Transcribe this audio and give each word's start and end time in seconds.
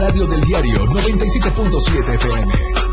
radio 0.00 0.26
del 0.26 0.40
diario 0.42 0.86
97.7 0.86 2.14
FM. 2.14 2.89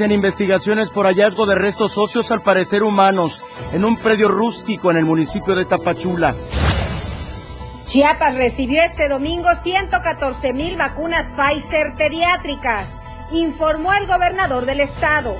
Inician 0.00 0.16
investigaciones 0.16 0.88
por 0.88 1.04
hallazgo 1.04 1.44
de 1.44 1.56
restos 1.56 1.98
óseos 1.98 2.30
al 2.30 2.40
parecer 2.40 2.82
humanos 2.82 3.42
en 3.74 3.84
un 3.84 3.98
predio 3.98 4.28
rústico 4.28 4.90
en 4.90 4.96
el 4.96 5.04
municipio 5.04 5.54
de 5.54 5.66
Tapachula. 5.66 6.34
Chiapas 7.84 8.34
recibió 8.34 8.82
este 8.82 9.10
domingo 9.10 9.54
114 9.54 10.54
mil 10.54 10.78
vacunas 10.78 11.36
Pfizer 11.36 11.92
pediátricas, 11.98 12.98
informó 13.30 13.92
el 13.92 14.06
gobernador 14.06 14.64
del 14.64 14.80
estado. 14.80 15.36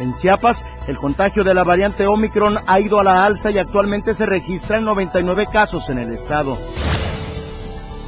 En 0.00 0.14
Chiapas, 0.14 0.64
el 0.86 0.96
contagio 0.96 1.44
de 1.44 1.52
la 1.52 1.64
variante 1.64 2.06
Omicron 2.06 2.60
ha 2.66 2.80
ido 2.80 2.98
a 2.98 3.04
la 3.04 3.26
alza 3.26 3.50
y 3.50 3.58
actualmente 3.58 4.14
se 4.14 4.24
registran 4.24 4.84
99 4.84 5.48
casos 5.52 5.90
en 5.90 5.98
el 5.98 6.14
estado. 6.14 6.56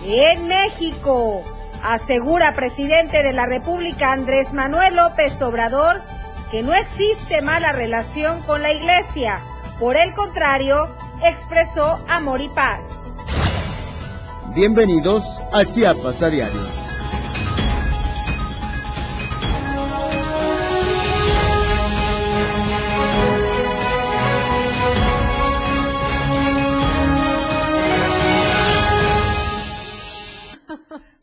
En 0.06 0.48
México, 0.48 1.44
asegura 1.84 2.54
presidente 2.54 3.22
de 3.22 3.32
la 3.32 3.46
República 3.46 4.12
Andrés 4.12 4.54
Manuel 4.54 4.96
López 4.96 5.40
Obrador 5.42 6.02
que 6.50 6.62
no 6.62 6.72
existe 6.72 7.42
mala 7.42 7.72
relación 7.72 8.40
con 8.42 8.62
la 8.62 8.72
iglesia. 8.72 9.42
Por 9.78 9.96
el 9.96 10.14
contrario, 10.14 10.88
expresó 11.22 11.98
amor 12.08 12.40
y 12.40 12.48
paz. 12.48 13.10
Bienvenidos 14.54 15.42
a 15.52 15.64
Chiapas 15.64 16.22
a 16.22 16.30
diario. 16.30 16.83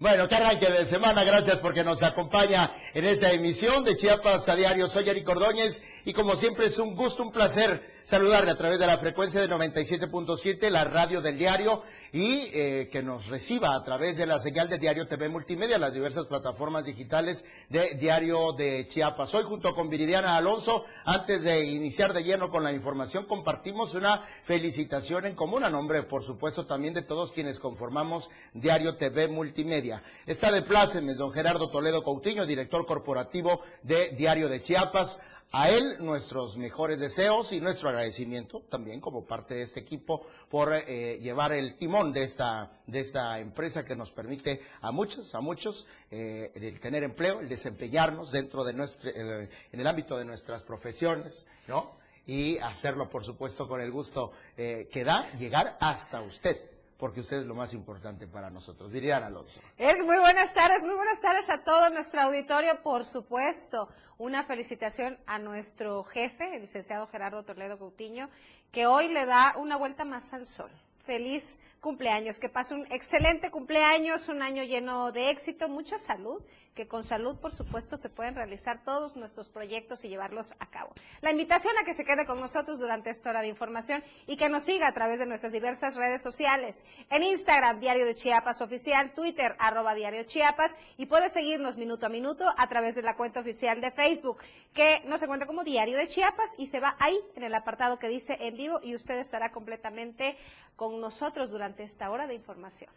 Bueno, 0.02 0.28
qué 0.28 0.34
arranque 0.34 0.66
de 0.66 0.88
semana. 0.88 1.24
Gracias 1.24 1.60
porque 1.60 1.84
nos 1.84 2.02
acompaña 2.02 2.72
en 2.96 3.06
esta 3.06 3.32
emisión 3.34 3.84
de 3.84 3.96
Chiapas 3.96 4.50
a 4.50 4.56
Diario. 4.56 4.88
Soy 4.88 5.08
Eric 5.08 5.30
Ordóñez 5.30 5.84
y 6.06 6.14
como 6.14 6.36
siempre 6.36 6.66
es 6.66 6.80
un 6.80 6.96
gusto, 6.96 7.22
un 7.22 7.32
placer 7.32 7.88
saludarle 8.04 8.52
a 8.52 8.58
través 8.58 8.80
de 8.80 8.88
la 8.88 8.98
frecuencia 8.98 9.42
de 9.42 9.50
97.7, 9.50 10.70
la 10.70 10.84
radio 10.84 11.22
del 11.22 11.38
diario, 11.38 11.84
y 12.12 12.50
eh, 12.54 12.90
que 12.92 13.04
nos 13.04 13.28
reciba 13.28 13.76
a 13.76 13.84
través 13.84 14.18
de 14.18 14.26
la 14.26 14.40
señal 14.40 14.70
de 14.70 14.78
Diario 14.78 15.08
TV 15.08 15.30
Multimedia, 15.30 15.78
las 15.78 15.94
diversas 15.94 16.26
plataformas 16.26 16.86
digitales 16.86 17.46
de 17.70 17.96
Diario 17.96 18.54
de 18.54 18.86
Chiapas. 18.88 19.34
Hoy 19.36 19.44
junto 19.44 19.74
con 19.74 19.90
Viridiana 19.90 20.36
Alonso, 20.36 20.86
antes 21.06 21.44
de 21.44 21.66
iniciar 21.66 22.14
de 22.14 22.24
lleno 22.24 22.52
con 22.52 22.64
la 22.64 22.74
información, 22.74 23.26
compartimos 23.26 23.94
una 23.94 24.22
felicitación 24.44 25.26
en 25.26 25.36
común 25.36 25.64
a 25.64 25.70
nombre, 25.70 26.04
por 26.04 26.24
supuesto, 26.24 26.66
también 26.66 26.94
de 26.94 27.04
todos 27.04 27.32
quienes 27.32 27.60
conformamos 27.60 28.30
Diario 28.54 28.96
TV 28.96 29.28
Multimedia. 29.28 30.02
Está 30.26 30.52
de 30.52 30.62
plácemes 30.62 31.18
don 31.18 31.32
Gerardo 31.32 31.70
Toledo 31.70 32.04
Coutinho, 32.04 32.46
director 32.46 32.86
corporativo 32.86 33.62
de 33.84 34.10
Diario 34.10 34.50
de 34.50 34.62
Chiapas. 34.62 35.22
A 35.54 35.70
él 35.70 35.98
nuestros 36.00 36.56
mejores 36.56 37.00
deseos 37.00 37.52
y 37.52 37.60
nuestro 37.60 37.90
agradecimiento 37.90 38.62
también 38.70 39.02
como 39.02 39.26
parte 39.26 39.54
de 39.54 39.64
este 39.64 39.82
equipo 39.82 40.26
por 40.50 40.74
eh, 40.74 41.20
llevar 41.22 41.52
el 41.52 41.76
timón 41.76 42.14
de 42.14 42.24
esta, 42.24 42.72
de 42.88 43.02
esta 43.02 43.38
empresa 43.38 43.84
que 43.84 43.98
nos 43.98 44.14
permite 44.14 44.62
a 44.80 44.94
muchos, 44.94 45.36
a 45.36 45.42
muchos, 45.42 45.88
eh, 46.10 46.54
el 46.56 46.80
tener 46.80 47.04
empleo, 47.04 47.42
el 47.42 47.50
desempeñarnos 47.50 48.32
dentro 48.32 48.64
de 48.64 48.72
nuestro, 48.72 49.12
eh, 49.12 49.50
en 49.74 49.80
el 49.80 49.88
ámbito 49.88 50.18
de 50.18 50.24
nuestras 50.24 50.64
profesiones, 50.64 51.48
¿no? 51.68 52.00
Y 52.26 52.58
hacerlo, 52.60 53.10
por 53.10 53.26
supuesto, 53.26 53.68
con 53.68 53.82
el 53.82 53.92
gusto 53.92 54.32
que 54.56 55.04
da 55.04 55.30
llegar 55.34 55.76
hasta 55.82 56.22
usted 56.22 56.71
porque 57.02 57.20
usted 57.20 57.38
es 57.38 57.46
lo 57.48 57.56
más 57.56 57.74
importante 57.74 58.28
para 58.28 58.52
nosotros. 58.52 58.92
Viridiana 58.92 59.26
Alonso. 59.26 59.60
muy 60.06 60.20
buenas 60.20 60.54
tardes, 60.54 60.84
muy 60.84 60.94
buenas 60.94 61.20
tardes 61.20 61.50
a 61.50 61.64
todo 61.64 61.90
nuestro 61.90 62.22
auditorio, 62.22 62.80
por 62.84 63.06
supuesto. 63.06 63.90
Una 64.20 64.44
felicitación 64.44 65.18
a 65.26 65.40
nuestro 65.40 66.04
jefe, 66.04 66.54
el 66.54 66.62
licenciado 66.62 67.08
Gerardo 67.08 67.42
Toledo 67.44 67.80
Coutinho, 67.80 68.30
que 68.72 68.86
hoy 68.86 69.08
le 69.08 69.26
da 69.26 69.56
una 69.58 69.78
vuelta 69.78 70.06
más 70.06 70.32
al 70.34 70.46
sol. 70.46 70.70
Feliz 71.04 71.60
cumpleaños, 71.80 72.38
que 72.38 72.50
pase 72.50 72.76
un 72.76 72.86
excelente 72.92 73.50
cumpleaños, 73.50 74.30
un 74.30 74.44
año 74.44 74.64
lleno 74.64 75.12
de 75.12 75.32
éxito, 75.32 75.68
mucha 75.70 75.98
salud, 75.98 76.44
que 76.74 76.88
con 76.88 77.04
salud, 77.04 77.38
por 77.38 77.52
supuesto, 77.52 77.98
se 77.98 78.10
pueden 78.10 78.36
realizar 78.36 78.84
todos 78.84 79.16
nuestros 79.16 79.50
proyectos 79.50 80.06
y 80.06 80.10
llevarlos 80.10 80.54
a 80.60 80.70
cabo. 80.70 80.92
La 81.22 81.32
invitación 81.32 81.74
a 81.78 81.84
que 81.84 81.94
se 81.94 82.06
quede 82.06 82.26
con 82.26 82.40
nosotros 82.40 82.80
durante 82.80 83.10
esta 83.10 83.30
hora 83.30 83.42
de 83.42 83.48
información 83.48 84.04
y 84.28 84.38
que 84.38 84.50
nos 84.50 84.64
siga 84.64 84.88
a 84.88 84.94
través 84.94 85.20
de 85.20 85.26
nuestras 85.26 85.52
diversas 85.52 85.96
redes 85.96 86.22
sociales. 86.22 86.86
En 87.10 87.24
Instagram, 87.24 87.80
Diario 87.80 88.06
de 88.06 88.16
Chiapas 88.16 88.62
Oficial, 88.62 89.14
Twitter, 89.14 89.56
arroba 89.60 89.94
Diario 89.94 90.24
Chiapas, 90.24 90.72
y 90.98 91.08
puede 91.08 91.30
seguirnos 91.30 91.78
minuto 91.78 92.06
a 92.06 92.10
minuto 92.10 92.46
a 92.58 92.68
través 92.68 92.96
de 92.96 93.02
la 93.02 93.16
cuenta 93.16 93.42
oficial 93.42 93.82
de 93.82 93.92
Facebook, 93.92 94.38
que 94.74 95.02
nos 95.06 95.22
encuentra 95.24 95.48
como 95.48 95.64
Diario 95.64 95.98
de 95.98 96.08
Chiapas 96.08 96.52
y 96.58 96.68
se 96.68 96.80
va 96.80 96.96
ahí 97.00 97.20
en 97.36 97.44
el 97.44 97.54
apartado 97.54 98.00
que 98.00 98.08
dice 98.08 98.38
en 98.40 98.56
vivo 98.56 98.80
y 98.82 98.96
usted 98.96 99.20
estará 99.20 99.52
completamente 99.52 100.38
con 100.76 101.00
nosotros 101.02 101.52
durante 101.52 101.84
esta 101.84 102.10
hora 102.10 102.28
de 102.28 102.36
información. 102.36 102.90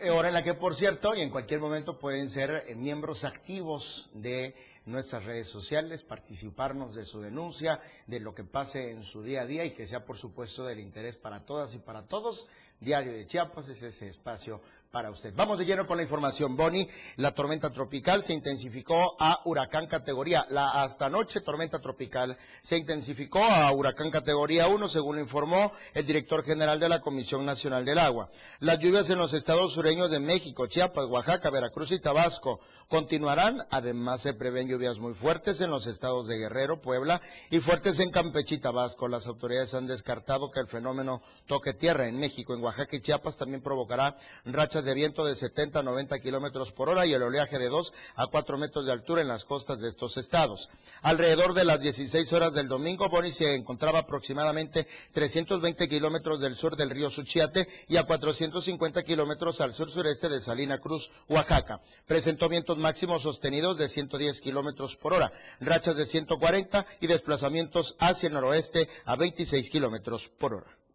Eh, 0.00 0.08
hora 0.08 0.28
en 0.28 0.34
la 0.34 0.42
que, 0.42 0.54
por 0.54 0.74
cierto, 0.74 1.14
y 1.14 1.20
en 1.20 1.28
cualquier 1.28 1.60
momento 1.60 1.98
pueden 1.98 2.30
ser 2.30 2.64
eh, 2.66 2.74
miembros 2.74 3.24
activos 3.24 4.10
de 4.14 4.54
nuestras 4.86 5.24
redes 5.24 5.48
sociales, 5.48 6.02
participarnos 6.02 6.94
de 6.94 7.04
su 7.04 7.20
denuncia, 7.20 7.80
de 8.06 8.20
lo 8.20 8.34
que 8.34 8.44
pase 8.44 8.90
en 8.90 9.02
su 9.02 9.22
día 9.22 9.42
a 9.42 9.46
día 9.46 9.64
y 9.66 9.72
que 9.72 9.86
sea, 9.86 10.06
por 10.06 10.16
supuesto, 10.16 10.64
del 10.64 10.80
interés 10.80 11.16
para 11.16 11.44
todas 11.44 11.74
y 11.74 11.78
para 11.78 12.06
todos. 12.06 12.48
Diario 12.80 13.12
de 13.12 13.26
Chiapas 13.26 13.68
es 13.68 13.82
ese 13.82 14.08
espacio 14.08 14.62
para 14.96 15.10
usted. 15.10 15.34
Vamos 15.36 15.58
de 15.58 15.66
lleno 15.66 15.86
con 15.86 15.98
la 15.98 16.04
información. 16.04 16.56
Boni, 16.56 16.88
la 17.16 17.32
tormenta 17.32 17.68
tropical 17.68 18.22
se 18.22 18.32
intensificó 18.32 19.14
a 19.20 19.42
huracán 19.44 19.88
categoría. 19.88 20.46
La 20.48 20.82
hasta 20.82 21.04
anoche 21.04 21.42
tormenta 21.42 21.80
tropical 21.80 22.34
se 22.62 22.78
intensificó 22.78 23.44
a 23.44 23.70
huracán 23.72 24.10
categoría 24.10 24.68
1, 24.68 24.88
según 24.88 25.16
lo 25.16 25.20
informó 25.20 25.70
el 25.92 26.06
director 26.06 26.42
general 26.42 26.80
de 26.80 26.88
la 26.88 27.02
Comisión 27.02 27.44
Nacional 27.44 27.84
del 27.84 27.98
Agua. 27.98 28.30
Las 28.60 28.78
lluvias 28.78 29.10
en 29.10 29.18
los 29.18 29.34
estados 29.34 29.74
sureños 29.74 30.10
de 30.10 30.18
México, 30.18 30.66
Chiapas, 30.66 31.10
Oaxaca, 31.10 31.50
Veracruz 31.50 31.92
y 31.92 31.98
Tabasco 31.98 32.60
continuarán. 32.88 33.58
Además, 33.68 34.22
se 34.22 34.32
prevén 34.32 34.66
lluvias 34.66 34.98
muy 34.98 35.12
fuertes 35.12 35.60
en 35.60 35.68
los 35.68 35.86
estados 35.86 36.26
de 36.26 36.38
Guerrero, 36.38 36.80
Puebla 36.80 37.20
y 37.50 37.60
fuertes 37.60 38.00
en 38.00 38.10
Campeche 38.10 38.54
y 38.54 38.58
Tabasco. 38.60 39.08
Las 39.08 39.26
autoridades 39.26 39.74
han 39.74 39.88
descartado 39.88 40.50
que 40.50 40.60
el 40.60 40.68
fenómeno 40.68 41.20
toque 41.44 41.74
tierra 41.74 42.06
en 42.06 42.18
México, 42.18 42.54
en 42.54 42.62
Oaxaca 42.62 42.96
y 42.96 43.00
Chiapas 43.00 43.36
también 43.36 43.60
provocará 43.60 44.16
rachas 44.46 44.85
de 44.86 44.94
viento 44.94 45.26
de 45.26 45.36
70 45.36 45.80
a 45.80 45.82
90 45.82 46.18
kilómetros 46.20 46.72
por 46.72 46.88
hora 46.88 47.04
y 47.04 47.12
el 47.12 47.22
oleaje 47.22 47.58
de 47.58 47.68
2 47.68 47.92
a 48.14 48.28
4 48.28 48.56
metros 48.56 48.86
de 48.86 48.92
altura 48.92 49.20
en 49.20 49.28
las 49.28 49.44
costas 49.44 49.80
de 49.80 49.88
estos 49.88 50.16
estados. 50.16 50.70
Alrededor 51.02 51.52
de 51.52 51.64
las 51.64 51.80
16 51.80 52.32
horas 52.32 52.54
del 52.54 52.68
domingo, 52.68 53.10
Boni 53.10 53.30
se 53.30 53.54
encontraba 53.54 53.98
aproximadamente 53.98 54.86
320 55.12 55.88
kilómetros 55.88 56.40
del 56.40 56.56
sur 56.56 56.76
del 56.76 56.88
río 56.88 57.10
Suchiate 57.10 57.68
y 57.88 57.98
a 57.98 58.04
450 58.04 59.02
kilómetros 59.02 59.60
al 59.60 59.74
sur 59.74 59.90
sureste 59.90 60.28
de 60.28 60.40
Salina 60.40 60.78
Cruz, 60.78 61.10
Oaxaca. 61.28 61.82
Presentó 62.06 62.48
vientos 62.48 62.78
máximos 62.78 63.22
sostenidos 63.22 63.76
de 63.76 63.88
110 63.88 64.40
kilómetros 64.40 64.96
por 64.96 65.12
hora, 65.12 65.32
rachas 65.60 65.96
de 65.96 66.06
140 66.06 66.86
y 67.00 67.06
desplazamientos 67.06 67.96
hacia 67.98 68.28
el 68.28 68.34
noroeste 68.34 68.88
a 69.04 69.16
26 69.16 69.68
kilómetros 69.70 70.28
por 70.28 70.54
hora. 70.54 70.85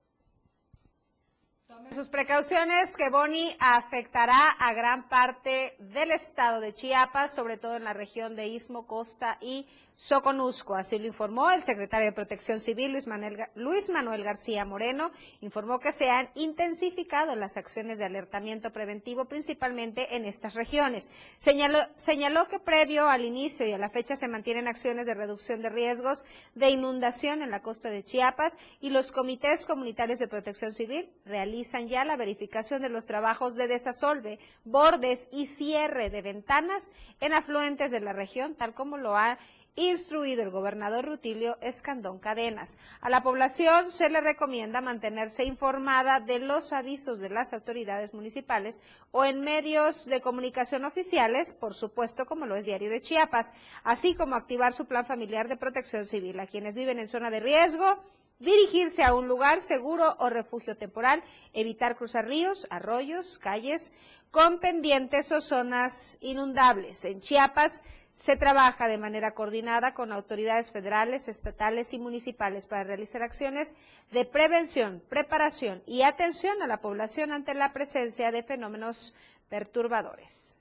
Sus 1.92 2.08
precauciones 2.08 2.96
que 2.96 3.10
Boni 3.10 3.54
afectará 3.60 4.52
a 4.52 4.72
gran 4.72 5.10
parte 5.10 5.76
del 5.78 6.12
estado 6.12 6.62
de 6.62 6.72
Chiapas, 6.72 7.36
sobre 7.36 7.58
todo 7.58 7.76
en 7.76 7.84
la 7.84 7.92
región 7.92 8.38
de 8.38 8.48
Istmo, 8.48 8.88
Costa 8.88 9.38
y 9.42 9.68
Soconusco. 9.98 10.74
Así 10.74 10.98
lo 10.98 11.06
informó 11.06 11.52
el 11.52 11.62
secretario 11.62 12.08
de 12.08 12.12
Protección 12.14 12.60
Civil, 12.60 12.94
Luis 12.94 13.08
Manuel, 13.08 13.46
Luis 13.56 13.90
Manuel 13.90 14.24
García 14.24 14.64
Moreno. 14.66 15.12
Informó 15.42 15.80
que 15.80 15.92
se 15.92 16.10
han 16.10 16.30
intensificado 16.34 17.36
las 17.36 17.58
acciones 17.58 18.00
de 18.00 18.06
alertamiento 18.06 18.72
preventivo, 18.72 19.26
principalmente 19.26 20.16
en 20.16 20.26
estas 20.26 20.56
regiones. 20.56 21.10
Señaló, 21.38 21.80
señaló 21.98 22.48
que 22.48 22.60
previo 22.60 23.10
al 23.10 23.26
inicio 23.26 23.68
y 23.68 23.74
a 23.74 23.78
la 23.78 23.90
fecha 23.90 24.16
se 24.16 24.28
mantienen 24.28 24.68
acciones 24.68 25.06
de 25.06 25.14
reducción 25.14 25.62
de 25.62 25.70
riesgos 25.70 26.24
de 26.56 26.70
inundación 26.70 27.44
en 27.44 27.52
la 27.52 27.62
costa 27.62 27.90
de 27.90 28.04
Chiapas 28.04 28.58
y 28.80 28.90
los 28.90 29.12
comités 29.12 29.66
comunitarios 29.66 30.20
de 30.20 30.28
protección 30.28 30.72
civil 30.72 31.12
realizan 31.26 31.81
ya 31.88 32.06
la 32.06 32.18
verificación 32.18 32.82
de 32.82 32.90
los 32.90 33.06
trabajos 33.06 33.56
de 33.56 33.68
desasolve, 33.68 34.40
bordes 34.64 35.28
y 35.32 35.48
cierre 35.48 36.10
de 36.10 36.22
ventanas 36.22 36.94
en 37.20 37.34
afluentes 37.34 37.92
de 37.92 38.02
la 38.02 38.14
región, 38.14 38.56
tal 38.56 38.74
como 38.74 38.98
lo 38.98 39.16
ha 39.18 39.38
instruido 39.76 40.44
el 40.44 40.50
gobernador 40.50 41.06
Rutilio 41.06 41.58
Escandón 41.62 42.20
Cadenas. 42.20 42.78
A 43.00 43.10
la 43.10 43.24
población 43.24 43.90
se 43.90 44.10
le 44.10 44.20
recomienda 44.20 44.82
mantenerse 44.82 45.46
informada 45.46 46.20
de 46.20 46.40
los 46.40 46.74
avisos 46.74 47.20
de 47.20 47.30
las 47.30 47.54
autoridades 47.54 48.14
municipales 48.14 48.82
o 49.12 49.24
en 49.24 49.42
medios 49.42 50.06
de 50.06 50.22
comunicación 50.22 50.84
oficiales, 50.84 51.54
por 51.54 51.74
supuesto 51.74 52.26
como 52.26 52.46
lo 52.46 52.56
es 52.56 52.66
Diario 52.66 52.90
de 52.90 53.02
Chiapas, 53.02 53.54
así 53.84 54.14
como 54.16 54.36
activar 54.36 54.74
su 54.74 54.86
plan 54.86 55.06
familiar 55.06 55.48
de 55.48 55.58
protección 55.58 56.06
civil 56.06 56.40
a 56.40 56.48
quienes 56.48 56.76
viven 56.76 57.00
en 57.00 57.08
zona 57.08 57.30
de 57.30 57.40
riesgo 57.40 58.04
dirigirse 58.42 59.04
a 59.04 59.14
un 59.14 59.28
lugar 59.28 59.62
seguro 59.62 60.16
o 60.20 60.30
refugio 60.30 60.76
temporal, 60.76 61.24
evitar 61.54 61.96
cruzar 61.96 62.28
ríos, 62.28 62.68
arroyos, 62.70 63.38
calles 63.38 63.94
con 64.32 64.60
pendientes 64.60 65.32
o 65.32 65.40
zonas 65.42 66.18
inundables. 66.22 67.06
En 67.06 67.22
Chiapas 67.22 67.84
se 68.12 68.36
trabaja 68.36 68.88
de 68.88 68.98
manera 68.98 69.34
coordinada 69.34 69.94
con 69.94 70.12
autoridades 70.12 70.72
federales, 70.72 71.28
estatales 71.28 71.94
y 71.94 72.00
municipales 72.00 72.66
para 72.66 72.84
realizar 72.84 73.22
acciones 73.22 73.76
de 74.12 74.26
prevención, 74.26 75.02
preparación 75.08 75.82
y 75.86 76.02
atención 76.02 76.62
a 76.62 76.68
la 76.68 76.82
población 76.82 77.32
ante 77.32 77.54
la 77.54 77.72
presencia 77.72 78.32
de 78.32 78.44
fenómenos 78.44 79.14
perturbadores. 79.50 80.58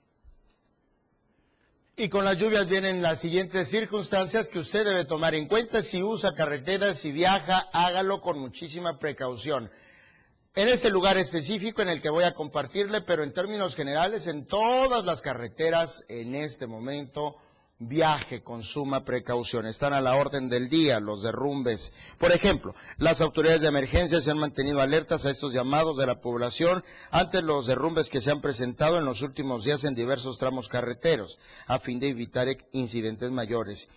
Y 1.97 2.09
con 2.09 2.25
las 2.25 2.39
lluvias 2.39 2.69
vienen 2.69 3.03
las 3.03 3.21
siguientes 3.21 3.69
circunstancias 3.69 4.49
que 4.49 4.59
usted 4.59 4.85
debe 4.85 5.05
tomar 5.05 5.35
en 5.35 5.47
cuenta. 5.47 5.83
Si 5.83 6.03
usa 6.03 6.35
carreteras, 6.35 6.99
si 6.99 7.13
viaja, 7.13 7.69
hágalo 7.73 8.21
con 8.21 8.39
muchísima 8.39 8.99
precaución. 8.99 9.71
En 10.55 10.69
ese 10.69 10.91
lugar 10.91 11.19
específico 11.19 11.83
en 11.83 11.89
el 11.89 12.01
que 12.01 12.11
voy 12.11 12.25
a 12.25 12.35
compartirle, 12.35 13.03
pero 13.03 13.23
en 13.23 13.33
términos 13.33 13.77
generales, 13.77 14.27
en 14.27 14.47
todas 14.47 15.05
las 15.05 15.23
carreteras 15.23 16.05
en 16.09 16.35
este 16.35 16.67
momento 16.67 17.37
viaje 17.81 18.43
con 18.43 18.63
suma 18.63 19.05
precaución. 19.05 19.67
Están 19.67 19.93
a 19.93 20.01
la 20.01 20.15
orden 20.15 20.49
del 20.49 20.69
día 20.69 21.01
los 21.01 21.23
derrumbes. 21.23 21.93
Por 22.19 22.31
ejemplo, 22.31 22.75
las 22.99 23.21
autoridades 23.21 23.63
de 23.63 23.69
emergencia 23.69 24.23
se 24.23 24.31
han 24.31 24.39
mantenido 24.39 24.81
alertas 24.81 25.25
a 25.25 25.31
estos 25.31 25.53
llamados 25.53 25.97
de 25.97 26.07
la 26.07 26.21
población 26.21 26.85
ante 27.11 27.43
los 27.43 27.67
derrumbes 27.67 28.11
que 28.11 28.21
se 28.21 28.31
han 28.31 28.43
presentado 28.43 28.99
en 28.99 29.07
los 29.07 29.23
últimos 29.23 29.65
días 29.65 29.85
en 29.85 29.95
diversos 29.95 30.39
tramos 30.39 30.69
carreteros, 30.69 31.39
a 31.67 31.79
fin 31.79 31.99
de 31.99 32.09
evitar 32.09 32.49
incidentes 32.73 33.31
mayores. 33.31 33.89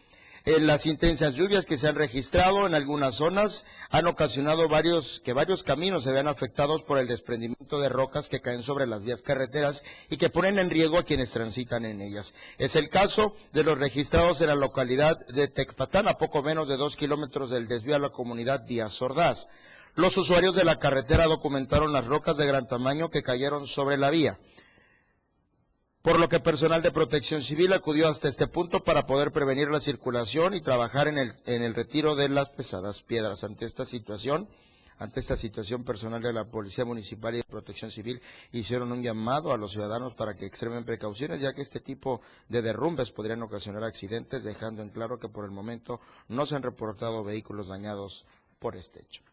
Eh, 0.45 0.59
las 0.59 0.85
intensas 0.87 1.35
lluvias 1.35 1.65
que 1.65 1.77
se 1.77 1.87
han 1.87 1.95
registrado 1.95 2.67
en 2.67 2.75
algunas 2.75 3.15
zonas 3.15 3.65
han 3.89 4.07
ocasionado 4.07 4.67
varios, 4.67 5.21
que 5.23 5.31
varios 5.31 5.63
caminos 5.63 6.03
se 6.03 6.11
vean 6.11 6.27
afectados 6.27 6.83
por 6.83 6.99
el 6.99 7.07
desprendimiento 7.07 7.79
de 7.79 7.87
rocas 7.87 8.27
que 8.27 8.41
caen 8.41 8.61
sobre 8.61 8.85
las 8.85 9.03
vías 9.03 9.21
carreteras 9.21 9.83
y 10.09 10.17
que 10.17 10.29
ponen 10.29 10.59
en 10.59 10.69
riesgo 10.69 10.97
a 10.97 11.03
quienes 11.03 11.31
transitan 11.31 11.85
en 11.85 12.01
ellas. 12.01 12.33
Es 12.57 12.75
el 12.75 12.89
caso 12.89 13.37
de 13.53 13.63
los 13.63 13.79
registrados 13.79 14.41
en 14.41 14.47
la 14.47 14.55
localidad 14.55 15.17
de 15.27 15.47
Tecpatán, 15.47 16.09
a 16.09 16.17
poco 16.17 16.43
menos 16.43 16.67
de 16.67 16.75
dos 16.75 16.97
kilómetros 16.97 17.49
del 17.49 17.69
desvío 17.69 17.95
a 17.95 17.99
la 17.99 18.09
comunidad 18.09 18.59
Díaz 18.59 19.01
Ordaz. 19.01 19.47
Los 19.95 20.17
usuarios 20.17 20.55
de 20.55 20.65
la 20.65 20.77
carretera 20.77 21.27
documentaron 21.27 21.93
las 21.93 22.05
rocas 22.05 22.35
de 22.35 22.47
gran 22.47 22.67
tamaño 22.67 23.09
que 23.09 23.23
cayeron 23.23 23.65
sobre 23.65 23.95
la 23.95 24.09
vía 24.09 24.37
por 26.03 26.19
lo 26.19 26.27
que 26.27 26.41
personal 26.41 26.81
de 26.81 26.91
protección 26.91 27.41
civil 27.41 27.71
acudió 27.71 28.09
hasta 28.09 28.27
este 28.27 28.47
punto 28.47 28.83
para 28.83 29.07
poder 29.07 29.31
prevenir 29.31 29.69
la 29.69 29.79
circulación 29.79 30.53
y 30.53 30.59
trabajar 30.59 31.07
en 31.07 31.17
el, 31.17 31.33
en 31.45 31.61
el 31.61 31.73
retiro 31.73 32.15
de 32.15 32.27
las 32.27 32.49
pesadas 32.49 33.01
piedras. 33.01 33.45
Ante 33.45 33.65
esta 33.65 33.85
situación, 33.85 34.49
ante 34.97 35.21
esta 35.21 35.37
situación 35.37 35.85
personal 35.85 36.21
de 36.21 36.33
la 36.33 36.43
Policía 36.43 36.83
Municipal 36.83 37.35
y 37.35 37.37
de 37.37 37.43
Protección 37.45 37.89
Civil 37.89 38.21
hicieron 38.51 38.91
un 38.91 39.01
llamado 39.01 39.53
a 39.53 39.57
los 39.57 39.71
ciudadanos 39.71 40.13
para 40.13 40.35
que 40.35 40.45
extremen 40.45 40.83
precauciones, 40.83 41.39
ya 41.39 41.53
que 41.53 41.61
este 41.61 41.79
tipo 41.79 42.19
de 42.49 42.61
derrumbes 42.61 43.11
podrían 43.11 43.41
ocasionar 43.41 43.85
accidentes, 43.85 44.43
dejando 44.43 44.81
en 44.81 44.89
claro 44.89 45.19
que 45.19 45.29
por 45.29 45.45
el 45.45 45.51
momento 45.51 46.01
no 46.27 46.45
se 46.45 46.57
han 46.57 46.63
reportado 46.63 47.23
vehículos 47.23 47.69
dañados 47.69 48.25
por 48.59 48.75
este 48.75 48.99
hecho. 48.99 49.23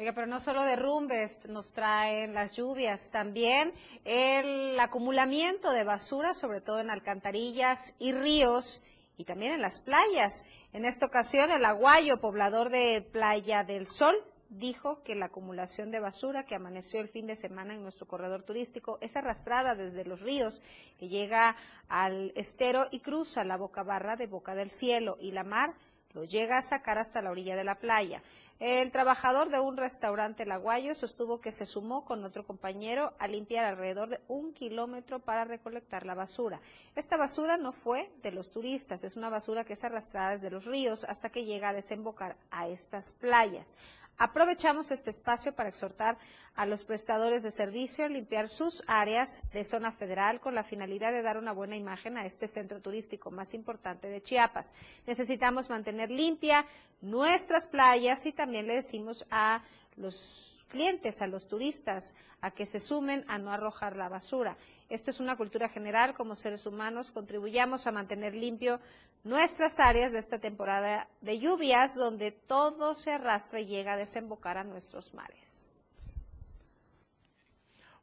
Oiga, 0.00 0.12
pero 0.12 0.28
no 0.28 0.38
solo 0.38 0.62
derrumbes 0.62 1.44
nos 1.48 1.72
traen 1.72 2.32
las 2.32 2.56
lluvias, 2.56 3.10
también 3.10 3.74
el 4.04 4.78
acumulamiento 4.78 5.72
de 5.72 5.82
basura, 5.82 6.34
sobre 6.34 6.60
todo 6.60 6.78
en 6.78 6.88
alcantarillas 6.88 7.96
y 7.98 8.12
ríos 8.12 8.80
y 9.16 9.24
también 9.24 9.54
en 9.54 9.60
las 9.60 9.80
playas. 9.80 10.44
En 10.72 10.84
esta 10.84 11.06
ocasión, 11.06 11.50
el 11.50 11.64
aguayo, 11.64 12.20
poblador 12.20 12.68
de 12.68 13.04
Playa 13.10 13.64
del 13.64 13.88
Sol, 13.88 14.14
dijo 14.50 15.02
que 15.02 15.16
la 15.16 15.26
acumulación 15.26 15.90
de 15.90 15.98
basura 15.98 16.46
que 16.46 16.54
amaneció 16.54 17.00
el 17.00 17.08
fin 17.08 17.26
de 17.26 17.34
semana 17.34 17.74
en 17.74 17.82
nuestro 17.82 18.06
corredor 18.06 18.44
turístico 18.44 18.98
es 19.00 19.16
arrastrada 19.16 19.74
desde 19.74 20.04
los 20.04 20.20
ríos, 20.20 20.62
que 21.00 21.08
llega 21.08 21.56
al 21.88 22.32
estero 22.36 22.86
y 22.92 23.00
cruza 23.00 23.42
la 23.42 23.56
boca 23.56 23.82
barra 23.82 24.14
de 24.14 24.28
Boca 24.28 24.54
del 24.54 24.70
Cielo 24.70 25.16
y 25.20 25.32
la 25.32 25.42
mar 25.42 25.74
lo 26.14 26.24
llega 26.24 26.58
a 26.58 26.62
sacar 26.62 26.98
hasta 26.98 27.22
la 27.22 27.30
orilla 27.30 27.56
de 27.56 27.64
la 27.64 27.76
playa. 27.76 28.22
El 28.58 28.90
trabajador 28.90 29.50
de 29.50 29.60
un 29.60 29.76
restaurante 29.76 30.44
laguayo 30.44 30.94
sostuvo 30.94 31.40
que 31.40 31.52
se 31.52 31.64
sumó 31.64 32.04
con 32.04 32.24
otro 32.24 32.44
compañero 32.44 33.12
a 33.20 33.28
limpiar 33.28 33.64
alrededor 33.64 34.08
de 34.08 34.20
un 34.26 34.52
kilómetro 34.52 35.20
para 35.20 35.44
recolectar 35.44 36.04
la 36.04 36.14
basura. 36.14 36.60
Esta 36.96 37.16
basura 37.16 37.56
no 37.56 37.72
fue 37.72 38.10
de 38.22 38.32
los 38.32 38.50
turistas, 38.50 39.04
es 39.04 39.16
una 39.16 39.28
basura 39.28 39.62
que 39.62 39.74
es 39.74 39.84
arrastrada 39.84 40.30
desde 40.30 40.50
los 40.50 40.64
ríos 40.64 41.04
hasta 41.04 41.30
que 41.30 41.44
llega 41.44 41.68
a 41.68 41.72
desembocar 41.74 42.36
a 42.50 42.66
estas 42.66 43.12
playas. 43.12 43.74
Aprovechamos 44.20 44.90
este 44.90 45.10
espacio 45.10 45.54
para 45.54 45.68
exhortar 45.68 46.18
a 46.56 46.66
los 46.66 46.84
prestadores 46.84 47.44
de 47.44 47.52
servicio 47.52 48.04
a 48.04 48.08
limpiar 48.08 48.48
sus 48.48 48.82
áreas 48.88 49.40
de 49.52 49.62
zona 49.62 49.92
federal 49.92 50.40
con 50.40 50.56
la 50.56 50.64
finalidad 50.64 51.12
de 51.12 51.22
dar 51.22 51.38
una 51.38 51.52
buena 51.52 51.76
imagen 51.76 52.18
a 52.18 52.26
este 52.26 52.48
centro 52.48 52.82
turístico 52.82 53.30
más 53.30 53.54
importante 53.54 54.08
de 54.08 54.20
Chiapas. 54.20 54.74
Necesitamos 55.06 55.70
mantener 55.70 56.10
limpia 56.10 56.66
nuestras 57.00 57.68
playas 57.68 58.26
y 58.26 58.32
también 58.32 58.66
le 58.66 58.74
decimos 58.74 59.24
a 59.30 59.62
los 59.96 60.66
clientes, 60.68 61.22
a 61.22 61.28
los 61.28 61.46
turistas, 61.46 62.16
a 62.40 62.50
que 62.50 62.66
se 62.66 62.80
sumen 62.80 63.24
a 63.28 63.38
no 63.38 63.52
arrojar 63.52 63.96
la 63.96 64.08
basura. 64.08 64.56
Esto 64.88 65.10
es 65.10 65.20
una 65.20 65.36
cultura 65.36 65.68
general 65.68 66.14
como 66.14 66.34
seres 66.34 66.66
humanos, 66.66 67.10
contribuyamos 67.10 67.86
a 67.86 67.92
mantener 67.92 68.34
limpio 68.34 68.80
nuestras 69.28 69.78
áreas 69.78 70.12
de 70.12 70.18
esta 70.18 70.38
temporada 70.38 71.06
de 71.20 71.38
lluvias, 71.38 71.94
donde 71.94 72.32
todo 72.32 72.94
se 72.94 73.12
arrastra 73.12 73.60
y 73.60 73.66
llega 73.66 73.92
a 73.92 73.96
desembocar 73.96 74.56
a 74.56 74.64
nuestros 74.64 75.12
mares. 75.12 75.84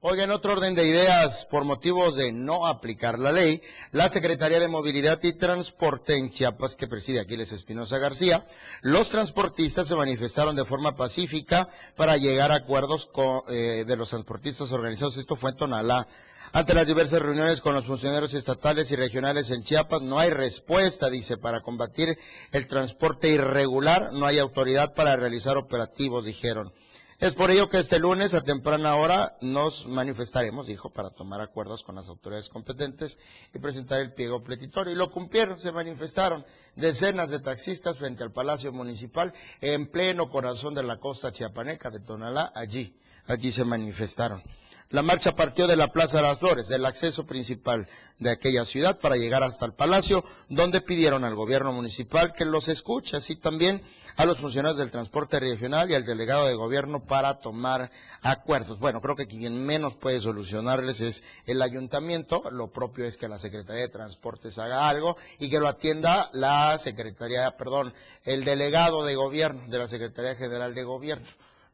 Oiga, 0.02 0.24
en 0.24 0.30
otro 0.30 0.54
orden 0.54 0.76
de 0.76 0.86
ideas, 0.86 1.48
por 1.48 1.64
motivos 1.64 2.16
de 2.16 2.32
no 2.32 2.68
aplicar 2.68 3.18
la 3.18 3.32
ley, 3.32 3.60
la 3.92 4.08
Secretaría 4.08 4.60
de 4.60 4.68
Movilidad 4.68 5.20
y 5.24 5.34
Transporte 5.34 6.16
en 6.16 6.30
Chiapas, 6.30 6.76
que 6.76 6.88
preside 6.88 7.22
Aquiles 7.22 7.52
Espinosa 7.52 7.98
García, 7.98 8.46
los 8.82 9.10
transportistas 9.10 9.88
se 9.88 9.96
manifestaron 9.96 10.56
de 10.56 10.64
forma 10.64 10.96
pacífica 10.96 11.68
para 11.96 12.18
llegar 12.18 12.52
a 12.52 12.58
acuerdos 12.58 13.10
eh, 13.50 13.84
de 13.88 13.96
los 13.96 14.10
transportistas 14.10 14.72
organizados. 14.72 15.18
Esto 15.18 15.36
fue 15.36 15.50
en 15.50 15.58
Tonalá. 15.58 16.08
Ante 16.56 16.74
las 16.74 16.88
diversas 16.88 17.22
reuniones 17.22 17.60
con 17.60 17.74
los 17.74 17.86
funcionarios 17.86 18.34
estatales 18.34 18.90
y 18.90 18.96
regionales 18.96 19.52
en 19.52 19.62
Chiapas, 19.62 20.02
no 20.02 20.20
hay 20.20 20.30
respuesta, 20.30 21.10
dice, 21.10 21.36
para 21.36 21.60
combatir 21.60 22.18
el 22.54 22.68
transporte 22.68 23.28
irregular, 23.28 24.14
no 24.14 24.26
hay 24.26 24.40
autoridad 24.40 24.94
para 24.94 25.18
realizar 25.18 25.58
operativos, 25.58 26.24
dijeron. 26.24 26.72
Es 27.20 27.34
por 27.34 27.52
ello 27.52 27.68
que 27.68 27.80
este 27.80 28.00
lunes 28.00 28.34
a 28.34 28.42
temprana 28.42 28.96
hora 28.96 29.36
nos 29.42 29.86
manifestaremos, 29.88 30.66
dijo, 30.66 30.94
para 30.94 31.10
tomar 31.10 31.42
acuerdos 31.42 31.84
con 31.84 31.96
las 31.96 32.08
autoridades 32.08 32.48
competentes 32.48 33.18
y 33.54 33.60
presentar 33.60 34.00
el 34.00 34.14
pliego 34.14 34.42
pletitorio. 34.42 34.94
Y 34.94 34.96
lo 34.96 35.12
cumplieron, 35.12 35.60
se 35.60 35.74
manifestaron 35.74 36.46
decenas 36.78 37.32
de 37.32 37.42
taxistas 37.42 37.98
frente 37.98 38.24
al 38.24 38.32
Palacio 38.32 38.72
Municipal 38.72 39.34
en 39.60 39.88
pleno 39.88 40.30
corazón 40.30 40.74
de 40.74 40.84
la 40.84 41.02
costa 41.02 41.34
chiapaneca 41.34 41.90
de 41.90 42.00
Tonalá, 42.00 42.54
allí, 42.56 42.98
allí 43.28 43.52
se 43.52 43.66
manifestaron. 43.66 44.42
La 44.92 45.02
marcha 45.02 45.36
partió 45.36 45.66
de 45.66 45.76
la 45.76 45.92
Plaza 45.92 46.18
de 46.18 46.24
las 46.24 46.38
Flores, 46.38 46.68
del 46.68 46.86
acceso 46.86 47.26
principal 47.26 47.88
de 48.20 48.30
aquella 48.30 48.66
ciudad, 48.66 49.00
para 49.00 49.16
llegar 49.16 49.42
hasta 49.42 49.66
el 49.66 49.74
Palacio, 49.74 50.24
donde 50.48 50.80
pidieron 50.80 51.24
al 51.24 51.34
gobierno 51.34 51.74
municipal 51.74 52.34
que 52.34 52.46
los 52.46 52.68
escuche, 52.68 53.18
así 53.18 53.36
también 53.36 53.82
a 54.16 54.26
los 54.26 54.38
funcionarios 54.38 54.78
del 54.78 54.92
transporte 54.92 55.40
regional 55.40 55.90
y 55.90 55.96
al 55.96 56.06
delegado 56.06 56.46
de 56.46 56.54
gobierno 56.54 57.04
para 57.04 57.40
tomar 57.40 57.90
acuerdos. 58.22 58.78
Bueno, 58.78 59.02
creo 59.02 59.16
que 59.16 59.26
quien 59.26 59.66
menos 59.66 59.96
puede 59.96 60.22
solucionarles 60.22 61.02
es 61.02 61.24
el 61.48 61.64
ayuntamiento, 61.64 62.44
lo 62.52 62.72
propio 62.72 63.06
es 63.06 63.18
que 63.18 63.28
la 63.28 63.40
Secretaría 63.40 63.82
de 63.82 63.90
Transportes 63.90 64.60
haga 64.60 64.88
algo 64.88 65.18
y 65.40 65.50
que 65.50 65.60
lo 65.60 65.68
atienda 65.68 66.30
la 66.32 66.78
Secretaría, 66.78 67.58
perdón, 67.58 67.92
el 68.24 68.46
delegado 68.46 69.04
de 69.04 69.16
gobierno 69.16 69.64
de 69.68 69.80
la 69.80 69.88
Secretaría 69.88 70.36
General 70.36 70.76
de 70.76 70.84
Gobierno. 70.84 71.26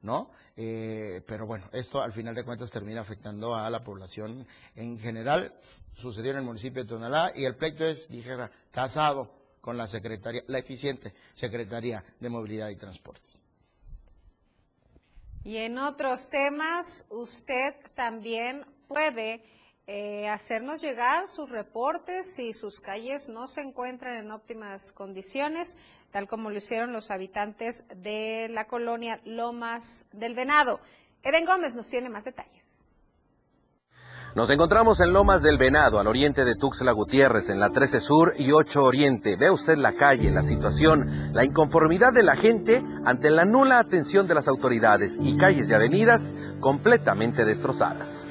¿No? 0.01 0.31
Eh, 0.57 1.21
pero 1.27 1.45
bueno, 1.45 1.67
esto 1.73 2.01
al 2.01 2.13
final 2.13 2.35
de 2.35 2.43
cuentas 2.43 2.71
termina 2.71 3.01
afectando 3.01 3.55
a 3.55 3.69
la 3.69 3.83
población 3.83 4.47
en 4.75 4.99
general. 4.99 5.53
Sucedió 5.93 6.31
en 6.31 6.37
el 6.37 6.43
municipio 6.43 6.83
de 6.83 6.89
Tonalá 6.89 7.31
y 7.35 7.45
el 7.45 7.55
pleito 7.55 7.85
es, 7.85 8.09
dijera, 8.09 8.51
casado 8.71 9.31
con 9.61 9.77
la 9.77 9.87
Secretaría, 9.87 10.43
la 10.47 10.59
eficiente 10.59 11.13
Secretaría 11.33 12.03
de 12.19 12.29
Movilidad 12.29 12.69
y 12.69 12.75
Transportes. 12.75 13.39
Y 15.43 15.57
en 15.57 15.77
otros 15.77 16.29
temas, 16.29 17.05
usted 17.09 17.75
también 17.95 18.65
puede 18.87 19.43
eh, 19.87 20.29
hacernos 20.29 20.81
llegar 20.81 21.27
sus 21.27 21.49
reportes 21.49 22.31
si 22.35 22.53
sus 22.53 22.79
calles 22.79 23.27
no 23.27 23.47
se 23.47 23.61
encuentran 23.61 24.17
en 24.17 24.31
óptimas 24.31 24.91
condiciones, 24.91 25.77
tal 26.11 26.27
como 26.27 26.49
lo 26.49 26.57
hicieron 26.57 26.93
los 26.93 27.11
habitantes 27.11 27.85
de 27.95 28.47
la 28.49 28.65
colonia 28.65 29.19
Lomas 29.25 30.09
del 30.13 30.35
Venado. 30.35 30.79
Eden 31.23 31.45
Gómez 31.45 31.73
nos 31.73 31.89
tiene 31.89 32.09
más 32.09 32.25
detalles. 32.25 32.87
Nos 34.33 34.49
encontramos 34.49 35.01
en 35.01 35.11
Lomas 35.11 35.41
del 35.41 35.57
Venado, 35.57 35.99
al 35.99 36.07
oriente 36.07 36.45
de 36.45 36.55
Tuxtla 36.55 36.93
Gutiérrez, 36.93 37.49
en 37.49 37.59
la 37.59 37.69
13 37.69 37.99
Sur 37.99 38.33
y 38.37 38.53
8 38.53 38.81
Oriente. 38.81 39.35
Ve 39.35 39.51
usted 39.51 39.75
la 39.75 39.95
calle, 39.95 40.31
la 40.31 40.41
situación, 40.41 41.33
la 41.33 41.43
inconformidad 41.43 42.13
de 42.13 42.23
la 42.23 42.37
gente 42.37 42.81
ante 43.03 43.29
la 43.29 43.43
nula 43.43 43.79
atención 43.79 44.27
de 44.27 44.35
las 44.35 44.47
autoridades 44.47 45.17
y 45.19 45.35
calles 45.35 45.69
y 45.69 45.73
avenidas 45.73 46.33
completamente 46.61 47.43
destrozadas. 47.43 48.25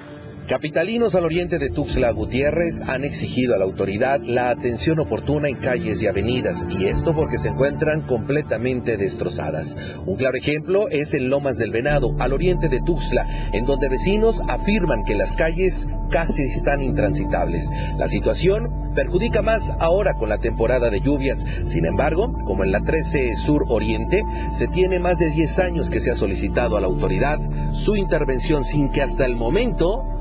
Capitalinos 0.50 1.14
al 1.14 1.25
oriente 1.25 1.61
de 1.61 1.71
Tuxtla 1.71 2.11
Gutiérrez 2.11 2.80
han 2.80 3.04
exigido 3.04 3.54
a 3.54 3.59
la 3.59 3.64
autoridad 3.64 4.21
la 4.21 4.50
atención 4.50 4.99
oportuna 4.99 5.49
en 5.49 5.54
calles 5.54 6.02
y 6.02 6.09
avenidas, 6.09 6.66
y 6.69 6.87
esto 6.87 7.14
porque 7.14 7.38
se 7.38 7.50
encuentran 7.50 8.02
completamente 8.02 8.97
destrozadas. 8.97 9.78
Un 10.07 10.16
claro 10.16 10.37
ejemplo 10.37 10.88
es 10.88 11.14
en 11.14 11.30
Lomas 11.30 11.57
del 11.57 11.71
Venado, 11.71 12.16
al 12.19 12.33
oriente 12.33 12.69
de 12.69 12.80
Tuxtla, 12.80 13.28
en 13.52 13.64
donde 13.64 13.88
vecinos 13.88 14.42
afirman 14.49 15.04
que 15.04 15.14
las 15.14 15.37
calles 15.37 15.87
casi 16.11 16.42
están 16.42 16.83
intransitables. 16.83 17.71
La 17.97 18.09
situación 18.09 18.90
perjudica 18.92 19.42
más 19.42 19.73
ahora 19.78 20.14
con 20.14 20.30
la 20.30 20.38
temporada 20.38 20.90
de 20.90 21.00
lluvias. 21.00 21.47
Sin 21.64 21.87
embargo, 21.87 22.33
como 22.45 22.64
en 22.64 22.73
la 22.73 22.80
13 22.80 23.35
Sur 23.35 23.66
Oriente, 23.69 24.25
se 24.52 24.66
tiene 24.66 24.99
más 24.99 25.21
de 25.21 25.30
10 25.30 25.61
años 25.61 25.92
que 25.92 26.00
se 26.00 26.11
ha 26.11 26.16
solicitado 26.16 26.76
a 26.76 26.80
la 26.80 26.88
autoridad 26.88 27.38
su 27.73 27.95
intervención 27.95 28.64
sin 28.64 28.90
que 28.90 29.00
hasta 29.00 29.25
el 29.25 29.37
momento 29.37 30.16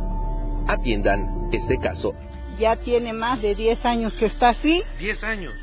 atiendan 0.69 1.49
este 1.51 1.77
caso. 1.77 2.13
Ya 2.59 2.75
tiene 2.75 3.13
más 3.13 3.41
de 3.41 3.55
10 3.55 3.85
años 3.85 4.13
que 4.13 4.25
está 4.25 4.49
así. 4.49 4.83
10 4.99 5.23
años. 5.23 5.53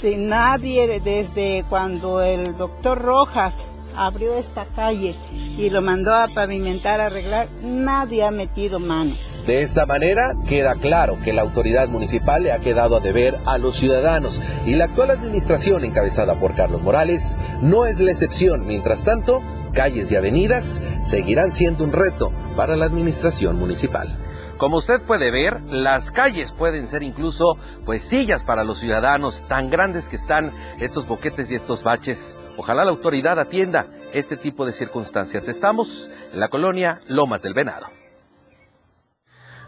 Sí, 0.00 0.16
nadie 0.16 1.00
desde 1.00 1.64
cuando 1.68 2.20
el 2.22 2.56
doctor 2.56 3.00
Rojas 3.00 3.64
abrió 3.96 4.36
esta 4.36 4.66
calle 4.74 5.16
y 5.30 5.70
lo 5.70 5.82
mandó 5.82 6.14
a 6.14 6.28
pavimentar, 6.28 7.00
a 7.00 7.06
arreglar, 7.06 7.48
nadie 7.62 8.24
ha 8.24 8.30
metido 8.30 8.80
mano. 8.80 9.12
De 9.46 9.60
esta 9.60 9.84
manera 9.84 10.32
queda 10.48 10.74
claro 10.76 11.18
que 11.22 11.34
la 11.34 11.42
autoridad 11.42 11.88
municipal 11.88 12.42
le 12.42 12.52
ha 12.52 12.60
quedado 12.60 12.96
a 12.96 13.00
deber 13.00 13.36
a 13.44 13.58
los 13.58 13.76
ciudadanos 13.76 14.40
y 14.64 14.74
la 14.74 14.86
actual 14.86 15.10
administración 15.10 15.84
encabezada 15.84 16.40
por 16.40 16.54
Carlos 16.54 16.82
Morales 16.82 17.38
no 17.60 17.84
es 17.84 18.00
la 18.00 18.10
excepción. 18.10 18.66
Mientras 18.66 19.04
tanto, 19.04 19.42
calles 19.74 20.10
y 20.10 20.16
avenidas 20.16 20.82
seguirán 21.02 21.50
siendo 21.50 21.84
un 21.84 21.92
reto 21.92 22.32
para 22.56 22.74
la 22.74 22.86
administración 22.86 23.58
municipal. 23.58 24.18
Como 24.56 24.78
usted 24.78 25.02
puede 25.02 25.30
ver, 25.30 25.60
las 25.64 26.10
calles 26.10 26.52
pueden 26.52 26.86
ser 26.86 27.02
incluso 27.02 27.58
pues 27.84 28.02
sillas 28.02 28.44
para 28.44 28.64
los 28.64 28.78
ciudadanos, 28.78 29.42
tan 29.46 29.68
grandes 29.68 30.08
que 30.08 30.16
están 30.16 30.52
estos 30.78 31.06
boquetes 31.06 31.50
y 31.50 31.54
estos 31.54 31.82
baches. 31.82 32.38
Ojalá 32.56 32.84
la 32.84 32.92
autoridad 32.92 33.38
atienda 33.40 33.88
este 34.12 34.36
tipo 34.36 34.64
de 34.64 34.72
circunstancias. 34.72 35.48
Estamos 35.48 36.08
en 36.32 36.38
la 36.38 36.48
colonia 36.48 37.00
Lomas 37.08 37.42
del 37.42 37.52
Venado. 37.52 37.86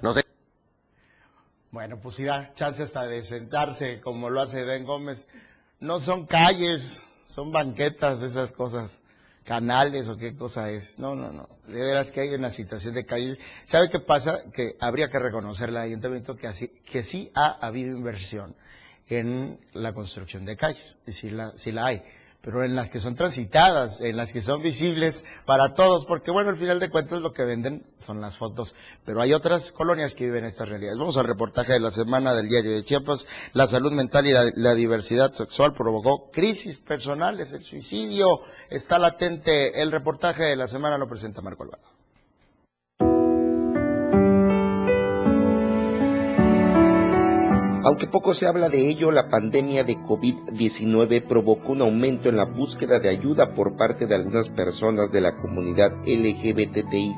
No 0.03 0.13
sé. 0.13 0.25
Bueno, 1.73 1.99
pues 1.99 2.25
da 2.25 2.53
chance 2.55 2.85
hasta 2.85 3.07
de 3.07 3.25
sentarse 3.25 4.01
como 4.01 4.31
lo 4.31 4.41
hace 4.41 4.65
Den 4.65 4.85
Gómez. 4.85 5.29
No 5.81 5.99
son 5.99 6.27
calles, 6.27 7.11
son 7.27 7.51
banquetas, 7.51 8.23
esas 8.23 8.53
cosas 8.53 9.03
canales 9.45 10.09
o 10.09 10.17
qué 10.17 10.37
cosa 10.37 10.71
es. 10.71 11.01
No, 11.01 11.17
no, 11.17 11.33
no. 11.33 11.49
De 11.67 11.81
veras 11.81 12.13
que 12.13 12.21
hay 12.21 12.35
una 12.35 12.51
situación 12.51 12.95
de 12.95 13.05
calle. 13.05 13.37
¿Sabe 13.65 13.91
qué 13.91 13.99
pasa? 13.99 14.49
Que 14.53 14.77
habría 14.81 15.11
que 15.11 15.19
reconocerle 15.19 15.79
al 15.79 15.87
ayuntamiento 15.87 16.37
que, 16.37 16.47
así, 16.47 16.69
que 16.69 17.03
sí 17.03 17.33
ha 17.35 17.59
habido 17.67 17.97
inversión 17.97 18.55
en 19.09 19.59
la 19.73 19.93
construcción 19.93 20.45
de 20.45 20.57
calles. 20.57 21.01
Y 21.05 21.13
sí 21.13 21.31
la, 21.31 21.53
sí 21.57 21.73
la 21.73 21.87
hay 21.87 22.05
pero 22.47 22.63
en 22.63 22.77
las 22.77 22.91
que 22.91 23.01
son 23.01 23.17
transitadas, 23.17 24.01
en 24.01 24.17
las 24.17 24.33
que 24.33 24.41
son 24.41 24.63
visibles 24.63 25.25
para 25.47 25.75
todos, 25.75 26.07
porque 26.07 26.31
bueno, 26.31 26.51
al 26.51 26.57
final 26.57 26.79
de 26.79 26.91
cuentas 26.91 27.21
lo 27.21 27.33
que 27.33 27.45
venden 27.45 27.85
son 27.97 28.21
las 28.21 28.39
fotos, 28.39 28.77
pero 29.05 29.21
hay 29.21 29.33
otras 29.33 29.73
colonias 29.73 30.15
que 30.15 30.27
viven 30.27 30.45
estas 30.45 30.69
realidades. 30.69 30.97
Vamos 30.97 31.17
al 31.17 31.27
reportaje 31.27 31.73
de 31.73 31.81
la 31.81 31.91
semana 31.91 32.35
del 32.35 32.49
diario 32.49 32.71
de 32.71 32.85
Chiapas, 32.85 33.27
la 33.53 33.67
salud 33.67 33.91
mental 33.91 34.29
y 34.29 34.33
la, 34.55 34.75
diversidad 34.75 35.33
sexual 35.33 35.75
provocó 35.75 36.31
crisis 36.31 36.79
personales, 36.79 37.53
el 37.53 37.65
suicidio 37.65 38.43
está 38.71 39.01
latente. 39.01 39.83
El 39.83 39.91
reportaje 39.91 40.45
de 40.45 40.55
la 40.55 40.69
semana 40.69 40.99
lo 40.99 41.09
presenta 41.09 41.43
Marco 41.43 41.65
Alvaro. 41.65 41.96
Aunque 47.87 48.09
poco 48.09 48.35
se 48.35 48.49
habla 48.49 48.69
de 48.69 48.89
ello, 48.89 49.13
la 49.13 49.29
pandemia 49.29 49.85
de 49.85 49.95
COVID-19 49.95 51.23
provocó 51.23 51.71
un 51.71 51.83
aumento 51.83 52.29
en 52.29 52.37
la 52.37 52.45
búsqueda 52.45 52.99
de 52.99 53.09
ayuda 53.09 53.55
por 53.55 53.77
parte 53.77 54.09
de 54.09 54.17
algunas 54.17 54.49
personas 54.49 55.13
de 55.13 55.21
la 55.21 55.37
comunidad 55.37 55.93
LGBTIQ+, 56.05 57.15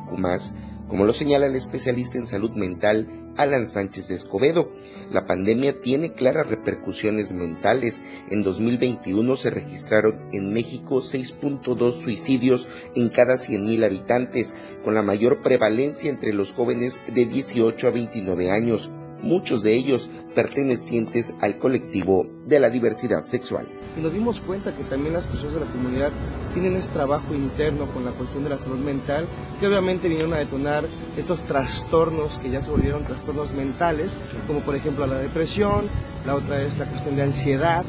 como 0.87 1.06
lo 1.06 1.14
señala 1.14 1.46
el 1.46 1.56
especialista 1.56 2.18
en 2.18 2.26
salud 2.26 2.50
mental 2.50 3.32
Alan 3.38 3.66
Sánchez 3.66 4.10
Escobedo. 4.10 4.70
La 5.10 5.25
pandemia 5.25 5.80
tiene 5.80 6.12
claras 6.12 6.46
repercusiones 6.46 7.32
mentales. 7.32 8.02
En 8.30 8.42
2021 8.42 9.37
se 9.37 9.48
registraron 9.48 10.28
en 10.34 10.52
México 10.52 10.96
6.2 10.96 11.92
suicidios 11.92 12.68
en 12.94 13.08
cada 13.08 13.37
100.000 13.37 13.87
habitantes, 13.87 14.54
con 14.84 14.94
la 14.94 15.02
mayor 15.02 15.40
prevalencia 15.40 16.10
entre 16.10 16.34
los 16.34 16.52
jóvenes 16.52 17.00
de 17.10 17.25
18 17.25 17.88
a 17.88 17.90
29 17.90 18.50
años 18.50 18.90
muchos 19.22 19.62
de 19.62 19.75
ellos 19.75 20.08
pertenecientes 20.34 21.34
al 21.40 21.58
colectivo 21.58 22.26
de 22.46 22.60
la 22.60 22.70
diversidad 22.70 23.25
sexual. 23.25 23.68
Y 23.96 24.00
nos 24.00 24.12
dimos 24.12 24.40
cuenta 24.40 24.72
que 24.72 24.84
también 24.84 25.14
las 25.14 25.25
personas 25.25 25.54
de 25.54 25.60
la 25.60 25.66
comunidad 25.66 26.10
tienen 26.54 26.76
ese 26.76 26.90
trabajo 26.90 27.34
interno 27.34 27.87
con 27.87 28.04
la 28.04 28.12
cuestión 28.12 28.44
de 28.44 28.50
la 28.50 28.58
salud 28.58 28.78
mental, 28.78 29.26
que 29.60 29.66
obviamente 29.66 30.08
vinieron 30.08 30.34
a 30.34 30.38
detonar 30.38 30.84
estos 31.16 31.42
trastornos 31.42 32.38
que 32.38 32.50
ya 32.50 32.62
se 32.62 32.70
volvieron 32.70 33.04
trastornos 33.04 33.52
mentales, 33.52 34.12
como 34.46 34.60
por 34.60 34.76
ejemplo 34.76 35.06
la 35.06 35.18
depresión, 35.18 35.87
la 36.26 36.34
otra 36.34 36.62
es 36.62 36.78
la 36.78 36.87
cuestión 36.87 37.16
de 37.16 37.22
ansiedad, 37.22 37.84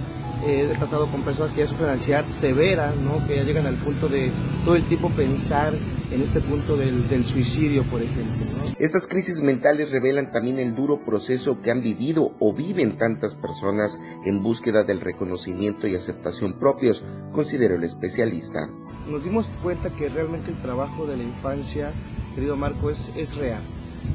he 0.45 0.67
tratado 0.77 1.07
con 1.07 1.21
personas 1.21 1.51
que 1.51 1.61
ya 1.61 1.67
sufren 1.67 1.89
ansiedad 1.89 2.25
severa, 2.25 2.93
¿no? 2.95 3.25
que 3.27 3.37
ya 3.37 3.43
llegan 3.43 3.65
al 3.65 3.75
punto 3.75 4.07
de 4.07 4.31
todo 4.65 4.75
el 4.75 4.83
tiempo 4.85 5.09
pensar 5.09 5.73
en 6.11 6.21
este 6.21 6.39
punto 6.41 6.77
del, 6.77 7.07
del 7.07 7.25
suicidio, 7.25 7.83
por 7.83 8.01
ejemplo. 8.01 8.45
Estas 8.79 9.07
crisis 9.07 9.41
mentales 9.41 9.91
revelan 9.91 10.31
también 10.31 10.57
el 10.57 10.75
duro 10.75 11.03
proceso 11.05 11.61
que 11.61 11.71
han 11.71 11.81
vivido 11.81 12.31
o 12.39 12.53
viven 12.53 12.97
tantas 12.97 13.35
personas 13.35 13.99
en 14.25 14.41
búsqueda 14.41 14.83
del 14.83 15.01
reconocimiento 15.01 15.87
y 15.87 15.95
aceptación 15.95 16.57
propios, 16.57 17.03
considera 17.33 17.75
el 17.75 17.83
especialista. 17.83 18.69
Nos 19.09 19.23
dimos 19.23 19.47
cuenta 19.61 19.89
que 19.89 20.09
realmente 20.09 20.51
el 20.51 20.57
trabajo 20.61 21.05
de 21.05 21.17
la 21.17 21.23
infancia, 21.23 21.91
querido 22.35 22.55
Marco, 22.55 22.89
es, 22.89 23.11
es 23.15 23.35
real. 23.35 23.61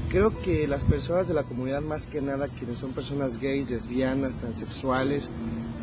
Creo 0.09 0.41
que 0.41 0.67
las 0.67 0.85
personas 0.85 1.29
de 1.29 1.35
la 1.35 1.43
comunidad, 1.43 1.83
más 1.83 2.07
que 2.07 2.23
nada 2.23 2.49
quienes 2.49 2.79
son 2.79 2.93
personas 2.93 3.39
gays, 3.39 3.69
lesbianas, 3.69 4.37
transexuales, 4.37 5.31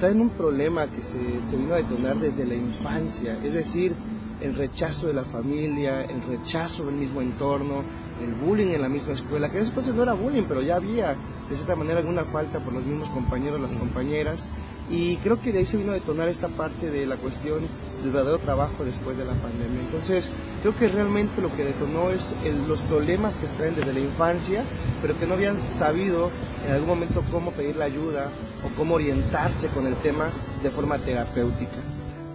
traen 0.01 0.19
un 0.19 0.31
problema 0.31 0.87
que 0.87 1.03
se, 1.03 1.19
se 1.47 1.55
vino 1.55 1.75
a 1.75 1.77
detonar 1.77 2.17
desde 2.17 2.43
la 2.43 2.55
infancia, 2.55 3.37
es 3.43 3.53
decir, 3.53 3.93
el 4.41 4.55
rechazo 4.55 5.05
de 5.05 5.13
la 5.13 5.23
familia, 5.23 6.01
el 6.01 6.23
rechazo 6.23 6.87
del 6.87 6.95
mismo 6.95 7.21
entorno, 7.21 7.83
el 8.19 8.33
bullying 8.33 8.73
en 8.73 8.81
la 8.81 8.89
misma 8.89 9.13
escuela, 9.13 9.51
que 9.51 9.57
en 9.57 9.61
ese 9.61 9.69
entonces 9.69 9.93
no 9.93 10.01
era 10.01 10.13
bullying, 10.13 10.45
pero 10.47 10.63
ya 10.63 10.77
había 10.77 11.15
de 11.47 11.55
cierta 11.55 11.75
manera 11.75 11.99
alguna 11.99 12.23
falta 12.23 12.57
por 12.57 12.73
los 12.73 12.83
mismos 12.83 13.11
compañeros, 13.11 13.61
las 13.61 13.75
compañeras, 13.75 14.43
y 14.89 15.17
creo 15.17 15.39
que 15.39 15.51
de 15.51 15.59
ahí 15.59 15.65
se 15.65 15.77
vino 15.77 15.91
a 15.91 15.93
detonar 15.93 16.29
esta 16.29 16.47
parte 16.47 16.89
de 16.89 17.05
la 17.05 17.17
cuestión 17.17 17.59
del 18.01 18.11
verdadero 18.11 18.39
trabajo 18.39 18.83
después 18.83 19.17
de 19.17 19.25
la 19.25 19.33
pandemia. 19.33 19.81
Entonces, 19.81 20.31
creo 20.61 20.75
que 20.75 20.87
realmente 20.87 21.41
lo 21.41 21.53
que 21.55 21.63
detonó 21.63 22.09
es 22.11 22.35
los 22.67 22.79
problemas 22.81 23.35
que 23.35 23.47
se 23.47 23.55
traen 23.55 23.75
desde 23.75 23.93
la 23.93 23.99
infancia, 23.99 24.63
pero 25.01 25.17
que 25.17 25.27
no 25.27 25.35
habían 25.35 25.57
sabido 25.57 26.31
en 26.67 26.73
algún 26.73 26.89
momento 26.89 27.23
cómo 27.31 27.51
pedir 27.51 27.75
la 27.75 27.85
ayuda 27.85 28.29
o 28.65 28.75
cómo 28.77 28.95
orientarse 28.95 29.67
con 29.69 29.87
el 29.87 29.95
tema 29.95 30.29
de 30.61 30.69
forma 30.69 30.97
terapéutica. 30.99 31.77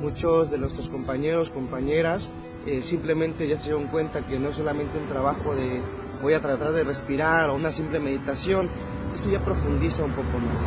Muchos 0.01 0.51
de 0.51 0.59
nuestros 0.59 0.89
compañeros, 0.89 1.51
compañeras, 1.51 2.31
eh, 2.67 2.83
simplemente 2.83 3.47
ya 3.47 3.57
se 3.57 3.71
dieron 3.71 3.87
cuenta 3.87 4.21
que 4.21 4.39
no 4.39 4.49
es 4.49 4.57
solamente 4.57 4.99
un 4.99 5.09
trabajo 5.09 5.55
de 5.55 5.81
voy 6.23 6.35
a 6.35 6.41
tratar 6.41 6.73
de 6.73 6.85
respirar 6.85 7.51
o 7.51 7.55
una 7.55 7.71
simple 7.73 8.01
meditación, 8.01 8.69
esto 9.17 9.31
ya 9.31 9.45
profundiza 9.45 10.05
un 10.05 10.13
poco 10.13 10.39
más. 10.39 10.63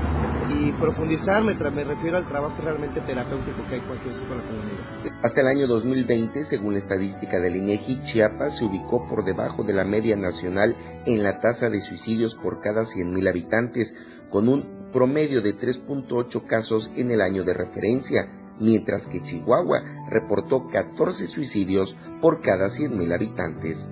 Y 0.51 0.71
profundizar 0.73 1.43
me, 1.43 1.53
me 1.53 1.83
refiero 1.83 2.17
al 2.17 2.27
trabajo 2.27 2.55
realmente 2.61 2.99
terapéutico 3.01 3.63
que 3.69 3.75
hay 3.75 3.81
cualquier 3.81 4.13
con 4.13 4.37
la 4.37 4.43
comunidad. 4.43 5.19
Hasta 5.23 5.41
el 5.41 5.47
año 5.47 5.67
2020, 5.67 6.43
según 6.43 6.73
la 6.73 6.79
estadística 6.79 7.39
del 7.39 7.55
INEGI, 7.55 8.01
Chiapas 8.01 8.57
se 8.57 8.65
ubicó 8.65 9.07
por 9.07 9.23
debajo 9.23 9.63
de 9.63 9.73
la 9.73 9.85
media 9.85 10.15
nacional 10.15 10.75
en 11.05 11.23
la 11.23 11.39
tasa 11.39 11.69
de 11.69 11.81
suicidios 11.81 12.35
por 12.35 12.59
cada 12.59 12.81
100.000 12.81 13.29
habitantes, 13.29 13.95
con 14.29 14.49
un 14.49 14.89
promedio 14.91 15.41
de 15.41 15.55
3.8 15.55 16.45
casos 16.45 16.91
en 16.95 17.11
el 17.11 17.21
año 17.21 17.43
de 17.43 17.53
referencia 17.53 18.35
mientras 18.59 19.07
que 19.07 19.21
Chihuahua 19.21 19.83
reportó 20.09 20.67
14 20.67 21.27
suicidios 21.27 21.95
por 22.21 22.41
cada 22.41 22.67
100.000 22.67 23.13
habitantes. 23.13 23.87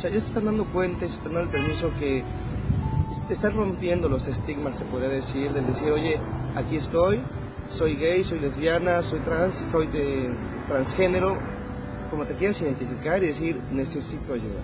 sea, 0.00 0.10
ya 0.10 0.20
se 0.20 0.26
están 0.26 0.44
dando 0.44 0.64
cuenta, 0.66 1.00
se 1.00 1.06
están 1.06 1.32
dando 1.32 1.40
el 1.40 1.48
permiso 1.48 1.90
que 1.98 2.22
te 3.26 3.34
están 3.34 3.54
rompiendo 3.54 4.08
los 4.08 4.26
estigmas, 4.26 4.76
se 4.76 4.84
podría 4.84 5.08
decir, 5.08 5.52
de 5.52 5.60
decir, 5.60 5.90
oye, 5.90 6.18
aquí 6.54 6.76
estoy, 6.76 7.20
soy 7.68 7.96
gay, 7.96 8.24
soy 8.24 8.40
lesbiana, 8.40 9.02
soy 9.02 9.20
trans, 9.20 9.64
soy 9.70 9.86
de 9.88 10.30
transgénero, 10.68 11.36
como 12.10 12.24
te 12.24 12.34
quieras 12.34 12.60
identificar 12.62 13.22
y 13.22 13.28
decir, 13.28 13.60
necesito 13.72 14.34
ayuda. 14.34 14.60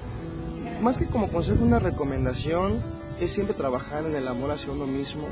Más 0.82 0.98
que 0.98 1.06
como 1.06 1.28
consejo, 1.28 1.64
una 1.64 1.78
recomendación 1.78 2.80
es 3.20 3.30
siempre 3.30 3.54
trabajar 3.54 4.04
en 4.04 4.14
el 4.14 4.28
amor 4.28 4.50
hacia 4.50 4.72
uno 4.72 4.86
mismo, 4.86 5.26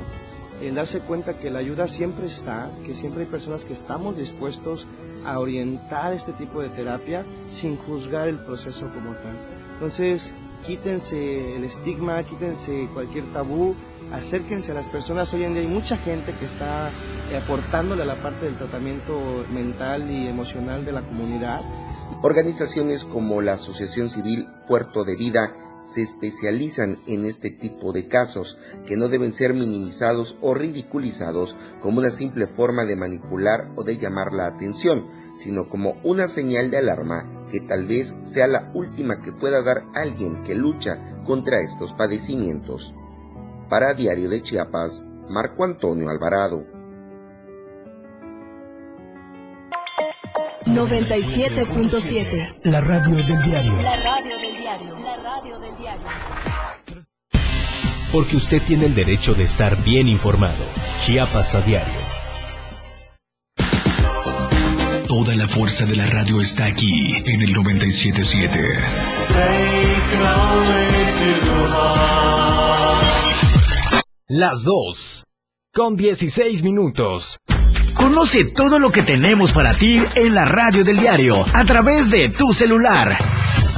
en 0.61 0.75
darse 0.75 0.99
cuenta 0.99 1.37
que 1.37 1.51
la 1.51 1.59
ayuda 1.59 1.87
siempre 1.87 2.25
está, 2.25 2.69
que 2.85 2.93
siempre 2.93 3.23
hay 3.23 3.29
personas 3.29 3.63
que 3.63 3.73
estamos 3.73 4.17
dispuestos 4.17 4.87
a 5.25 5.39
orientar 5.39 6.13
este 6.13 6.33
tipo 6.33 6.61
de 6.61 6.69
terapia 6.69 7.25
sin 7.51 7.77
juzgar 7.77 8.27
el 8.27 8.39
proceso 8.39 8.87
como 8.93 9.11
tal. 9.11 9.35
Entonces, 9.73 10.33
quítense 10.65 11.55
el 11.55 11.63
estigma, 11.63 12.23
quítense 12.23 12.87
cualquier 12.93 13.25
tabú, 13.33 13.75
acérquense 14.11 14.71
a 14.71 14.75
las 14.75 14.89
personas. 14.89 15.33
Hoy 15.33 15.43
en 15.43 15.53
día 15.53 15.61
hay 15.61 15.67
mucha 15.67 15.97
gente 15.97 16.33
que 16.33 16.45
está 16.45 16.89
aportándole 17.37 18.03
a 18.03 18.05
la 18.05 18.15
parte 18.15 18.45
del 18.45 18.57
tratamiento 18.57 19.45
mental 19.53 20.09
y 20.09 20.27
emocional 20.27 20.85
de 20.85 20.91
la 20.91 21.01
comunidad. 21.01 21.61
Organizaciones 22.21 23.05
como 23.05 23.41
la 23.41 23.53
Asociación 23.53 24.09
Civil 24.09 24.47
Puerto 24.67 25.03
de 25.03 25.15
Vida 25.15 25.53
se 25.83 26.01
especializan 26.01 26.97
en 27.05 27.25
este 27.25 27.51
tipo 27.51 27.93
de 27.93 28.07
casos 28.07 28.57
que 28.87 28.97
no 28.97 29.07
deben 29.07 29.31
ser 29.31 29.53
minimizados 29.53 30.35
o 30.41 30.53
ridiculizados 30.53 31.55
como 31.81 31.99
una 31.99 32.09
simple 32.09 32.47
forma 32.47 32.85
de 32.85 32.95
manipular 32.95 33.71
o 33.75 33.83
de 33.83 33.97
llamar 33.97 34.33
la 34.33 34.47
atención, 34.47 35.07
sino 35.37 35.69
como 35.69 35.95
una 36.03 36.27
señal 36.27 36.71
de 36.71 36.79
alarma 36.79 37.36
que 37.51 37.61
tal 37.61 37.85
vez 37.85 38.15
sea 38.25 38.47
la 38.47 38.71
última 38.73 39.21
que 39.21 39.31
pueda 39.33 39.63
dar 39.63 39.83
alguien 39.93 40.43
que 40.43 40.55
lucha 40.55 41.21
contra 41.25 41.61
estos 41.61 41.93
padecimientos. 41.93 42.93
Para 43.69 43.93
Diario 43.93 44.29
de 44.29 44.41
Chiapas, 44.41 45.05
Marco 45.29 45.63
Antonio 45.63 46.09
Alvarado. 46.09 46.65
97.7 50.65 52.59
La 52.63 52.81
radio 52.81 53.15
del 53.15 53.41
diario. 53.43 53.73
La 53.81 53.95
radio 53.95 54.37
del 54.37 54.57
diario. 54.57 54.95
La 54.99 55.17
radio 55.17 55.59
del 55.59 55.77
diario. 55.77 56.07
Porque 58.11 58.35
usted 58.35 58.61
tiene 58.63 58.85
el 58.85 58.95
derecho 58.95 59.33
de 59.33 59.43
estar 59.43 59.83
bien 59.83 60.07
informado. 60.07 60.63
Chiapas 61.01 61.55
a 61.55 61.61
diario. 61.61 62.16
Toda 65.07 65.35
la 65.35 65.47
fuerza 65.47 65.85
de 65.85 65.95
la 65.95 66.05
radio 66.05 66.41
está 66.41 66.65
aquí 66.65 67.15
en 67.25 67.41
el 67.41 67.53
977. 67.53 68.59
Las 74.27 74.63
dos. 74.63 75.23
Con 75.73 75.95
16 75.95 76.61
minutos. 76.63 77.37
Conoce 77.93 78.43
todo 78.45 78.79
lo 78.79 78.91
que 78.91 79.01
tenemos 79.01 79.53
para 79.53 79.73
ti 79.73 80.01
en 80.15 80.35
la 80.35 80.43
radio 80.43 80.83
del 80.83 80.99
diario 80.99 81.45
a 81.53 81.63
través 81.63 82.09
de 82.09 82.27
tu 82.27 82.51
celular. 82.51 83.17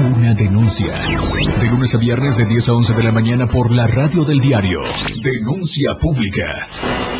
denuncia. 0.00 0.92
De 1.60 1.66
lunes 1.66 1.94
a 1.94 1.98
viernes 1.98 2.36
de 2.36 2.44
10 2.44 2.68
a 2.68 2.72
11 2.74 2.94
de 2.94 3.02
la 3.02 3.12
mañana 3.12 3.46
por 3.48 3.72
la 3.72 3.86
radio 3.86 4.24
del 4.24 4.40
diario. 4.40 4.80
Denuncia 5.22 5.96
pública. 5.98 6.68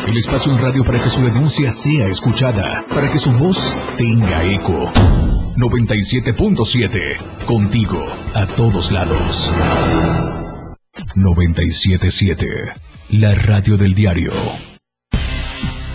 El 0.07 0.17
espacio 0.17 0.53
en 0.53 0.59
radio 0.61 0.83
para 0.83 1.01
que 1.01 1.09
su 1.09 1.21
denuncia 1.21 1.71
sea 1.71 2.07
escuchada. 2.07 2.85
Para 2.89 3.11
que 3.11 3.17
su 3.17 3.31
voz 3.31 3.77
tenga 3.97 4.43
eco. 4.45 4.91
97.7. 5.57 7.45
Contigo 7.45 8.05
a 8.33 8.45
todos 8.47 8.91
lados. 8.91 9.51
97.7. 11.15 12.45
La 13.09 13.35
radio 13.35 13.77
del 13.77 13.93
diario. 13.93 14.31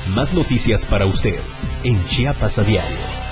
Más 0.09 0.35
noticias 0.35 0.85
para 0.87 1.07
usted 1.07 1.39
en 1.83 2.05
Chiapas 2.05 2.59
a 2.59 2.63
diario. 2.63 3.24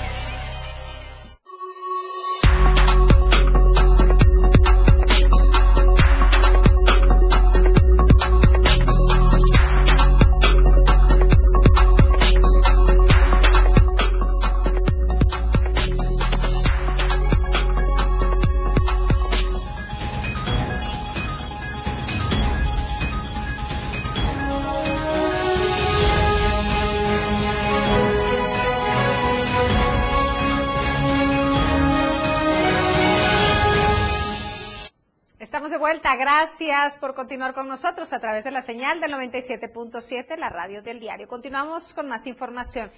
Gracias 36.23 36.97
por 36.99 37.13
continuar 37.15 37.53
con 37.53 37.67
nosotros 37.67 38.13
a 38.13 38.19
través 38.21 38.45
de 38.45 38.51
la 38.51 38.61
señal 38.61 39.01
del 39.01 39.11
97.7, 39.11 40.37
la 40.37 40.47
radio 40.47 40.81
del 40.81 41.01
diario. 41.01 41.27
Continuamos 41.27 41.93
con 41.93 42.07
más 42.07 42.27
información. 42.27 42.89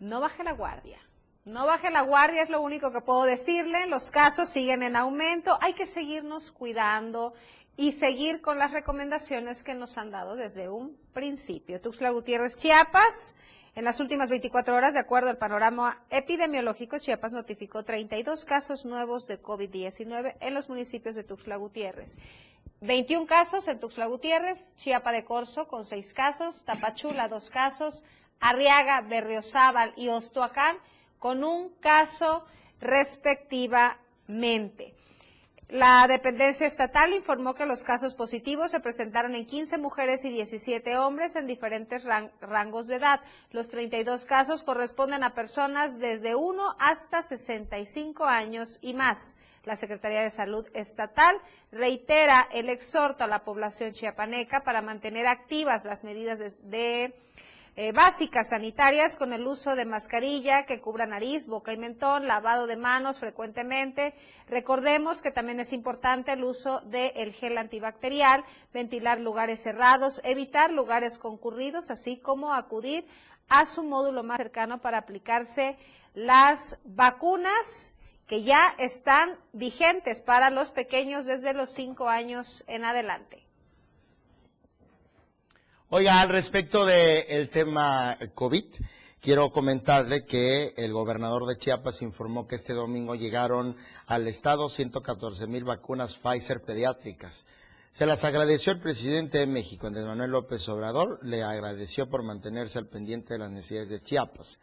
No 0.00 0.18
baje 0.20 0.42
la 0.42 0.50
guardia. 0.50 0.98
No 1.44 1.64
baje 1.64 1.92
la 1.92 2.00
guardia 2.00 2.42
es 2.42 2.50
lo 2.50 2.60
único 2.60 2.92
que 2.92 3.02
puedo 3.02 3.22
decirle. 3.22 3.86
Los 3.86 4.10
casos 4.10 4.48
siguen 4.48 4.82
en 4.82 4.96
aumento. 4.96 5.58
Hay 5.60 5.74
que 5.74 5.86
seguirnos 5.86 6.50
cuidando 6.50 7.34
y 7.76 7.92
seguir 7.92 8.40
con 8.40 8.58
las 8.58 8.72
recomendaciones 8.72 9.62
que 9.62 9.76
nos 9.76 9.96
han 9.96 10.10
dado 10.10 10.34
desde 10.34 10.68
un 10.68 10.98
principio. 11.12 11.80
Tuxtla 11.80 12.10
Gutiérrez, 12.10 12.56
Chiapas. 12.56 13.36
En 13.78 13.84
las 13.84 14.00
últimas 14.00 14.28
24 14.28 14.74
horas, 14.74 14.94
de 14.94 14.98
acuerdo 14.98 15.30
al 15.30 15.38
panorama 15.38 16.02
epidemiológico, 16.10 16.98
Chiapas 16.98 17.32
notificó 17.32 17.84
32 17.84 18.44
casos 18.44 18.84
nuevos 18.84 19.28
de 19.28 19.40
COVID-19 19.40 20.34
en 20.40 20.54
los 20.54 20.68
municipios 20.68 21.14
de 21.14 21.22
Tuxtla 21.22 21.54
Gutiérrez. 21.54 22.18
21 22.80 23.28
casos 23.28 23.68
en 23.68 23.78
Tuxtla 23.78 24.06
Gutiérrez, 24.06 24.74
Chiapa 24.74 25.12
de 25.12 25.24
Corzo 25.24 25.68
con 25.68 25.84
6 25.84 26.12
casos, 26.12 26.64
Tapachula 26.64 27.28
2 27.28 27.50
casos, 27.50 28.02
Arriaga, 28.40 29.00
Berriozábal 29.02 29.92
y 29.94 30.08
Ostoacán 30.08 30.76
con 31.20 31.44
un 31.44 31.68
caso 31.78 32.44
respectivamente. 32.80 34.96
La 35.68 36.06
dependencia 36.08 36.66
estatal 36.66 37.12
informó 37.12 37.52
que 37.52 37.66
los 37.66 37.84
casos 37.84 38.14
positivos 38.14 38.70
se 38.70 38.80
presentaron 38.80 39.34
en 39.34 39.44
15 39.44 39.76
mujeres 39.76 40.24
y 40.24 40.30
17 40.30 40.96
hombres 40.96 41.36
en 41.36 41.46
diferentes 41.46 42.04
ran- 42.06 42.30
rangos 42.40 42.86
de 42.86 42.96
edad. 42.96 43.20
Los 43.50 43.68
32 43.68 44.24
casos 44.24 44.62
corresponden 44.62 45.22
a 45.24 45.34
personas 45.34 45.98
desde 45.98 46.34
1 46.34 46.74
hasta 46.78 47.20
65 47.20 48.24
años 48.24 48.78
y 48.80 48.94
más. 48.94 49.34
La 49.64 49.76
Secretaría 49.76 50.22
de 50.22 50.30
Salud 50.30 50.66
Estatal 50.72 51.36
reitera 51.70 52.48
el 52.50 52.70
exhorto 52.70 53.24
a 53.24 53.26
la 53.26 53.44
población 53.44 53.92
chiapaneca 53.92 54.64
para 54.64 54.80
mantener 54.80 55.26
activas 55.26 55.84
las 55.84 56.02
medidas 56.02 56.38
de, 56.38 56.50
de 56.62 57.14
eh, 57.80 57.92
básicas 57.92 58.48
sanitarias 58.48 59.14
con 59.14 59.32
el 59.32 59.46
uso 59.46 59.76
de 59.76 59.84
mascarilla 59.84 60.66
que 60.66 60.80
cubra 60.80 61.06
nariz, 61.06 61.46
boca 61.46 61.72
y 61.72 61.76
mentón, 61.76 62.26
lavado 62.26 62.66
de 62.66 62.76
manos 62.76 63.20
frecuentemente. 63.20 64.14
Recordemos 64.48 65.22
que 65.22 65.30
también 65.30 65.60
es 65.60 65.72
importante 65.72 66.32
el 66.32 66.42
uso 66.42 66.80
del 66.80 67.32
gel 67.32 67.56
antibacterial, 67.56 68.42
ventilar 68.74 69.20
lugares 69.20 69.62
cerrados, 69.62 70.20
evitar 70.24 70.72
lugares 70.72 71.18
concurridos, 71.18 71.92
así 71.92 72.16
como 72.16 72.52
acudir 72.52 73.06
a 73.48 73.64
su 73.64 73.84
módulo 73.84 74.24
más 74.24 74.38
cercano 74.38 74.80
para 74.80 74.98
aplicarse 74.98 75.76
las 76.14 76.80
vacunas 76.82 77.94
que 78.26 78.42
ya 78.42 78.74
están 78.78 79.38
vigentes 79.52 80.20
para 80.20 80.50
los 80.50 80.72
pequeños 80.72 81.26
desde 81.26 81.54
los 81.54 81.70
cinco 81.70 82.08
años 82.08 82.64
en 82.66 82.84
adelante. 82.84 83.47
Oiga, 85.90 86.20
al 86.20 86.28
respecto 86.28 86.84
del 86.84 87.48
tema 87.48 88.18
COVID, 88.34 88.62
quiero 89.22 89.50
comentarle 89.50 90.26
que 90.26 90.74
el 90.76 90.92
gobernador 90.92 91.46
de 91.46 91.56
Chiapas 91.56 92.02
informó 92.02 92.46
que 92.46 92.56
este 92.56 92.74
domingo 92.74 93.14
llegaron 93.14 93.74
al 94.06 94.28
estado 94.28 94.68
114 94.68 95.46
mil 95.46 95.64
vacunas 95.64 96.18
Pfizer 96.18 96.60
pediátricas. 96.60 97.46
Se 97.90 98.04
las 98.04 98.24
agradeció 98.24 98.74
el 98.74 98.80
presidente 98.80 99.38
de 99.38 99.46
México, 99.46 99.86
Andrés 99.86 100.04
Manuel 100.04 100.32
López 100.32 100.68
Obrador, 100.68 101.20
le 101.22 101.42
agradeció 101.42 102.10
por 102.10 102.22
mantenerse 102.22 102.78
al 102.78 102.86
pendiente 102.86 103.32
de 103.32 103.38
las 103.38 103.50
necesidades 103.50 103.88
de 103.88 104.02
Chiapas. 104.02 104.58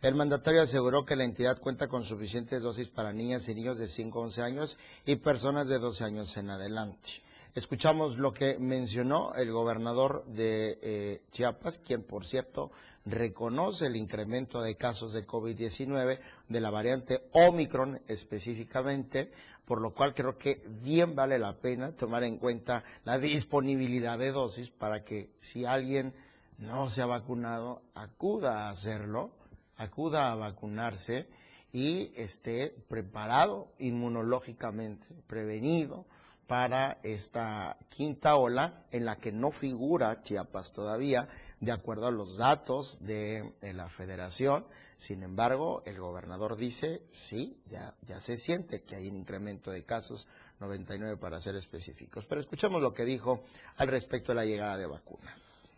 El 0.00 0.14
mandatario 0.14 0.62
aseguró 0.62 1.04
que 1.04 1.14
la 1.14 1.24
entidad 1.24 1.60
cuenta 1.60 1.88
con 1.88 2.04
suficientes 2.04 2.62
dosis 2.62 2.88
para 2.88 3.12
niñas 3.12 3.46
y 3.50 3.54
niños 3.54 3.76
de 3.76 3.86
5 3.86 4.18
a 4.18 4.22
11 4.22 4.42
años 4.42 4.78
y 5.04 5.16
personas 5.16 5.68
de 5.68 5.78
12 5.78 6.04
años 6.04 6.34
en 6.38 6.48
adelante. 6.48 7.20
Escuchamos 7.54 8.18
lo 8.18 8.32
que 8.32 8.58
mencionó 8.58 9.34
el 9.34 9.50
gobernador 9.50 10.24
de 10.26 10.78
eh, 10.82 11.22
Chiapas, 11.30 11.78
quien 11.78 12.02
por 12.02 12.24
cierto 12.24 12.70
reconoce 13.04 13.86
el 13.86 13.96
incremento 13.96 14.62
de 14.62 14.76
casos 14.76 15.12
de 15.12 15.26
COVID-19 15.26 16.18
de 16.48 16.60
la 16.60 16.70
variante 16.70 17.28
Omicron 17.32 18.00
específicamente, 18.06 19.32
por 19.64 19.80
lo 19.80 19.94
cual 19.94 20.14
creo 20.14 20.38
que 20.38 20.62
bien 20.82 21.14
vale 21.14 21.38
la 21.38 21.56
pena 21.56 21.92
tomar 21.92 22.24
en 22.24 22.38
cuenta 22.38 22.84
la 23.04 23.18
disponibilidad 23.18 24.18
de 24.18 24.30
dosis 24.30 24.70
para 24.70 25.04
que 25.04 25.30
si 25.38 25.64
alguien 25.64 26.14
no 26.58 26.88
se 26.88 27.02
ha 27.02 27.06
vacunado, 27.06 27.82
acuda 27.94 28.68
a 28.68 28.70
hacerlo 28.70 29.32
acuda 29.80 30.30
a 30.30 30.34
vacunarse 30.34 31.26
y 31.72 32.12
esté 32.14 32.68
preparado 32.88 33.72
inmunológicamente, 33.78 35.06
prevenido 35.26 36.04
para 36.50 36.98
esta 37.04 37.76
quinta 37.88 38.34
ola 38.34 38.82
en 38.90 39.04
la 39.04 39.14
que 39.18 39.30
no 39.30 39.52
figura 39.52 40.20
Chiapas 40.20 40.72
todavía, 40.72 41.28
de 41.60 41.70
acuerdo 41.70 42.08
a 42.08 42.10
los 42.10 42.38
datos 42.38 43.06
de, 43.06 43.52
la 43.72 43.88
federación. 43.88 44.66
Sin 44.96 45.22
embargo, 45.22 45.84
el 45.86 46.00
gobernador 46.00 46.56
dice, 46.56 47.02
sí, 47.08 47.56
ya, 47.68 47.94
ya 48.08 48.18
se 48.18 48.36
siente 48.36 48.82
que 48.82 48.96
hay 48.96 49.06
un 49.06 49.18
incremento 49.18 49.70
de 49.70 49.84
casos, 49.84 50.26
99 50.58 51.18
para 51.18 51.40
ser 51.40 51.54
específicos. 51.54 52.26
Pero 52.26 52.40
escuchemos 52.40 52.82
lo 52.82 52.94
que 52.94 53.04
dijo 53.04 53.44
al 53.76 53.86
respecto 53.86 54.32
de 54.32 54.36
la 54.36 54.44
llegada 54.44 54.76
de 54.76 54.86
vacunas. 54.86 55.70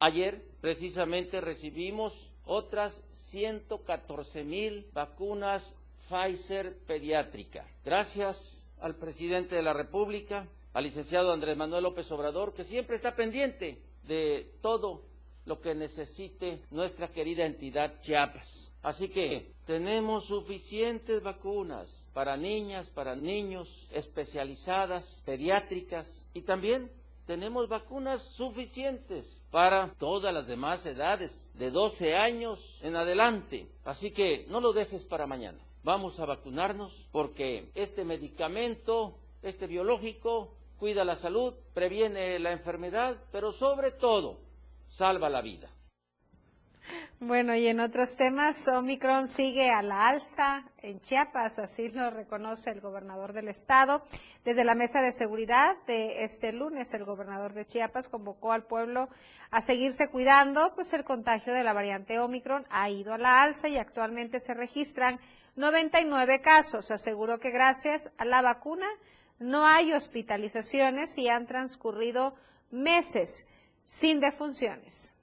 Ayer 0.00 0.44
precisamente 0.60 1.40
recibimos 1.40 2.32
otras 2.44 3.02
114 3.12 4.42
mil 4.42 4.88
vacunas 4.92 5.76
Pfizer 6.08 6.76
pediátrica. 6.78 7.64
Gracias 7.84 8.69
al 8.80 8.96
presidente 8.96 9.56
de 9.56 9.62
la 9.62 9.72
República, 9.72 10.48
al 10.72 10.84
licenciado 10.84 11.32
Andrés 11.32 11.56
Manuel 11.56 11.84
López 11.84 12.10
Obrador, 12.12 12.54
que 12.54 12.64
siempre 12.64 12.96
está 12.96 13.14
pendiente 13.14 13.82
de 14.04 14.54
todo 14.60 15.04
lo 15.44 15.60
que 15.60 15.74
necesite 15.74 16.62
nuestra 16.70 17.08
querida 17.08 17.44
entidad 17.44 18.00
Chiapas. 18.00 18.72
Así 18.82 19.08
que 19.08 19.52
tenemos 19.66 20.24
suficientes 20.24 21.22
vacunas 21.22 22.08
para 22.14 22.36
niñas, 22.36 22.88
para 22.88 23.14
niños, 23.14 23.86
especializadas, 23.90 25.22
pediátricas 25.26 26.26
y 26.32 26.42
también 26.42 26.90
tenemos 27.26 27.68
vacunas 27.68 28.22
suficientes 28.22 29.40
para 29.50 29.94
todas 29.98 30.34
las 30.34 30.46
demás 30.46 30.84
edades, 30.86 31.48
de 31.54 31.70
12 31.70 32.16
años 32.16 32.80
en 32.82 32.96
adelante. 32.96 33.68
Así 33.84 34.10
que 34.10 34.46
no 34.48 34.60
lo 34.60 34.72
dejes 34.72 35.04
para 35.04 35.26
mañana. 35.26 35.58
Vamos 35.82 36.20
a 36.20 36.26
vacunarnos 36.26 37.08
porque 37.10 37.70
este 37.74 38.04
medicamento, 38.04 39.18
este 39.42 39.66
biológico, 39.66 40.54
cuida 40.78 41.04
la 41.04 41.16
salud, 41.16 41.54
previene 41.72 42.38
la 42.38 42.52
enfermedad, 42.52 43.16
pero 43.32 43.50
sobre 43.50 43.90
todo 43.90 44.40
salva 44.88 45.30
la 45.30 45.40
vida. 45.40 45.70
Bueno, 47.18 47.54
y 47.54 47.68
en 47.68 47.80
otros 47.80 48.16
temas, 48.16 48.66
Omicron 48.68 49.28
sigue 49.28 49.70
a 49.70 49.82
la 49.82 50.08
alza 50.08 50.64
en 50.78 51.00
Chiapas, 51.00 51.58
así 51.58 51.88
lo 51.90 52.10
reconoce 52.10 52.70
el 52.70 52.80
gobernador 52.80 53.34
del 53.34 53.48
estado. 53.48 54.02
Desde 54.44 54.64
la 54.64 54.74
mesa 54.74 55.02
de 55.02 55.12
seguridad 55.12 55.76
de 55.86 56.24
este 56.24 56.52
lunes, 56.52 56.94
el 56.94 57.04
gobernador 57.04 57.52
de 57.52 57.66
Chiapas 57.66 58.08
convocó 58.08 58.52
al 58.52 58.64
pueblo 58.64 59.10
a 59.50 59.60
seguirse 59.60 60.08
cuidando, 60.08 60.74
pues 60.74 60.94
el 60.94 61.04
contagio 61.04 61.52
de 61.52 61.62
la 61.62 61.74
variante 61.74 62.18
Omicron 62.18 62.66
ha 62.70 62.88
ido 62.88 63.12
a 63.12 63.18
la 63.18 63.42
alza 63.42 63.68
y 63.68 63.76
actualmente 63.76 64.40
se 64.40 64.54
registran 64.54 65.20
99 65.56 66.40
casos. 66.40 66.90
Aseguró 66.90 67.38
que 67.38 67.50
gracias 67.50 68.12
a 68.18 68.24
la 68.24 68.42
vacuna 68.42 68.86
no 69.38 69.66
hay 69.66 69.92
hospitalizaciones 69.92 71.16
y 71.18 71.28
han 71.28 71.46
transcurrido 71.46 72.34
meses 72.70 73.48
sin 73.84 74.20
defunciones. 74.20 75.14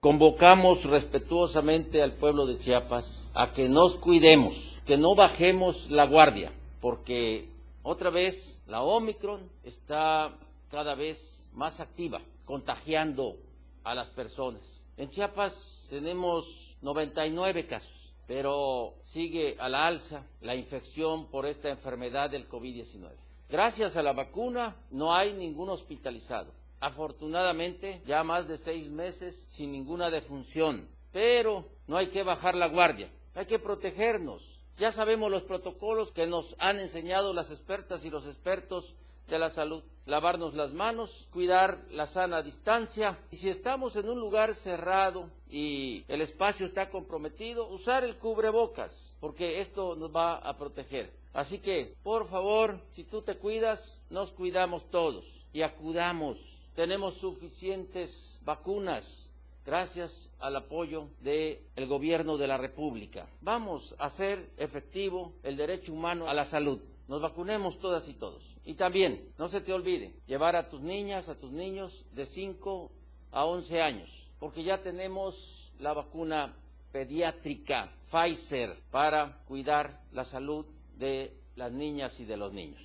Convocamos 0.00 0.84
respetuosamente 0.84 2.02
al 2.02 2.14
pueblo 2.14 2.46
de 2.46 2.58
Chiapas 2.58 3.30
a 3.34 3.52
que 3.52 3.68
nos 3.68 3.96
cuidemos, 3.96 4.80
que 4.84 4.96
no 4.96 5.14
bajemos 5.14 5.90
la 5.90 6.06
guardia, 6.06 6.52
porque 6.80 7.48
otra 7.84 8.10
vez 8.10 8.60
la 8.66 8.82
Omicron 8.82 9.48
está 9.62 10.36
cada 10.70 10.96
vez 10.96 11.48
más 11.52 11.78
activa, 11.78 12.20
contagiando 12.44 13.36
a 13.84 13.94
las 13.94 14.10
personas. 14.10 14.84
En 14.96 15.08
Chiapas 15.08 15.86
tenemos 15.88 16.71
99 16.82 17.66
casos, 17.66 18.14
pero 18.26 18.94
sigue 19.02 19.56
a 19.58 19.68
la 19.68 19.86
alza 19.86 20.26
la 20.40 20.54
infección 20.54 21.26
por 21.28 21.46
esta 21.46 21.70
enfermedad 21.70 22.30
del 22.30 22.48
COVID-19. 22.48 23.08
Gracias 23.48 23.96
a 23.96 24.02
la 24.02 24.12
vacuna 24.12 24.76
no 24.90 25.14
hay 25.14 25.32
ningún 25.32 25.70
hospitalizado 25.70 26.52
afortunadamente 26.82 28.02
ya 28.06 28.24
más 28.24 28.48
de 28.48 28.58
seis 28.58 28.90
meses 28.90 29.46
sin 29.48 29.70
ninguna 29.70 30.10
defunción. 30.10 30.88
Pero 31.12 31.64
no 31.86 31.96
hay 31.96 32.08
que 32.08 32.24
bajar 32.24 32.56
la 32.56 32.66
guardia, 32.66 33.10
hay 33.34 33.46
que 33.46 33.60
protegernos. 33.60 34.60
Ya 34.78 34.90
sabemos 34.90 35.30
los 35.30 35.44
protocolos 35.44 36.10
que 36.10 36.26
nos 36.26 36.56
han 36.58 36.80
enseñado 36.80 37.32
las 37.32 37.50
expertas 37.50 38.04
y 38.04 38.10
los 38.10 38.26
expertos 38.26 38.96
de 39.28 39.38
la 39.38 39.50
salud. 39.50 39.82
Lavarnos 40.04 40.54
las 40.54 40.72
manos, 40.72 41.28
cuidar 41.30 41.78
la 41.90 42.06
sana 42.06 42.42
distancia 42.42 43.18
y 43.30 43.36
si 43.36 43.48
estamos 43.48 43.94
en 43.96 44.08
un 44.08 44.18
lugar 44.18 44.54
cerrado 44.54 45.30
y 45.48 46.04
el 46.08 46.20
espacio 46.20 46.66
está 46.66 46.90
comprometido, 46.90 47.68
usar 47.68 48.02
el 48.02 48.16
cubrebocas, 48.16 49.16
porque 49.20 49.60
esto 49.60 49.94
nos 49.94 50.14
va 50.14 50.36
a 50.36 50.56
proteger. 50.56 51.12
Así 51.32 51.58
que, 51.58 51.94
por 52.02 52.26
favor, 52.26 52.80
si 52.90 53.04
tú 53.04 53.22
te 53.22 53.36
cuidas, 53.36 54.02
nos 54.10 54.32
cuidamos 54.32 54.90
todos 54.90 55.24
y 55.52 55.62
acudamos 55.62 56.52
tenemos 56.74 57.14
suficientes 57.14 58.40
vacunas 58.44 59.30
gracias 59.66 60.32
al 60.40 60.56
apoyo 60.56 61.08
del 61.20 61.86
gobierno 61.86 62.38
de 62.38 62.46
la 62.46 62.56
República. 62.56 63.28
Vamos 63.42 63.94
a 63.98 64.06
hacer 64.06 64.50
efectivo 64.56 65.34
el 65.42 65.56
derecho 65.56 65.92
humano 65.92 66.28
a 66.28 66.34
la 66.34 66.46
salud. 66.46 66.80
Nos 67.08 67.20
vacunemos 67.20 67.78
todas 67.78 68.08
y 68.08 68.14
todos. 68.14 68.56
Y 68.64 68.74
también, 68.74 69.32
no 69.38 69.48
se 69.48 69.60
te 69.60 69.72
olvide, 69.72 70.14
llevar 70.26 70.56
a 70.56 70.68
tus 70.68 70.80
niñas, 70.80 71.28
a 71.28 71.34
tus 71.34 71.50
niños 71.50 72.04
de 72.12 72.26
5 72.26 72.92
a 73.32 73.44
11 73.44 73.82
años, 73.82 74.30
porque 74.38 74.62
ya 74.62 74.82
tenemos 74.82 75.72
la 75.78 75.92
vacuna 75.92 76.56
pediátrica 76.92 77.92
Pfizer 78.10 78.82
para 78.90 79.42
cuidar 79.46 80.02
la 80.12 80.24
salud 80.24 80.66
de 80.96 81.36
las 81.56 81.72
niñas 81.72 82.20
y 82.20 82.24
de 82.24 82.36
los 82.36 82.52
niños. 82.52 82.80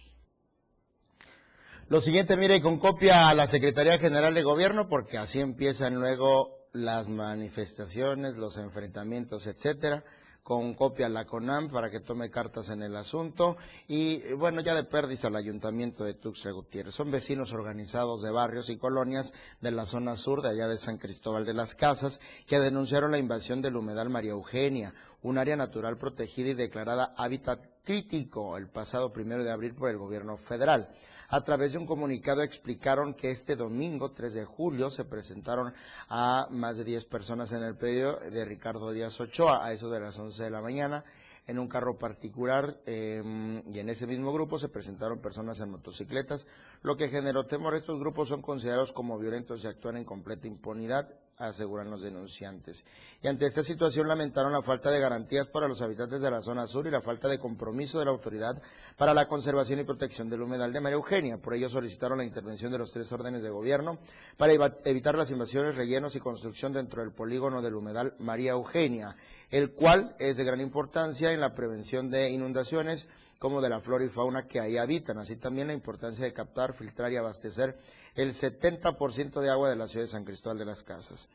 Lo 1.90 2.02
siguiente, 2.02 2.36
mire, 2.36 2.60
con 2.62 2.80
copia 2.80 3.30
a 3.30 3.36
la 3.36 3.48
Secretaría 3.48 3.98
General 3.98 4.34
de 4.34 4.44
Gobierno, 4.44 4.90
porque 4.90 5.18
así 5.18 5.40
empiezan 5.40 5.96
luego 5.96 6.68
las 6.74 7.08
manifestaciones, 7.08 8.36
los 8.36 8.58
enfrentamientos, 8.58 9.48
etcétera 9.48 10.04
con 10.48 10.76
copia 10.76 11.08
a 11.08 11.10
la 11.10 11.26
CONAM 11.26 11.68
para 11.68 11.90
que 11.90 12.00
tome 12.00 12.30
cartas 12.30 12.70
en 12.70 12.82
el 12.82 12.96
asunto 12.96 13.58
y 13.90 14.32
bueno, 14.36 14.62
ya 14.62 14.76
de 14.76 14.86
pérdida 14.86 15.28
al 15.28 15.36
Ayuntamiento 15.36 16.06
de 16.06 16.14
Tuxtla 16.14 16.54
Gutiérrez. 16.54 16.96
Son 16.96 17.12
vecinos 17.12 17.52
organizados 17.52 18.22
de 18.22 18.32
barrios 18.32 18.70
y 18.70 18.78
colonias 18.78 19.34
de 19.60 19.72
la 19.72 19.86
zona 19.86 20.16
sur 20.16 20.42
de 20.42 20.48
allá 20.48 20.70
de 20.70 20.78
San 20.78 21.00
Cristóbal 21.00 21.46
de 21.46 21.54
las 21.54 21.76
Casas 21.76 22.22
que 22.46 22.62
denunciaron 22.62 23.12
la 23.12 23.18
invasión 23.18 23.62
del 23.62 23.76
humedal 23.76 24.10
María 24.10 24.32
Eugenia, 24.32 24.94
un 25.22 25.38
área 25.38 25.58
natural 25.58 25.98
protegida 25.98 26.52
y 26.52 26.54
declarada 26.54 27.14
hábitat 27.18 27.60
crítico 27.84 28.56
el 28.56 28.70
pasado 28.70 29.12
primero 29.12 29.44
de 29.44 29.52
abril 29.52 29.76
por 29.76 29.90
el 29.90 29.98
gobierno 29.98 30.38
federal. 30.38 30.88
A 31.30 31.42
través 31.42 31.74
de 31.74 31.78
un 31.78 31.86
comunicado 31.86 32.42
explicaron 32.42 33.14
que 33.14 33.32
este 33.32 33.58
domingo 33.58 34.12
3 34.12 34.34
de 34.34 34.46
julio 34.46 34.90
se 34.90 35.04
presentaron 35.04 35.74
a 36.08 36.48
más 36.52 36.78
de 36.78 36.86
10 36.86 37.04
personas 37.06 37.52
en 37.52 37.64
el 37.64 37.76
predio 37.76 38.16
de 38.32 38.46
Ricardo 38.46 38.94
Díaz 38.94 39.20
Ochoa 39.20 39.66
a 39.66 39.74
eso 39.74 39.90
de 39.90 40.00
las 40.00 40.18
11 40.18 40.44
de 40.44 40.50
la 40.50 40.62
mañana 40.62 41.04
en 41.46 41.60
un 41.60 41.68
carro 41.68 41.98
particular 41.98 42.80
em, 42.86 43.62
y 43.74 43.80
en 43.80 43.90
ese 43.90 44.08
mismo 44.08 44.32
grupo 44.32 44.58
se 44.58 44.70
presentaron 44.70 45.20
personas 45.20 45.60
en 45.60 45.72
motocicletas, 45.72 46.48
lo 46.82 46.96
que 46.96 47.10
generó 47.10 47.46
temor. 47.46 47.76
Estos 47.76 48.00
grupos 48.00 48.30
son 48.30 48.42
considerados 48.42 48.94
como 48.94 49.20
violentos 49.20 49.64
y 49.64 49.68
actúan 49.68 49.98
en 49.98 50.06
completa 50.06 50.48
impunidad 50.48 51.10
aseguran 51.38 51.90
los 51.90 52.02
denunciantes. 52.02 52.86
Y 53.22 53.28
ante 53.28 53.46
esta 53.46 53.64
situación 53.64 54.08
lamentaron 54.08 54.52
la 54.52 54.62
falta 54.62 54.90
de 54.90 55.00
garantías 55.00 55.48
para 55.48 55.68
los 55.68 55.82
habitantes 55.82 56.22
de 56.22 56.32
la 56.32 56.42
zona 56.42 56.68
sur 56.68 56.88
y 56.88 56.92
la 56.92 57.02
falta 57.02 57.28
de 57.28 57.40
compromiso 57.40 58.00
de 58.00 58.06
la 58.06 58.12
autoridad 58.12 58.62
para 58.98 59.14
la 59.14 59.28
conservación 59.28 59.80
y 59.80 59.84
protección 59.84 60.30
del 60.30 60.42
humedal 60.42 60.74
de 60.74 60.82
María 60.82 60.96
Eugenia. 60.96 61.38
Por 61.38 61.54
ello 61.54 61.70
solicitaron 61.70 62.18
la 62.18 62.24
intervención 62.24 62.72
de 62.72 62.80
los 62.80 62.92
tres 62.92 63.12
órdenes 63.12 63.44
de 63.44 63.50
gobierno 63.50 64.00
para 64.38 64.54
evitar 64.86 65.16
las 65.16 65.32
invasiones, 65.32 65.76
rellenos 65.76 66.16
y 66.16 66.20
construcción 66.20 66.74
dentro 66.74 67.02
del 67.02 67.12
polígono 67.12 67.62
del 67.62 67.76
humedal 67.76 68.16
María 68.20 68.54
Eugenia, 68.54 69.16
el 69.52 69.72
cual 69.72 70.16
es 70.20 70.38
de 70.38 70.44
gran 70.44 70.62
importancia 70.62 71.32
en 71.32 71.40
la 71.40 71.54
prevención 71.54 72.10
de 72.10 72.32
inundaciones 72.32 73.08
como 73.40 73.62
de 73.62 73.70
la 73.70 73.82
flora 73.82 74.04
y 74.04 74.10
fauna 74.10 74.48
que 74.48 74.60
ahí 74.60 74.78
habitan, 74.78 75.20
así 75.20 75.36
también 75.36 75.68
la 75.68 75.74
importancia 75.74 76.26
de 76.26 76.34
captar, 76.34 76.74
filtrar 76.74 77.12
y 77.12 77.18
abastecer 77.18 77.78
el 78.18 78.34
70% 78.34 79.40
de 79.40 79.50
agua 79.50 79.70
de 79.70 79.76
la 79.76 79.88
ciudad 79.88 80.06
de 80.06 80.12
San 80.12 80.26
Cristóbal 80.26 80.58
de 80.58 80.66
las 80.66 80.84
Casas. 80.84 81.30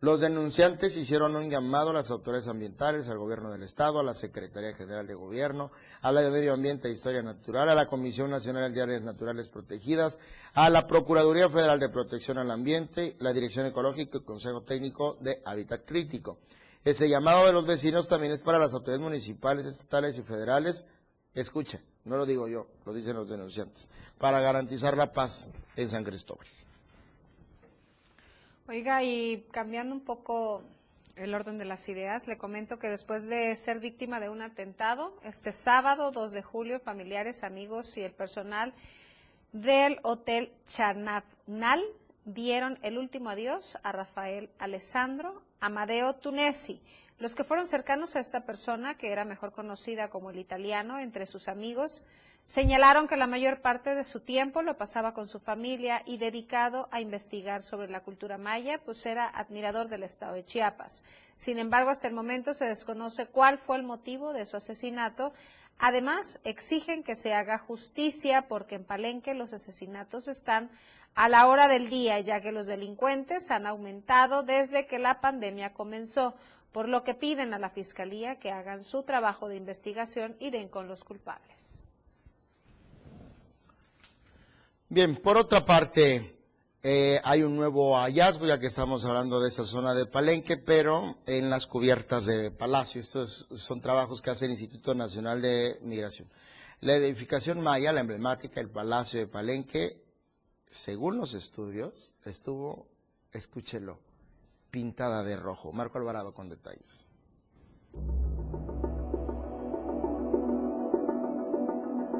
Los 0.00 0.20
denunciantes 0.20 0.96
hicieron 0.98 1.34
un 1.36 1.48
llamado 1.48 1.88
a 1.88 1.94
las 1.94 2.10
autoridades 2.10 2.48
ambientales, 2.48 3.08
al 3.08 3.16
gobierno 3.16 3.50
del 3.50 3.62
Estado, 3.62 3.98
a 3.98 4.02
la 4.02 4.12
Secretaría 4.12 4.74
General 4.74 5.06
de 5.06 5.14
Gobierno, 5.14 5.70
a 6.02 6.12
la 6.12 6.20
de 6.20 6.30
Medio 6.30 6.52
Ambiente 6.52 6.88
e 6.88 6.92
Historia 6.92 7.22
Natural, 7.22 7.70
a 7.70 7.74
la 7.74 7.86
Comisión 7.86 8.30
Nacional 8.30 8.74
de 8.74 8.82
Áreas 8.82 9.00
Naturales 9.00 9.48
Protegidas, 9.48 10.18
a 10.52 10.68
la 10.68 10.86
Procuraduría 10.86 11.48
Federal 11.48 11.80
de 11.80 11.88
Protección 11.88 12.36
al 12.36 12.50
Ambiente, 12.50 13.16
la 13.20 13.32
Dirección 13.32 13.64
Ecológica 13.64 14.18
y 14.18 14.20
Consejo 14.20 14.64
Técnico 14.64 15.16
de 15.20 15.40
Hábitat 15.46 15.86
Crítico. 15.86 16.40
Ese 16.84 17.08
llamado 17.08 17.46
de 17.46 17.54
los 17.54 17.66
vecinos 17.66 18.06
también 18.06 18.32
es 18.32 18.40
para 18.40 18.58
las 18.58 18.74
autoridades 18.74 19.02
municipales, 19.02 19.64
estatales 19.64 20.18
y 20.18 20.22
federales. 20.22 20.86
Escuchen, 21.36 21.82
no 22.06 22.16
lo 22.16 22.24
digo 22.24 22.48
yo, 22.48 22.66
lo 22.86 22.94
dicen 22.94 23.14
los 23.14 23.28
denunciantes, 23.28 23.90
para 24.16 24.40
garantizar 24.40 24.96
la 24.96 25.12
paz 25.12 25.50
en 25.76 25.90
San 25.90 26.02
Cristóbal. 26.02 26.46
Oiga, 28.66 29.02
y 29.02 29.44
cambiando 29.52 29.94
un 29.94 30.00
poco 30.00 30.62
el 31.14 31.34
orden 31.34 31.58
de 31.58 31.66
las 31.66 31.90
ideas, 31.90 32.26
le 32.26 32.38
comento 32.38 32.78
que 32.78 32.88
después 32.88 33.28
de 33.28 33.54
ser 33.54 33.80
víctima 33.80 34.18
de 34.18 34.30
un 34.30 34.40
atentado, 34.40 35.14
este 35.24 35.52
sábado 35.52 36.10
2 36.10 36.32
de 36.32 36.42
julio, 36.42 36.80
familiares, 36.80 37.44
amigos 37.44 37.98
y 37.98 38.00
el 38.00 38.12
personal 38.12 38.72
del 39.52 40.00
Hotel 40.04 40.50
Chanafnal 40.64 41.84
dieron 42.24 42.78
el 42.80 42.96
último 42.96 43.28
adiós 43.28 43.76
a 43.82 43.92
Rafael 43.92 44.48
Alessandro 44.58 45.42
Amadeo 45.60 46.14
Tunesi. 46.14 46.80
Los 47.18 47.34
que 47.34 47.44
fueron 47.44 47.66
cercanos 47.66 48.16
a 48.16 48.20
esta 48.20 48.44
persona, 48.44 48.96
que 48.96 49.10
era 49.10 49.24
mejor 49.24 49.52
conocida 49.52 50.10
como 50.10 50.30
el 50.30 50.38
italiano 50.38 50.98
entre 50.98 51.26
sus 51.26 51.48
amigos, 51.48 52.02
Señalaron 52.46 53.08
que 53.08 53.16
la 53.16 53.26
mayor 53.26 53.60
parte 53.60 53.96
de 53.96 54.04
su 54.04 54.20
tiempo 54.20 54.62
lo 54.62 54.78
pasaba 54.78 55.14
con 55.14 55.26
su 55.26 55.40
familia 55.40 56.02
y 56.06 56.16
dedicado 56.16 56.88
a 56.92 57.00
investigar 57.00 57.64
sobre 57.64 57.90
la 57.90 58.04
cultura 58.04 58.38
maya, 58.38 58.78
pues 58.78 59.04
era 59.04 59.26
admirador 59.26 59.88
del 59.88 60.04
estado 60.04 60.34
de 60.34 60.44
Chiapas. 60.44 61.02
Sin 61.36 61.58
embargo, 61.58 61.90
hasta 61.90 62.06
el 62.06 62.14
momento 62.14 62.54
se 62.54 62.66
desconoce 62.66 63.26
cuál 63.26 63.58
fue 63.58 63.78
el 63.78 63.82
motivo 63.82 64.32
de 64.32 64.46
su 64.46 64.56
asesinato. 64.56 65.32
Además, 65.80 66.40
exigen 66.44 67.02
que 67.02 67.16
se 67.16 67.34
haga 67.34 67.58
justicia 67.58 68.46
porque 68.46 68.76
en 68.76 68.84
Palenque 68.84 69.34
los 69.34 69.52
asesinatos 69.52 70.28
están 70.28 70.70
a 71.16 71.28
la 71.28 71.48
hora 71.48 71.66
del 71.66 71.90
día, 71.90 72.20
ya 72.20 72.40
que 72.40 72.52
los 72.52 72.68
delincuentes 72.68 73.50
han 73.50 73.66
aumentado 73.66 74.44
desde 74.44 74.86
que 74.86 75.00
la 75.00 75.20
pandemia 75.20 75.72
comenzó, 75.72 76.34
por 76.76 76.90
lo 76.90 77.04
que 77.04 77.14
piden 77.14 77.54
a 77.54 77.58
la 77.58 77.70
Fiscalía 77.70 78.38
que 78.38 78.50
hagan 78.50 78.84
su 78.84 79.02
trabajo 79.02 79.48
de 79.48 79.56
investigación 79.56 80.36
y 80.38 80.50
den 80.50 80.68
con 80.68 80.88
los 80.88 81.04
culpables. 81.04 81.94
Bien, 84.90 85.16
por 85.16 85.38
otra 85.38 85.64
parte, 85.64 86.38
eh, 86.82 87.18
hay 87.24 87.42
un 87.44 87.56
nuevo 87.56 87.96
hallazgo, 87.96 88.44
ya 88.44 88.60
que 88.60 88.66
estamos 88.66 89.06
hablando 89.06 89.40
de 89.40 89.48
esa 89.48 89.64
zona 89.64 89.94
de 89.94 90.04
Palenque, 90.04 90.58
pero 90.58 91.16
en 91.24 91.48
las 91.48 91.66
cubiertas 91.66 92.26
de 92.26 92.50
Palacio. 92.50 93.00
Estos 93.00 93.48
son 93.54 93.80
trabajos 93.80 94.20
que 94.20 94.28
hace 94.28 94.44
el 94.44 94.50
Instituto 94.50 94.94
Nacional 94.94 95.40
de 95.40 95.78
Migración. 95.80 96.28
La 96.80 96.94
edificación 96.96 97.62
maya, 97.62 97.90
la 97.90 98.00
emblemática, 98.00 98.60
el 98.60 98.68
Palacio 98.68 99.18
de 99.18 99.28
Palenque, 99.28 100.04
según 100.68 101.16
los 101.16 101.32
estudios, 101.32 102.12
estuvo, 102.26 102.86
escúchelo, 103.32 103.98
pintada 104.70 105.22
de 105.22 105.36
rojo. 105.36 105.72
Marco 105.72 105.98
Alvarado 105.98 106.34
con 106.34 106.48
detalles. 106.48 107.06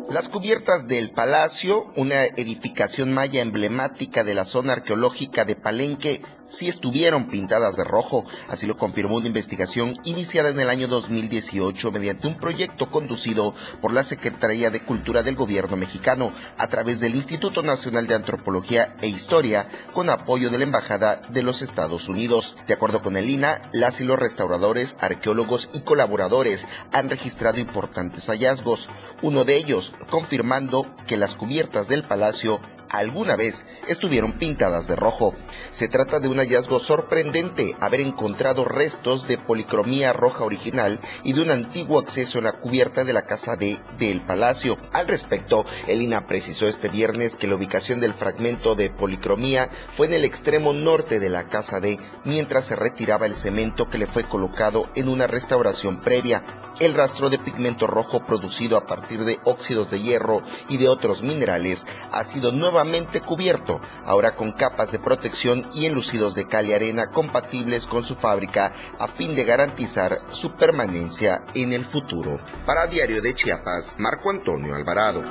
Las 0.09 0.29
cubiertas 0.29 0.87
del 0.87 1.11
Palacio, 1.11 1.93
una 1.97 2.27
edificación 2.27 3.13
maya 3.13 3.43
emblemática 3.43 4.23
de 4.23 4.35
la 4.35 4.45
zona 4.45 4.75
arqueológica 4.75 5.45
de 5.45 5.57
Palenque, 5.57 6.23
sí 6.45 6.69
estuvieron 6.69 7.27
pintadas 7.27 7.75
de 7.75 7.83
rojo, 7.83 8.25
así 8.49 8.67
lo 8.67 8.77
confirmó 8.77 9.17
una 9.17 9.27
investigación 9.27 9.99
iniciada 10.05 10.51
en 10.51 10.61
el 10.61 10.71
año 10.71 10.87
2018 10.87 11.91
mediante 11.91 12.29
un 12.29 12.39
proyecto 12.39 12.89
conducido 12.89 13.55
por 13.81 13.93
la 13.93 14.05
Secretaría 14.05 14.71
de 14.71 14.85
Cultura 14.85 15.25
del 15.25 15.35
Gobierno 15.35 15.77
mexicano 15.77 16.33
a 16.57 16.69
través 16.69 17.01
del 17.01 17.17
Instituto 17.17 17.63
Nacional 17.63 18.07
de 18.07 18.15
Antropología 18.15 18.95
e 19.01 19.09
Historia 19.09 19.69
con 19.93 20.09
apoyo 20.09 20.51
de 20.51 20.59
la 20.59 20.65
Embajada 20.65 21.21
de 21.31 21.43
los 21.43 21.63
Estados 21.63 22.09
Unidos. 22.09 22.55
De 22.69 22.75
acuerdo 22.75 23.03
con 23.03 23.17
el 23.17 23.29
INA, 23.29 23.61
las 23.73 24.01
y 24.01 24.05
los 24.05 24.21
restauradores, 24.21 24.97
arqueólogos 25.01 25.69
y 25.73 25.81
colaboradores 25.81 26.69
han 26.93 27.11
registrado 27.11 27.59
importantes 27.59 28.27
hallazgos, 28.27 28.89
uno 29.23 29.45
de 29.45 29.57
ellos 29.57 29.93
confirmando 30.11 30.87
que 31.07 31.17
las 31.17 31.35
cubiertas 31.35 31.89
del 31.89 32.03
palacio 32.03 32.61
alguna 32.91 33.37
vez 33.37 33.65
estuvieron 33.89 34.39
pintadas 34.39 34.87
de 34.87 34.97
rojo. 34.97 35.35
Se 35.71 35.89
trata 35.89 36.21
de 36.21 36.29
un 36.29 36.39
hallazgo 36.39 36.79
sorprendente 36.79 37.75
haber 37.81 38.01
encontrado 38.01 38.65
restos 38.65 39.27
de 39.29 39.39
policromía 39.39 40.13
roja 40.13 40.45
original 40.45 41.01
y 41.25 41.33
de 41.33 41.43
un 41.43 41.51
antiguo 41.51 41.99
acceso 41.99 42.39
en 42.39 42.45
la 42.45 42.61
cubierta 42.61 43.05
de 43.05 43.13
la 43.13 43.23
casa 43.23 43.57
D 43.57 43.79
del 43.99 44.23
palacio. 44.23 44.77
Al 44.93 45.07
respecto, 45.09 45.65
Elina 45.87 46.27
precisó 46.27 46.69
este 46.69 46.89
viernes 46.89 47.37
que 47.37 47.47
la 47.47 47.57
ubicación 47.57 48.01
del 48.01 48.15
fragmento 48.15 48.75
de 48.75 48.91
policromía 48.91 49.71
fue 49.93 50.07
en 50.07 50.15
el 50.15 50.25
extremo 50.25 50.73
norte 50.73 51.19
de 51.21 51.29
la 51.29 51.49
casa 51.49 51.81
D, 51.81 51.99
mientras 52.25 52.67
se 52.67 52.77
retiraba 52.77 53.27
el 53.27 53.35
cemento 53.35 53.89
que 53.89 53.99
le 53.99 54.07
fue 54.07 54.29
colocado 54.29 54.89
en 54.95 55.09
una 55.09 55.27
restauración 55.27 56.01
previa. 56.01 56.43
El 56.79 56.95
rastro 56.95 57.31
de 57.31 57.39
pigmento 57.39 57.87
rojo 57.87 58.27
producido 58.27 58.77
a 58.77 58.87
partir 58.87 59.25
de 59.25 59.39
óxidos 59.45 59.91
de 59.91 60.01
hierro 60.01 60.43
y 60.69 60.77
de 60.77 60.89
otros 60.89 61.23
minerales 61.23 61.87
ha 62.13 62.23
sido 62.25 62.53
nuevamente 62.53 62.76
cubierto, 63.21 63.81
ahora 64.05 64.35
con 64.35 64.53
capas 64.53 64.93
de 64.93 64.99
protección 64.99 65.71
y 65.75 65.87
enlucidos 65.87 66.35
de 66.35 66.47
cal 66.47 66.67
y 66.67 66.75
arena 66.75 67.11
compatibles 67.11 67.87
con 67.87 68.05
su 68.05 68.17
fábrica 68.17 68.73
a 68.99 69.09
fin 69.09 69.35
de 69.35 69.45
garantizar 69.45 70.21
su 70.29 70.55
permanencia 70.57 71.45
en 71.55 71.73
el 71.73 71.85
futuro. 71.87 72.39
Para 72.65 72.87
Diario 72.87 73.23
de 73.23 73.35
Chiapas, 73.35 73.97
Marco 73.99 74.31
Antonio 74.31 74.75
Alvarado. 74.75 75.23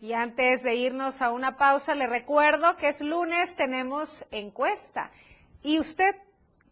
Y 0.00 0.12
antes 0.12 0.62
de 0.62 0.74
irnos 0.74 1.22
a 1.22 1.30
una 1.30 1.56
pausa, 1.56 1.94
le 1.94 2.06
recuerdo 2.06 2.76
que 2.76 2.88
es 2.88 3.00
lunes, 3.00 3.56
tenemos 3.56 4.24
encuesta 4.30 5.10
y 5.62 5.78
usted 5.78 6.14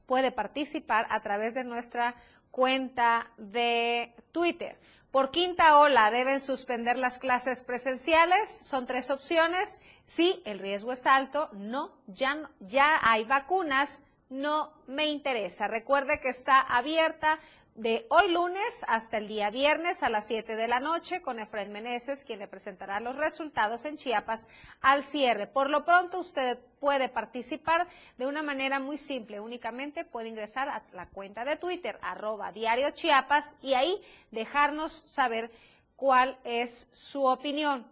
puede 0.06 0.30
participar 0.30 1.06
a 1.10 1.20
través 1.20 1.54
de 1.54 1.64
nuestra 1.64 2.14
cuenta 2.50 3.30
de 3.36 4.14
Twitter. 4.30 4.76
Por 5.14 5.30
quinta 5.30 5.78
ola, 5.78 6.10
¿deben 6.10 6.40
suspender 6.40 6.98
las 6.98 7.20
clases 7.20 7.62
presenciales? 7.62 8.50
Son 8.50 8.84
tres 8.84 9.10
opciones. 9.10 9.80
Sí, 10.04 10.42
el 10.44 10.58
riesgo 10.58 10.90
es 10.90 11.06
alto. 11.06 11.50
No, 11.52 11.92
ya, 12.08 12.50
ya 12.58 12.98
hay 13.00 13.22
vacunas. 13.22 14.00
No 14.28 14.72
me 14.88 15.06
interesa. 15.06 15.68
Recuerde 15.68 16.18
que 16.20 16.30
está 16.30 16.58
abierta 16.58 17.38
de 17.74 18.06
hoy 18.08 18.30
lunes 18.30 18.84
hasta 18.86 19.18
el 19.18 19.26
día 19.26 19.50
viernes 19.50 20.04
a 20.04 20.08
las 20.08 20.28
7 20.28 20.54
de 20.54 20.68
la 20.68 20.78
noche 20.78 21.22
con 21.22 21.40
Efraín 21.40 21.72
Meneses, 21.72 22.24
quien 22.24 22.38
le 22.38 22.46
presentará 22.46 23.00
los 23.00 23.16
resultados 23.16 23.84
en 23.84 23.96
Chiapas 23.96 24.46
al 24.80 25.02
cierre. 25.02 25.48
Por 25.48 25.70
lo 25.70 25.84
pronto, 25.84 26.20
usted 26.20 26.58
puede 26.78 27.08
participar 27.08 27.88
de 28.16 28.26
una 28.26 28.42
manera 28.42 28.78
muy 28.78 28.96
simple. 28.96 29.40
Únicamente 29.40 30.04
puede 30.04 30.28
ingresar 30.28 30.68
a 30.68 30.84
la 30.92 31.06
cuenta 31.06 31.44
de 31.44 31.56
Twitter, 31.56 31.98
arroba 32.00 32.52
diario 32.52 32.90
Chiapas, 32.90 33.56
y 33.60 33.74
ahí 33.74 34.00
dejarnos 34.30 34.92
saber 35.06 35.50
cuál 35.96 36.38
es 36.44 36.88
su 36.92 37.24
opinión. 37.24 37.90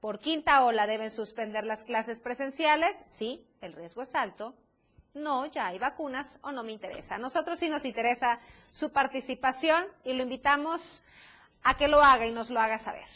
Por 0.00 0.20
quinta 0.20 0.64
ola 0.64 0.86
deben 0.86 1.10
suspender 1.10 1.64
las 1.64 1.84
clases 1.84 2.20
presenciales. 2.20 2.96
Sí, 2.96 3.46
el 3.60 3.74
riesgo 3.74 4.02
es 4.02 4.14
alto 4.14 4.54
no, 5.18 5.46
ya 5.46 5.68
hay 5.68 5.78
vacunas 5.78 6.38
o 6.42 6.52
no 6.52 6.62
me 6.62 6.72
interesa. 6.72 7.16
A 7.16 7.18
nosotros 7.18 7.58
sí 7.58 7.68
nos 7.68 7.84
interesa 7.84 8.40
su 8.70 8.90
participación 8.90 9.84
y 10.04 10.12
lo 10.14 10.22
invitamos 10.22 11.02
a 11.62 11.76
que 11.76 11.88
lo 11.88 12.02
haga 12.02 12.26
y 12.26 12.32
nos 12.32 12.50
lo 12.50 12.60
haga 12.60 12.78
saber. 12.78 13.06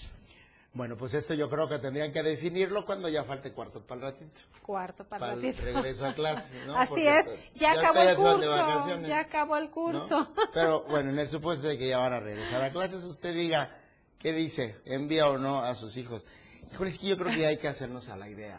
Bueno, 0.74 0.96
pues 0.96 1.12
esto 1.12 1.34
yo 1.34 1.50
creo 1.50 1.68
que 1.68 1.78
tendrían 1.78 2.12
que 2.12 2.22
definirlo 2.22 2.86
cuando 2.86 3.06
ya 3.10 3.24
falte 3.24 3.52
cuarto 3.52 3.82
para 3.82 4.06
el 4.06 4.12
ratito. 4.12 4.40
Cuarto 4.62 5.04
para, 5.04 5.32
el 5.32 5.42
ratito. 5.42 5.64
regreso 5.64 6.06
a 6.06 6.14
clase, 6.14 6.64
¿no? 6.66 6.76
Así 6.78 6.94
Porque, 6.94 7.18
es, 7.18 7.26
ya, 7.54 7.74
ya 7.74 7.80
acabó 7.80 8.00
el 8.00 8.16
curso, 8.16 9.06
ya 9.06 9.18
acabó 9.20 9.56
el 9.58 9.64
¿no? 9.64 9.70
curso. 9.70 10.28
Pero 10.54 10.84
bueno, 10.84 11.10
en 11.10 11.18
el 11.18 11.28
supuesto 11.28 11.68
de 11.68 11.76
que 11.76 11.88
ya 11.88 11.98
van 11.98 12.14
a 12.14 12.20
regresar 12.20 12.62
a 12.62 12.72
clases, 12.72 13.04
usted 13.04 13.34
diga, 13.34 13.70
¿qué 14.18 14.32
dice? 14.32 14.80
¿Envía 14.86 15.28
o 15.28 15.36
no 15.36 15.58
a 15.58 15.74
sus 15.74 15.98
hijos? 15.98 16.24
Híjole, 16.72 16.88
es 16.88 16.98
que 16.98 17.06
yo 17.08 17.18
creo 17.18 17.34
que 17.34 17.46
hay 17.46 17.58
que 17.58 17.68
hacernos 17.68 18.08
a 18.08 18.16
la 18.16 18.30
idea. 18.30 18.58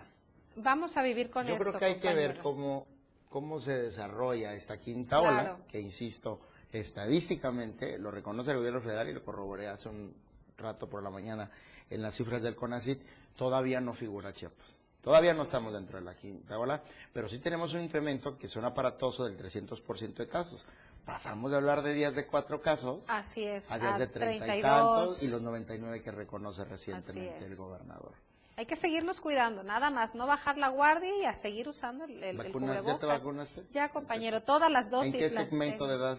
Vamos 0.55 0.97
a 0.97 1.01
vivir 1.01 1.31
con 1.31 1.47
Yo 1.47 1.55
esto. 1.55 1.69
creo 1.69 1.79
que 1.79 1.85
hay 1.85 1.95
que 1.95 2.13
ver 2.13 2.37
cómo, 2.37 2.85
cómo 3.33 3.59
se 3.59 3.81
desarrolla 3.81 4.53
esta 4.53 4.79
quinta 4.79 5.19
Claro. 5.19 5.55
ola, 5.55 5.57
que 5.67 5.81
insisto, 5.81 6.39
estadísticamente 6.71 7.97
lo 7.97 8.11
reconoce 8.11 8.51
el 8.51 8.57
gobierno 8.57 8.79
federal 8.79 9.09
y 9.09 9.13
lo 9.13 9.25
corroboré 9.25 9.67
hace 9.67 9.89
un 9.89 10.13
rato 10.55 10.87
por 10.87 11.01
la 11.01 11.09
mañana 11.09 11.49
en 11.89 12.03
las 12.03 12.13
cifras 12.13 12.43
del 12.43 12.55
CONACIT, 12.55 13.01
todavía 13.35 13.81
no 13.81 13.95
figura 13.95 14.31
Chiapas. 14.33 14.77
Todavía 15.01 15.33
no 15.33 15.41
estamos 15.41 15.73
dentro 15.73 15.97
de 15.97 16.05
la 16.05 16.15
quinta 16.15 16.59
ola, 16.59 16.83
pero 17.11 17.27
sí 17.27 17.39
tenemos 17.39 17.73
un 17.73 17.81
incremento 17.81 18.37
que 18.37 18.47
son 18.47 18.65
aparatoso 18.65 19.25
del 19.25 19.35
300% 19.35 20.13
de 20.13 20.27
casos. 20.27 20.67
Pasamos 21.03 21.49
de 21.49 21.57
hablar 21.57 21.81
de 21.81 21.93
días 21.93 22.13
de 22.15 22.27
cuatro 22.27 22.61
casos 22.61 23.03
Así 23.07 23.43
es, 23.43 23.71
a 23.71 23.79
días 23.79 23.95
a 23.95 23.97
de 23.97 24.07
treinta 24.07 24.45
y 24.55 24.61
32. 24.61 24.97
tantos 24.99 25.23
y 25.23 25.29
los 25.29 25.41
99 25.41 26.03
que 26.03 26.11
reconoce 26.11 26.63
recientemente 26.65 27.45
el 27.45 27.55
gobernador. 27.55 28.13
Hay 28.55 28.65
que 28.67 28.75
seguirnos 28.75 29.19
cuidando, 29.19 29.63
nada 29.63 29.89
más, 29.89 30.13
no 30.13 30.27
bajar 30.27 30.57
la 30.57 30.67
guardia 30.69 31.09
y 31.21 31.25
a 31.25 31.33
seguir 31.33 31.67
usando 31.67 32.05
el, 32.05 32.23
el, 32.23 32.23
el 32.23 32.37
Vacuna- 32.37 32.67
¿Ya 32.67 32.73
te 32.75 32.81
cubrebocas. 32.83 33.19
vacunaste? 33.23 33.63
Ya, 33.71 33.89
compañero, 33.89 34.41
todas 34.41 34.71
las 34.71 34.91
dosis 34.91 35.15
¿En 35.15 35.19
qué 35.21 35.29
segmento 35.29 35.87
de 35.87 35.95
edad? 35.95 36.17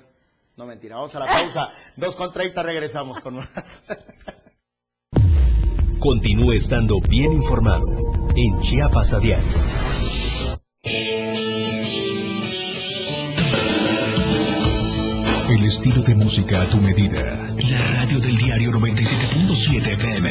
No, 0.56 0.66
mentira. 0.66 0.96
Vamos 0.96 1.14
a 1.14 1.20
la 1.20 1.26
pausa. 1.26 1.72
Dos 1.96 2.16
con 2.16 2.32
30 2.32 2.62
regresamos 2.62 3.20
con 3.20 3.36
más. 3.36 3.84
Continúe 6.00 6.52
estando 6.54 7.00
bien 7.00 7.32
informado 7.32 7.86
en 8.36 8.60
Chiapas 8.62 9.12
a 9.14 9.20
diario. 9.20 9.52
El 15.48 15.64
estilo 15.66 16.02
de 16.02 16.14
música 16.14 16.62
a 16.62 16.64
tu 16.66 16.78
medida. 16.78 17.22
La 17.70 17.78
radio 18.00 18.18
del 18.18 18.36
diario 18.38 18.70
97.7 18.72 19.86
FM. 19.94 20.30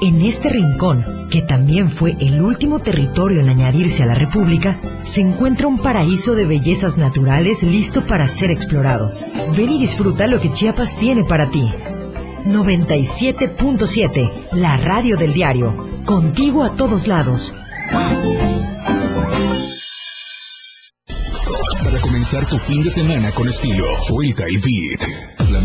en 0.00 0.20
este 0.22 0.48
rincón, 0.50 1.28
que 1.30 1.42
también 1.42 1.90
fue 1.90 2.16
el 2.20 2.40
último 2.40 2.80
territorio 2.80 3.40
en 3.40 3.48
añadirse 3.48 4.02
a 4.02 4.06
la 4.06 4.14
República, 4.14 4.80
se 5.02 5.20
encuentra 5.20 5.66
un 5.66 5.78
paraíso 5.78 6.34
de 6.34 6.46
bellezas 6.46 6.98
naturales 6.98 7.62
listo 7.62 8.02
para 8.02 8.28
ser 8.28 8.50
explorado. 8.50 9.12
Ven 9.56 9.70
y 9.70 9.80
disfruta 9.80 10.26
lo 10.26 10.40
que 10.40 10.52
Chiapas 10.52 10.96
tiene 10.96 11.24
para 11.24 11.50
ti. 11.50 11.70
97.7, 12.46 14.30
la 14.52 14.76
radio 14.76 15.16
del 15.16 15.32
diario. 15.32 15.74
Contigo 16.04 16.62
a 16.62 16.76
todos 16.76 17.06
lados. 17.06 17.54
Para 21.82 22.00
comenzar 22.00 22.44
tu 22.46 22.58
fin 22.58 22.82
de 22.82 22.90
semana 22.90 23.32
con 23.32 23.48
estilo, 23.48 23.84
suelta 24.06 24.44
el 24.46 24.58
beat. 24.58 25.43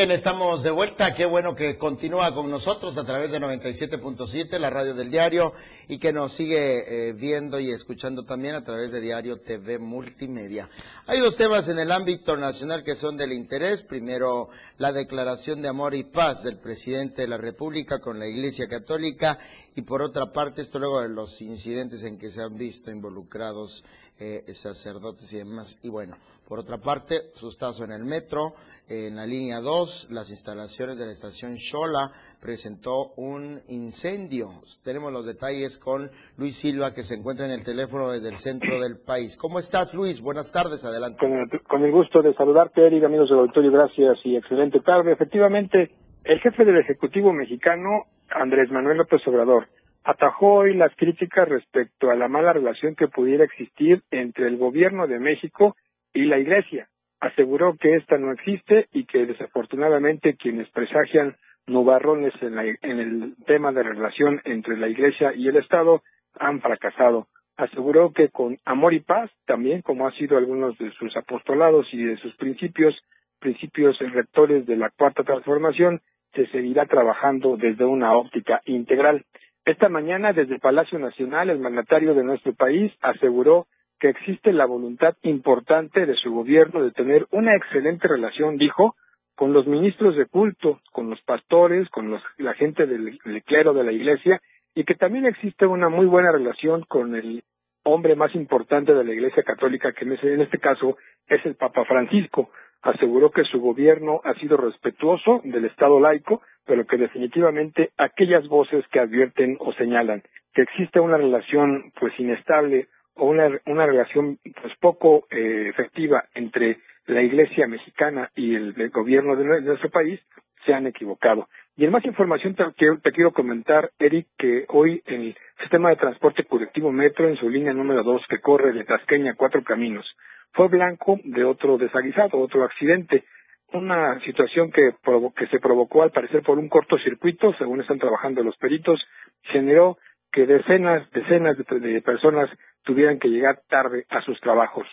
Bien, 0.00 0.12
estamos 0.12 0.62
de 0.62 0.70
vuelta. 0.70 1.12
Qué 1.12 1.26
bueno 1.26 1.54
que 1.54 1.76
continúa 1.76 2.34
con 2.34 2.50
nosotros 2.50 2.96
a 2.96 3.04
través 3.04 3.32
de 3.32 3.38
97.7, 3.38 4.58
la 4.58 4.70
radio 4.70 4.94
del 4.94 5.10
diario, 5.10 5.52
y 5.88 5.98
que 5.98 6.10
nos 6.10 6.32
sigue 6.32 7.08
eh, 7.08 7.12
viendo 7.12 7.60
y 7.60 7.70
escuchando 7.70 8.24
también 8.24 8.54
a 8.54 8.64
través 8.64 8.92
de 8.92 9.02
Diario 9.02 9.42
TV 9.42 9.78
Multimedia. 9.78 10.70
Hay 11.06 11.20
dos 11.20 11.36
temas 11.36 11.68
en 11.68 11.78
el 11.78 11.92
ámbito 11.92 12.38
nacional 12.38 12.82
que 12.82 12.96
son 12.96 13.18
del 13.18 13.34
interés. 13.34 13.82
Primero, 13.82 14.48
la 14.78 14.90
declaración 14.90 15.60
de 15.60 15.68
amor 15.68 15.94
y 15.94 16.04
paz 16.04 16.44
del 16.44 16.56
presidente 16.56 17.20
de 17.20 17.28
la 17.28 17.36
República 17.36 17.98
con 17.98 18.18
la 18.18 18.26
Iglesia 18.26 18.68
Católica, 18.68 19.38
y 19.76 19.82
por 19.82 20.00
otra 20.00 20.32
parte, 20.32 20.62
esto 20.62 20.78
luego 20.78 21.02
de 21.02 21.10
los 21.10 21.42
incidentes 21.42 22.04
en 22.04 22.16
que 22.16 22.30
se 22.30 22.40
han 22.40 22.56
visto 22.56 22.90
involucrados 22.90 23.84
eh, 24.18 24.46
sacerdotes 24.54 25.30
y 25.34 25.36
demás. 25.36 25.76
Y 25.82 25.90
bueno, 25.90 26.16
por 26.50 26.58
otra 26.58 26.78
parte, 26.78 27.30
sustazo 27.32 27.84
en 27.84 27.92
el 27.92 28.02
metro, 28.02 28.58
en 28.90 29.14
la 29.14 29.24
línea 29.24 29.62
2, 29.62 30.10
las 30.10 30.34
instalaciones 30.34 30.98
de 30.98 31.06
la 31.06 31.14
estación 31.14 31.54
Xola 31.54 32.10
presentó 32.42 33.14
un 33.14 33.62
incendio. 33.70 34.58
Tenemos 34.82 35.14
los 35.14 35.24
detalles 35.24 35.78
con 35.78 36.10
Luis 36.36 36.58
Silva, 36.58 36.90
que 36.90 37.06
se 37.06 37.14
encuentra 37.14 37.46
en 37.46 37.54
el 37.54 37.62
teléfono 37.62 38.10
desde 38.10 38.34
el 38.34 38.34
centro 38.34 38.82
del 38.82 38.98
país. 38.98 39.38
¿Cómo 39.38 39.60
estás, 39.62 39.94
Luis? 39.94 40.20
Buenas 40.20 40.50
tardes, 40.50 40.84
adelante. 40.84 41.22
Con 41.70 41.84
el, 41.86 41.92
gusto 41.92 42.20
de 42.20 42.34
saludarte, 42.34 42.84
Eric, 42.84 43.04
amigos 43.04 43.30
del 43.30 43.46
auditorio, 43.46 43.70
gracias 43.70 44.18
y 44.24 44.34
excelente 44.34 44.80
tarde. 44.80 45.12
Efectivamente, 45.12 45.94
el 46.24 46.40
jefe 46.40 46.64
del 46.64 46.78
Ejecutivo 46.78 47.32
mexicano, 47.32 48.10
Andrés 48.28 48.72
Manuel 48.72 48.98
López 48.98 49.22
Obrador, 49.28 49.68
atajó 50.02 50.66
hoy 50.66 50.74
las 50.74 50.90
críticas 50.96 51.48
respecto 51.48 52.10
a 52.10 52.16
la 52.16 52.26
mala 52.26 52.52
relación 52.52 52.96
que 52.96 53.06
pudiera 53.06 53.44
existir 53.44 54.02
entre 54.10 54.48
el 54.48 54.56
gobierno 54.58 55.06
de 55.06 55.20
México 55.20 55.76
y 55.76 55.89
la 56.14 56.38
Iglesia. 56.38 56.88
Aseguró 57.20 57.76
que 57.78 57.96
esta 57.96 58.16
no 58.18 58.32
existe 58.32 58.88
y 58.92 59.04
que 59.04 59.26
desafortunadamente 59.26 60.36
quienes 60.36 60.68
presagian 60.70 61.36
nubarrones 61.66 62.32
en, 62.42 62.56
la- 62.56 62.64
en 62.64 62.98
el 62.98 63.34
tema 63.46 63.72
de 63.72 63.82
relación 63.82 64.40
entre 64.44 64.76
la 64.76 64.88
Iglesia 64.88 65.32
y 65.34 65.48
el 65.48 65.56
Estado 65.56 66.02
han 66.38 66.60
fracasado. 66.60 67.26
Aseguró 67.56 68.12
que 68.12 68.30
con 68.30 68.56
amor 68.64 68.94
y 68.94 69.00
paz, 69.00 69.30
también 69.46 69.82
como 69.82 70.06
ha 70.08 70.12
sido 70.12 70.38
algunos 70.38 70.78
de 70.78 70.90
sus 70.92 71.14
apostolados 71.16 71.86
y 71.92 72.02
de 72.02 72.16
sus 72.16 72.34
principios, 72.36 72.98
principios 73.38 73.98
rectores 73.98 74.66
de 74.66 74.76
la 74.76 74.90
cuarta 74.90 75.22
transformación, 75.24 76.00
se 76.32 76.46
seguirá 76.46 76.86
trabajando 76.86 77.56
desde 77.56 77.84
una 77.84 78.14
óptica 78.16 78.62
integral. 78.64 79.24
Esta 79.66 79.88
mañana, 79.90 80.32
desde 80.32 80.54
el 80.54 80.60
Palacio 80.60 80.98
Nacional, 80.98 81.50
el 81.50 81.58
mandatario 81.58 82.14
de 82.14 82.24
nuestro 82.24 82.54
país 82.54 82.92
aseguró 83.02 83.66
que 84.00 84.08
existe 84.08 84.52
la 84.52 84.64
voluntad 84.64 85.14
importante 85.22 86.06
de 86.06 86.14
su 86.14 86.32
gobierno 86.32 86.82
de 86.82 86.90
tener 86.90 87.26
una 87.30 87.54
excelente 87.54 88.08
relación, 88.08 88.56
dijo, 88.56 88.96
con 89.36 89.52
los 89.52 89.66
ministros 89.66 90.16
de 90.16 90.26
culto, 90.26 90.80
con 90.92 91.10
los 91.10 91.20
pastores, 91.22 91.88
con 91.90 92.10
los, 92.10 92.22
la 92.38 92.54
gente 92.54 92.86
del, 92.86 93.18
del 93.24 93.42
clero 93.44 93.72
de 93.74 93.84
la 93.84 93.92
iglesia, 93.92 94.40
y 94.74 94.84
que 94.84 94.94
también 94.94 95.26
existe 95.26 95.66
una 95.66 95.88
muy 95.88 96.06
buena 96.06 96.32
relación 96.32 96.82
con 96.88 97.14
el 97.14 97.42
hombre 97.84 98.14
más 98.14 98.34
importante 98.34 98.94
de 98.94 99.04
la 99.04 99.12
Iglesia 99.12 99.42
Católica, 99.42 99.92
que 99.92 100.04
en 100.04 100.40
este 100.40 100.58
caso 100.58 100.96
es 101.26 101.44
el 101.44 101.56
Papa 101.56 101.84
Francisco. 101.84 102.50
Aseguró 102.82 103.30
que 103.30 103.44
su 103.44 103.60
gobierno 103.60 104.20
ha 104.24 104.34
sido 104.34 104.56
respetuoso 104.56 105.40
del 105.44 105.66
Estado 105.66 106.00
laico, 106.00 106.42
pero 106.66 106.86
que 106.86 106.96
definitivamente 106.96 107.90
aquellas 107.98 108.46
voces 108.48 108.84
que 108.88 109.00
advierten 109.00 109.56
o 109.60 109.72
señalan 109.74 110.22
que 110.54 110.62
existe 110.62 111.00
una 111.00 111.16
relación 111.16 111.92
pues 111.98 112.18
inestable 112.18 112.88
o 113.14 113.26
una, 113.26 113.48
una 113.66 113.86
relación 113.86 114.38
pues 114.60 114.74
poco 114.80 115.26
eh, 115.30 115.68
efectiva 115.68 116.24
entre 116.34 116.78
la 117.06 117.22
Iglesia 117.22 117.66
mexicana 117.66 118.30
y 118.36 118.54
el, 118.54 118.90
gobierno 118.90 119.36
de, 119.36 119.62
nuestro 119.62 119.90
país, 119.90 120.20
se 120.64 120.74
han 120.74 120.86
equivocado. 120.86 121.48
Y 121.76 121.84
en 121.84 121.92
más 121.92 122.04
información 122.04 122.54
te, 122.54 122.64
te, 123.02 123.12
quiero 123.12 123.32
comentar, 123.32 123.90
Eric, 123.98 124.26
que 124.36 124.66
hoy 124.68 125.02
el 125.06 125.34
sistema 125.60 125.88
de 125.88 125.96
transporte 125.96 126.44
colectivo 126.44 126.92
Metro 126.92 127.28
en 127.28 127.36
su 127.36 127.48
línea 127.48 127.72
número 127.72 128.02
2 128.02 128.22
que 128.28 128.40
corre 128.40 128.72
de 128.72 128.84
Tasqueña 128.84 129.32
a 129.32 129.36
Cuatro 129.36 129.64
Caminos 129.64 130.06
fue 130.52 130.68
blanco 130.68 131.18
de 131.24 131.44
otro 131.44 131.78
desaguisado, 131.78 132.38
otro 132.38 132.64
accidente. 132.64 133.24
Una 133.72 134.18
situación 134.20 134.72
que, 134.72 134.94
que 135.36 135.46
se 135.46 135.60
provocó 135.60 136.02
al 136.02 136.10
parecer 136.10 136.42
por 136.42 136.58
un 136.58 136.68
cortocircuito, 136.68 137.54
según 137.54 137.80
están 137.80 138.00
trabajando 138.00 138.42
los 138.42 138.56
peritos, 138.56 139.00
generó 139.42 139.96
que 140.32 140.46
decenas, 140.46 141.10
decenas 141.10 141.56
de, 141.56 142.02
personas 142.02 142.50
tuvieran 142.84 143.18
que 143.18 143.28
llegar 143.28 143.60
tarde 143.68 144.06
a 144.08 144.22
sus 144.22 144.40
trabajos. 144.40 144.86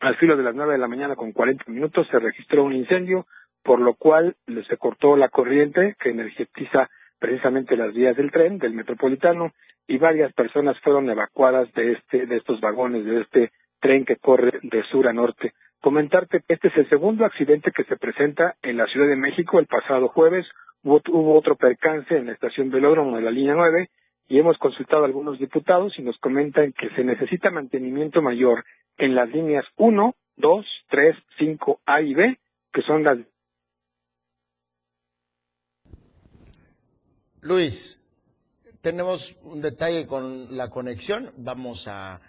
Al 0.00 0.16
filo 0.16 0.36
de 0.36 0.42
las 0.42 0.54
nueve 0.54 0.72
de 0.72 0.78
la 0.78 0.88
mañana 0.88 1.16
con 1.16 1.32
cuarenta 1.32 1.64
minutos 1.66 2.06
se 2.10 2.18
registró 2.18 2.64
un 2.64 2.74
incendio, 2.74 3.26
por 3.62 3.80
lo 3.80 3.94
cual 3.94 4.36
se 4.68 4.76
cortó 4.76 5.16
la 5.16 5.28
corriente 5.28 5.96
que 5.98 6.10
energetiza 6.10 6.88
precisamente 7.18 7.76
las 7.76 7.92
vías 7.92 8.16
del 8.16 8.30
tren, 8.30 8.58
del 8.58 8.74
metropolitano, 8.74 9.52
y 9.88 9.98
varias 9.98 10.32
personas 10.34 10.78
fueron 10.80 11.10
evacuadas 11.10 11.72
de 11.72 11.92
este, 11.92 12.26
de 12.26 12.36
estos 12.36 12.60
vagones, 12.60 13.04
de 13.04 13.22
este 13.22 13.50
tren 13.80 14.04
que 14.04 14.16
corre 14.16 14.60
de 14.62 14.82
sur 14.84 15.08
a 15.08 15.12
norte. 15.12 15.52
Comentarte 15.80 16.42
que 16.46 16.54
este 16.54 16.68
es 16.68 16.76
el 16.76 16.88
segundo 16.88 17.24
accidente 17.24 17.72
que 17.72 17.84
se 17.84 17.96
presenta 17.96 18.56
en 18.62 18.76
la 18.76 18.86
Ciudad 18.86 19.08
de 19.08 19.16
México 19.16 19.58
el 19.58 19.66
pasado 19.66 20.08
jueves. 20.08 20.46
Hubo, 20.82 21.34
otro 21.36 21.56
percance 21.56 22.16
en 22.16 22.26
la 22.26 22.32
estación 22.32 22.70
Velódromo 22.70 23.16
de 23.16 23.22
la 23.22 23.30
línea 23.30 23.54
9 23.54 23.88
y 24.28 24.38
hemos 24.38 24.58
consultado 24.58 25.02
a 25.02 25.06
algunos 25.06 25.38
diputados 25.38 25.98
y 25.98 26.02
nos 26.02 26.18
comentan 26.18 26.72
que 26.72 26.90
se 26.90 27.02
necesita 27.02 27.50
mantenimiento 27.50 28.20
mayor 28.20 28.64
en 28.98 29.14
las 29.14 29.28
líneas 29.30 29.64
1, 29.76 30.14
2, 30.36 30.66
3, 30.88 31.16
5, 31.38 31.80
A 31.86 32.02
y 32.02 32.14
B, 32.14 32.38
que 32.72 32.82
son 32.82 33.04
las... 33.04 33.18
Luis, 37.40 37.98
tenemos 38.82 39.36
un 39.42 39.62
detalle 39.62 40.06
con 40.06 40.56
la 40.56 40.68
conexión. 40.68 41.30
Vamos 41.38 41.88
a 41.88 42.20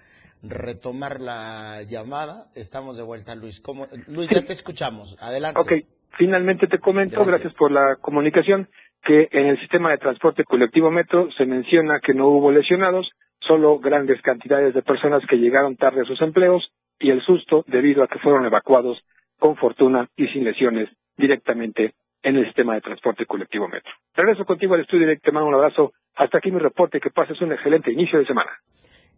retomar 0.44 1.20
la 1.20 1.84
llamada. 1.84 2.48
Estamos 2.56 2.98
de 2.98 3.04
vuelta, 3.04 3.36
Luis. 3.36 3.60
¿Cómo? 3.60 3.88
Luis, 4.08 4.30
ya 4.30 4.42
te 4.42 4.54
escuchamos. 4.54 5.18
Adelante. 5.20 5.60
Ok, 5.60 5.72
finalmente 6.18 6.68
te 6.68 6.80
comento, 6.80 7.24
gracias. 7.26 7.56
por 7.56 7.72
la 7.72 7.98
comunicación, 8.00 8.70
que 9.04 9.30
en 9.32 9.48
el 9.48 9.60
sistema 9.60 9.92
de 9.92 9.98
transporte 9.98 10.44
colectivo 10.44 10.92
Metro 10.92 11.32
se 11.32 11.46
menciona 11.46 12.00
que 12.00 12.14
no 12.14 12.28
hubo 12.28 12.52
lesionados, 12.52 13.12
solo 13.40 13.80
grandes 13.80 14.22
cantidades 14.22 14.74
de 14.74 14.82
personas 14.82 15.24
que 15.28 15.38
llegaron 15.38 15.76
tarde 15.76 16.02
a 16.02 16.06
sus 16.06 16.22
empleos 16.22 16.72
y 17.00 17.10
el 17.12 17.22
susto 17.22 17.64
debido 17.68 18.04
a 18.04 18.08
que 18.08 18.20
fueron 18.20 18.46
evacuados 18.46 19.02
con 19.40 19.56
fortuna 19.56 20.08
y 20.18 20.28
sin 20.28 20.44
lesiones 20.44 20.90
directamente 21.18 21.94
en 22.24 22.36
el 22.36 22.46
sistema 22.46 22.76
de 22.76 22.82
transporte 22.82 23.26
colectivo 23.26 23.68
Metro. 23.68 23.92
Regreso 24.14 24.46
contigo 24.46 24.74
al 24.74 24.82
estudio 24.82 25.12
y 25.12 25.18
te 25.18 25.32
mando 25.32 25.48
un 25.48 25.56
abrazo. 25.56 25.94
Hasta 26.16 26.40
aquí 26.40 26.52
mi 26.52 26.60
reporte. 26.60 27.00
Que 27.00 27.10
pases 27.10 27.40
un 27.42 27.54
excelente 27.54 27.92
inicio 27.92 28.20
de 28.20 28.26
semana. 28.26 28.52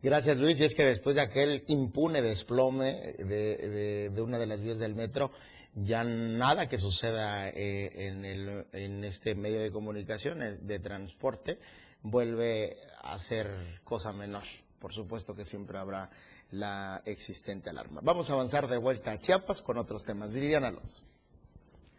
Gracias 0.03 0.37
Luis, 0.37 0.59
y 0.59 0.63
es 0.63 0.73
que 0.73 0.83
después 0.83 1.15
de 1.15 1.21
aquel 1.21 1.63
impune 1.67 2.23
desplome 2.23 3.13
de, 3.19 4.09
de, 4.09 4.21
una 4.21 4.39
de 4.39 4.47
las 4.47 4.63
vías 4.63 4.79
del 4.79 4.95
metro, 4.95 5.31
ya 5.75 6.03
nada 6.03 6.67
que 6.67 6.79
suceda 6.79 7.49
eh, 7.49 8.07
en, 8.07 8.25
el, 8.25 8.65
en 8.73 9.03
este 9.03 9.35
medio 9.35 9.61
de 9.61 9.71
comunicaciones, 9.71 10.65
de 10.65 10.79
transporte, 10.79 11.59
vuelve 12.01 12.77
a 13.03 13.19
ser 13.19 13.79
cosa 13.83 14.11
menor. 14.11 14.43
Por 14.79 14.91
supuesto 14.91 15.35
que 15.35 15.45
siempre 15.45 15.77
habrá 15.77 16.09
la 16.49 17.03
existente 17.05 17.69
alarma. 17.69 18.01
Vamos 18.03 18.29
a 18.31 18.33
avanzar 18.33 18.67
de 18.67 18.77
vuelta 18.77 19.11
a 19.11 19.19
Chiapas 19.19 19.61
con 19.61 19.77
otros 19.77 20.03
temas. 20.03 20.33
Viridiana 20.33 20.69
Alonso. 20.69 21.03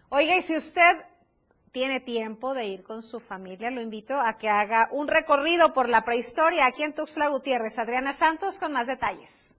Oiga, 0.09 0.37
y 0.37 0.43
si 0.43 0.57
usted 0.57 1.07
tiene 1.73 2.01
tiempo 2.01 2.53
de 2.53 2.67
ir 2.67 2.83
con 2.83 3.03
su 3.03 3.19
familia, 3.19 3.71
lo 3.71 3.81
invito 3.81 4.21
a 4.21 4.37
que 4.37 4.51
haga 4.51 4.89
un 4.93 5.09
recorrido 5.09 5.73
por 5.73 5.89
la 5.89 6.05
prehistoria 6.05 6.67
aquí 6.67 6.83
en 6.83 6.93
Tuxtla 6.93 7.29
Gutiérrez. 7.29 7.79
Adriana 7.79 8.13
Santos 8.13 8.59
con 8.59 8.73
más 8.73 8.87
detalles. 8.87 9.57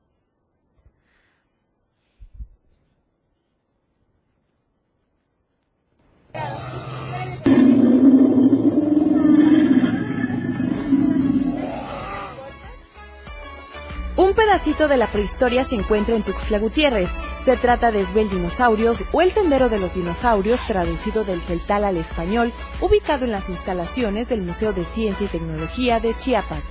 Un 14.16 14.34
pedacito 14.36 14.88
de 14.88 14.98
la 14.98 15.08
prehistoria 15.08 15.66
se 15.66 15.76
encuentra 15.76 16.16
en 16.16 16.24
Tuxtla 16.24 16.60
Gutiérrez. 16.60 17.10
Se 17.44 17.58
trata 17.58 17.92
de 17.92 18.00
Esbel 18.00 18.30
Dinosaurios 18.30 19.04
o 19.12 19.22
el 19.22 19.30
Sendero 19.30 19.68
de 19.68 19.78
los 19.78 19.96
Dinosaurios, 19.96 20.62
traducido 20.66 21.26
del 21.26 21.42
celtal 21.42 21.84
al 21.84 21.98
español, 21.98 22.54
ubicado 22.80 23.26
en 23.26 23.32
las 23.32 23.50
instalaciones 23.50 24.30
del 24.30 24.44
Museo 24.44 24.72
de 24.72 24.86
Ciencia 24.86 25.26
y 25.26 25.28
Tecnología 25.28 26.00
de 26.00 26.18
Chiapas. 26.18 26.64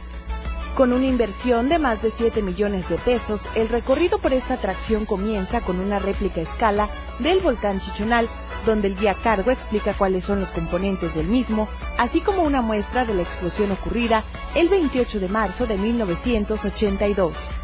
Con 0.75 0.95
una 0.95 1.05
inversión 1.05 1.69
de 1.69 1.79
más 1.79 2.01
de 2.01 2.11
7 2.11 2.41
millones 2.41 2.89
de 2.89 2.97
pesos, 2.97 3.43
el 3.55 3.69
recorrido 3.69 4.17
por 4.17 4.33
esta 4.33 4.55
atracción 4.55 5.05
comienza 5.05 5.61
con 5.61 5.79
una 5.79 5.99
réplica 5.99 6.41
a 6.41 6.45
escala 6.45 6.89
del 7.19 7.41
volcán 7.41 7.79
Chichonal, 7.79 8.27
donde 8.65 8.89
el 8.89 8.97
guía 8.97 9.13
cargo 9.13 9.51
explica 9.51 9.93
cuáles 9.93 10.25
son 10.25 10.41
los 10.41 10.53
componentes 10.53 11.15
del 11.15 11.29
mismo, 11.29 11.69
así 11.99 12.23
como 12.23 12.45
una 12.45 12.63
muestra 12.63 13.05
de 13.05 13.15
la 13.15 13.23
explosión 13.23 13.73
ocurrida 13.73 14.25
el 14.55 14.71
28 14.71 15.21
de 15.21 15.29
marzo 15.29 15.67
de 15.67 15.77
1982. 15.77 17.62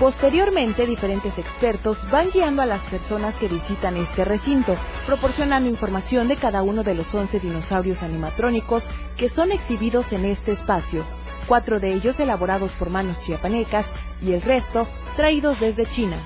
Posteriormente, 0.00 0.86
diferentes 0.86 1.36
expertos 1.36 2.10
van 2.10 2.30
guiando 2.30 2.62
a 2.62 2.66
las 2.66 2.80
personas 2.86 3.36
que 3.36 3.48
visitan 3.48 3.98
este 3.98 4.24
recinto, 4.24 4.74
proporcionando 5.04 5.68
información 5.68 6.26
de 6.26 6.36
cada 6.36 6.62
uno 6.62 6.82
de 6.82 6.94
los 6.94 7.14
11 7.14 7.38
dinosaurios 7.38 8.02
animatrónicos 8.02 8.88
que 9.18 9.28
son 9.28 9.52
exhibidos 9.52 10.14
en 10.14 10.24
este 10.24 10.52
espacio, 10.52 11.04
cuatro 11.46 11.80
de 11.80 11.92
ellos 11.92 12.18
elaborados 12.18 12.70
por 12.72 12.88
manos 12.88 13.20
chiapanecas 13.20 13.92
y 14.22 14.32
el 14.32 14.40
resto 14.40 14.88
traídos 15.16 15.60
desde 15.60 15.84
China. 15.84 16.16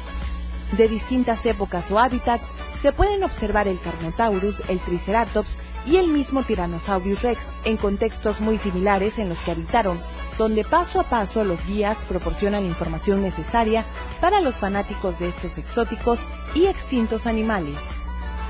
De 0.77 0.87
distintas 0.87 1.45
épocas 1.45 1.91
o 1.91 1.99
hábitats, 1.99 2.47
se 2.81 2.93
pueden 2.93 3.25
observar 3.25 3.67
el 3.67 3.81
Carnotaurus, 3.81 4.63
el 4.69 4.79
Triceratops 4.79 5.59
y 5.87 5.97
el 5.97 6.09
mismo 6.09 6.43
Tyrannosaurus 6.43 7.23
rex 7.23 7.41
en 7.65 7.77
contextos 7.77 8.41
muy 8.41 8.59
similares 8.59 9.19
en 9.19 9.29
los 9.29 9.39
que 9.41 9.51
habitaron, 9.51 9.99
donde 10.39 10.65
paso 10.65 11.01
a 11.01 11.05
paso 11.05 11.45
los 11.45 11.65
guías 11.67 12.05
proporcionan 12.05 12.65
información 12.65 13.23
necesaria 13.23 13.85
para 14.21 14.41
los 14.41 14.57
fanáticos 14.57 15.19
de 15.19 15.29
estos 15.29 15.59
exóticos 15.59 16.21
y 16.55 16.67
extintos 16.67 17.27
animales. 17.27 17.79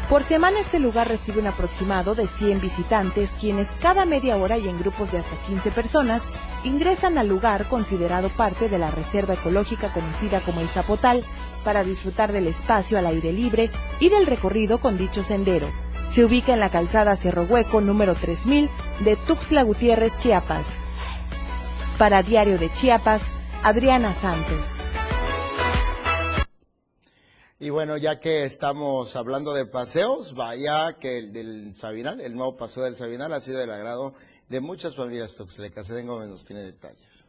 Por 0.09 0.23
semana 0.23 0.61
este 0.61 0.79
lugar 0.79 1.09
recibe 1.09 1.41
un 1.41 1.47
aproximado 1.47 2.15
de 2.15 2.27
100 2.27 2.61
visitantes 2.61 3.31
quienes 3.41 3.69
cada 3.81 4.05
media 4.05 4.37
hora 4.37 4.59
y 4.59 4.69
en 4.69 4.79
grupos 4.79 5.13
de 5.13 5.19
hasta 5.19 5.35
15 5.47 5.71
personas 5.71 6.25
ingresan 6.63 7.17
al 7.17 7.29
lugar 7.29 7.69
considerado 7.69 8.29
parte 8.29 8.69
de 8.69 8.79
la 8.79 8.91
reserva 8.91 9.35
ecológica 9.35 9.93
conocida 9.95 10.41
como 10.41 10.61
el 10.61 10.69
Zapotal 10.69 11.25
para 11.65 11.85
disfrutar 11.85 12.33
del 12.33 12.49
espacio 12.49 12.99
al 12.99 13.07
aire 13.07 13.33
libre 13.33 13.71
y 13.99 14.11
del 14.11 14.27
recorrido 14.27 14.79
con 14.79 14.99
dicho 14.99 15.23
sendero. 15.23 15.69
Se 16.09 16.25
ubica 16.25 16.55
en 16.55 16.61
la 16.61 16.71
calzada 16.71 17.17
Cerro 17.17 17.45
Hueco 17.45 17.81
número 17.81 18.15
3000 18.15 18.71
de 19.01 19.17
Tuxtla 19.17 19.63
Gutiérrez, 19.63 20.17
Chiapas. 20.19 20.67
Para 21.99 22.23
Diario 22.23 22.59
de 22.59 22.73
Chiapas, 22.73 23.31
Adriana 23.63 24.15
Santos. 24.15 24.75
Y 27.59 27.71
bueno, 27.71 27.97
ya 27.97 28.21
que 28.21 28.45
estamos 28.45 29.17
hablando 29.17 29.55
de 29.55 29.65
paseos, 29.65 30.35
vaya 30.35 30.99
que 30.99 31.19
el 31.19 31.33
del 31.33 31.75
Sabinal, 31.75 32.21
el 32.21 32.35
nuevo 32.35 32.57
paseo 32.57 32.83
del 32.83 32.95
Sabinal 32.95 33.33
ha 33.33 33.41
sido 33.41 33.59
del 33.59 33.71
agrado 33.71 34.13
de 34.49 34.61
muchas 34.61 34.97
familias 34.97 35.35
tuxlecas. 35.35 35.89
Eden 35.89 36.07
Gómez 36.07 36.29
nos 36.29 36.45
tiene 36.45 36.63
detalles. 36.63 37.24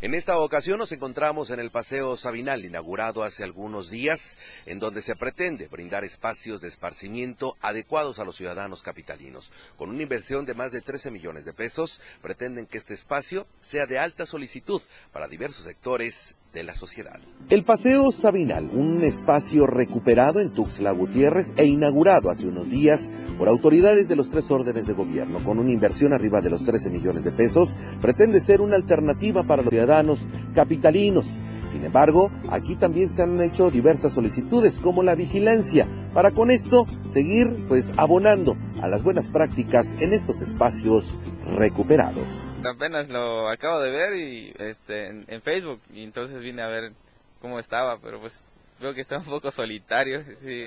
En 0.00 0.14
esta 0.14 0.38
ocasión 0.38 0.78
nos 0.78 0.92
encontramos 0.92 1.50
en 1.50 1.58
el 1.58 1.72
Paseo 1.72 2.16
Sabinal, 2.16 2.64
inaugurado 2.64 3.24
hace 3.24 3.42
algunos 3.42 3.90
días, 3.90 4.38
en 4.64 4.78
donde 4.78 5.02
se 5.02 5.16
pretende 5.16 5.66
brindar 5.66 6.04
espacios 6.04 6.60
de 6.60 6.68
esparcimiento 6.68 7.56
adecuados 7.60 8.20
a 8.20 8.24
los 8.24 8.36
ciudadanos 8.36 8.84
capitalinos. 8.84 9.50
Con 9.76 9.90
una 9.90 10.04
inversión 10.04 10.46
de 10.46 10.54
más 10.54 10.70
de 10.70 10.82
13 10.82 11.10
millones 11.10 11.44
de 11.44 11.52
pesos, 11.52 12.00
pretenden 12.22 12.66
que 12.66 12.78
este 12.78 12.94
espacio 12.94 13.48
sea 13.60 13.86
de 13.86 13.98
alta 13.98 14.24
solicitud 14.24 14.80
para 15.12 15.26
diversos 15.26 15.64
sectores 15.64 16.36
la 16.64 16.72
sociedad. 16.74 17.20
El 17.48 17.64
Paseo 17.64 18.10
Sabinal, 18.12 18.70
un 18.72 19.02
espacio 19.04 19.66
recuperado 19.66 20.40
en 20.40 20.50
Tuxtla 20.50 20.92
Gutiérrez 20.92 21.54
e 21.56 21.64
inaugurado 21.64 22.30
hace 22.30 22.46
unos 22.46 22.68
días 22.68 23.10
por 23.38 23.48
autoridades 23.48 24.08
de 24.08 24.16
los 24.16 24.30
tres 24.30 24.50
órdenes 24.50 24.86
de 24.86 24.92
gobierno, 24.92 25.42
con 25.42 25.58
una 25.58 25.72
inversión 25.72 26.12
arriba 26.12 26.40
de 26.40 26.50
los 26.50 26.64
13 26.64 26.90
millones 26.90 27.24
de 27.24 27.32
pesos, 27.32 27.74
pretende 28.00 28.40
ser 28.40 28.60
una 28.60 28.76
alternativa 28.76 29.44
para 29.44 29.62
los 29.62 29.70
ciudadanos 29.70 30.26
capitalinos. 30.54 31.40
Sin 31.68 31.84
embargo, 31.84 32.30
aquí 32.50 32.76
también 32.76 33.10
se 33.10 33.22
han 33.22 33.40
hecho 33.42 33.70
diversas 33.70 34.12
solicitudes 34.12 34.78
como 34.78 35.02
la 35.02 35.14
vigilancia, 35.14 35.86
para 36.14 36.30
con 36.30 36.50
esto 36.50 36.86
seguir 37.04 37.64
pues 37.68 37.92
abonando 37.96 38.56
a 38.82 38.88
las 38.88 39.02
buenas 39.02 39.30
prácticas 39.30 39.92
en 39.92 40.12
estos 40.12 40.40
espacios 40.40 41.16
recuperados. 41.44 42.48
Apenas 42.64 43.08
lo 43.08 43.48
acabo 43.48 43.80
de 43.80 43.90
ver 43.90 44.14
y 44.14 44.54
este 44.58 45.06
en, 45.06 45.42
Facebook 45.42 45.80
y 45.92 46.04
entonces 46.04 46.40
vine 46.40 46.62
a 46.62 46.68
ver 46.68 46.92
cómo 47.40 47.58
estaba, 47.58 47.98
pero 47.98 48.20
pues 48.20 48.44
veo 48.80 48.94
que 48.94 49.00
está 49.00 49.18
un 49.18 49.24
poco 49.24 49.50
solitario, 49.50 50.22
sí, 50.40 50.66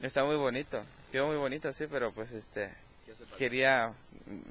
está 0.00 0.24
muy 0.24 0.36
bonito, 0.36 0.82
quedó 1.10 1.26
muy 1.26 1.36
bonito, 1.36 1.72
sí, 1.72 1.84
pero 1.90 2.12
pues 2.12 2.32
este 2.32 2.70
quería 3.38 3.92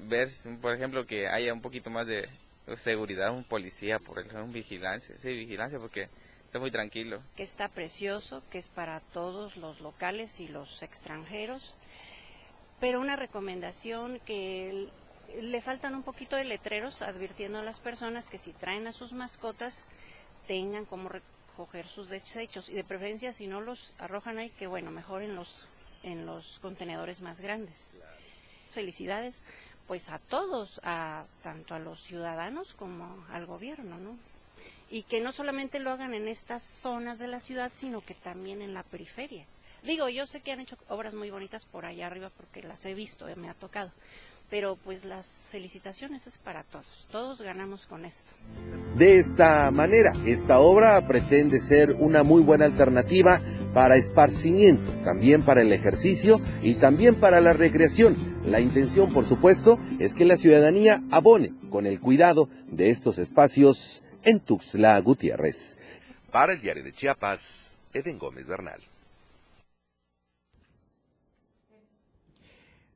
ver, 0.08 0.30
por 0.62 0.76
ejemplo, 0.76 1.06
que 1.06 1.28
haya 1.28 1.54
un 1.54 1.62
poquito 1.62 1.90
más 1.90 2.08
de 2.08 2.30
seguridad, 2.78 3.32
un 3.32 3.44
policía, 3.44 4.00
por 4.00 4.20
ejemplo, 4.20 4.44
un 4.44 4.54
vigilancia, 4.54 5.16
sí, 5.18 5.36
vigilancia 5.36 5.80
porque 5.80 6.10
está 6.46 6.60
muy 6.60 6.72
tranquilo. 6.72 7.22
Que 7.36 7.44
está 7.44 7.68
precioso, 7.68 8.44
que 8.52 8.58
es 8.58 8.70
para 8.70 9.00
todos 9.14 9.58
los 9.58 9.82
locales 9.82 10.40
y 10.40 10.48
los 10.48 10.84
extranjeros, 10.84 11.76
pero 12.82 13.00
una 13.00 13.16
recomendación 13.16 14.20
que 14.26 14.90
le 15.40 15.62
faltan 15.62 15.94
un 15.94 16.02
poquito 16.02 16.36
de 16.36 16.44
letreros 16.44 17.04
advirtiendo 17.04 17.60
a 17.60 17.64
las 17.64 17.80
personas 17.80 18.30
que 18.30 18.40
si 18.40 18.54
traen 18.54 18.88
a 18.88 18.92
sus 18.92 19.14
mascotas 19.14 19.86
tengan 20.48 20.86
como 20.86 21.08
recoger 21.08 21.88
sus 21.88 22.10
desechos. 22.10 22.70
Y 22.70 22.74
de 22.74 22.84
preferencia 22.84 23.32
si 23.34 23.46
no 23.46 23.62
los 23.62 23.94
arrojan 24.00 24.40
ahí 24.40 24.50
que 24.50 24.66
bueno 24.66 24.90
mejor 24.90 25.22
en 25.22 25.36
los 25.36 25.68
en 26.02 26.26
los 26.26 26.58
contenedores 26.58 27.22
más 27.22 27.40
grandes. 27.40 27.92
Felicidades 28.74 29.44
pues 29.88 30.10
a 30.10 30.18
todos 30.18 30.82
a 30.84 31.26
tanto 31.44 31.76
a 31.76 31.80
los 31.80 32.02
ciudadanos 32.02 32.74
como 32.74 33.24
al 33.30 33.46
gobierno 33.46 34.00
no 34.00 34.18
y 34.90 35.04
que 35.04 35.22
no 35.22 35.32
solamente 35.32 35.80
lo 35.80 35.92
hagan 35.92 36.16
en 36.16 36.28
estas 36.28 36.64
zonas 36.64 37.20
de 37.20 37.28
la 37.28 37.40
ciudad 37.40 37.72
sino 37.74 38.02
que 38.02 38.16
también 38.16 38.64
en 38.64 38.74
la 38.74 38.84
periferia 38.84 39.46
digo 39.84 40.10
yo 40.10 40.26
sé 40.26 40.42
que 40.42 40.52
han 40.52 40.60
hecho 40.60 40.78
obras 40.88 41.14
muy 41.14 41.30
bonitas 41.32 41.66
por 41.66 41.86
allá 41.86 42.08
arriba 42.08 42.32
porque 42.36 42.62
las 42.64 42.86
he 42.86 42.94
visto 42.94 43.26
me 43.36 43.50
ha 43.50 43.54
tocado 43.54 43.92
pero 44.52 44.76
pues 44.76 45.06
las 45.06 45.48
felicitaciones 45.50 46.28
es 46.28 46.38
para 46.38 46.64
todos, 46.64 47.08
todos 47.10 47.42
ganamos 47.42 47.88
con 47.88 48.04
esto. 48.04 48.32
De 48.98 49.16
esta 49.16 49.72
manera, 49.72 50.12
esta 50.26 50.60
obra 50.60 51.08
pretende 51.08 51.62
ser 51.62 51.94
una 51.94 52.22
muy 52.24 52.44
buena 52.44 52.66
alternativa 52.66 53.42
para 53.74 53.96
esparcimiento, 53.96 54.92
también 55.06 55.44
para 55.44 55.62
el 55.62 55.72
ejercicio 55.72 56.42
y 56.62 56.76
también 56.76 57.16
para 57.16 57.40
la 57.40 57.54
recreación. 57.54 58.18
La 58.46 58.60
intención, 58.60 59.14
por 59.14 59.26
supuesto, 59.26 59.80
es 60.00 60.14
que 60.14 60.26
la 60.26 60.36
ciudadanía 60.36 61.02
abone 61.12 61.54
con 61.70 61.88
el 61.88 62.02
cuidado 62.02 62.50
de 62.68 62.90
estos 62.90 63.20
espacios 63.20 64.04
en 64.24 64.42
Tuxtla 64.42 65.00
Gutiérrez. 65.00 65.80
Para 66.30 66.52
el 66.52 66.60
diario 66.60 66.84
de 66.84 66.92
Chiapas, 66.92 67.80
Eden 67.94 68.18
Gómez 68.18 68.48
Bernal. 68.48 68.91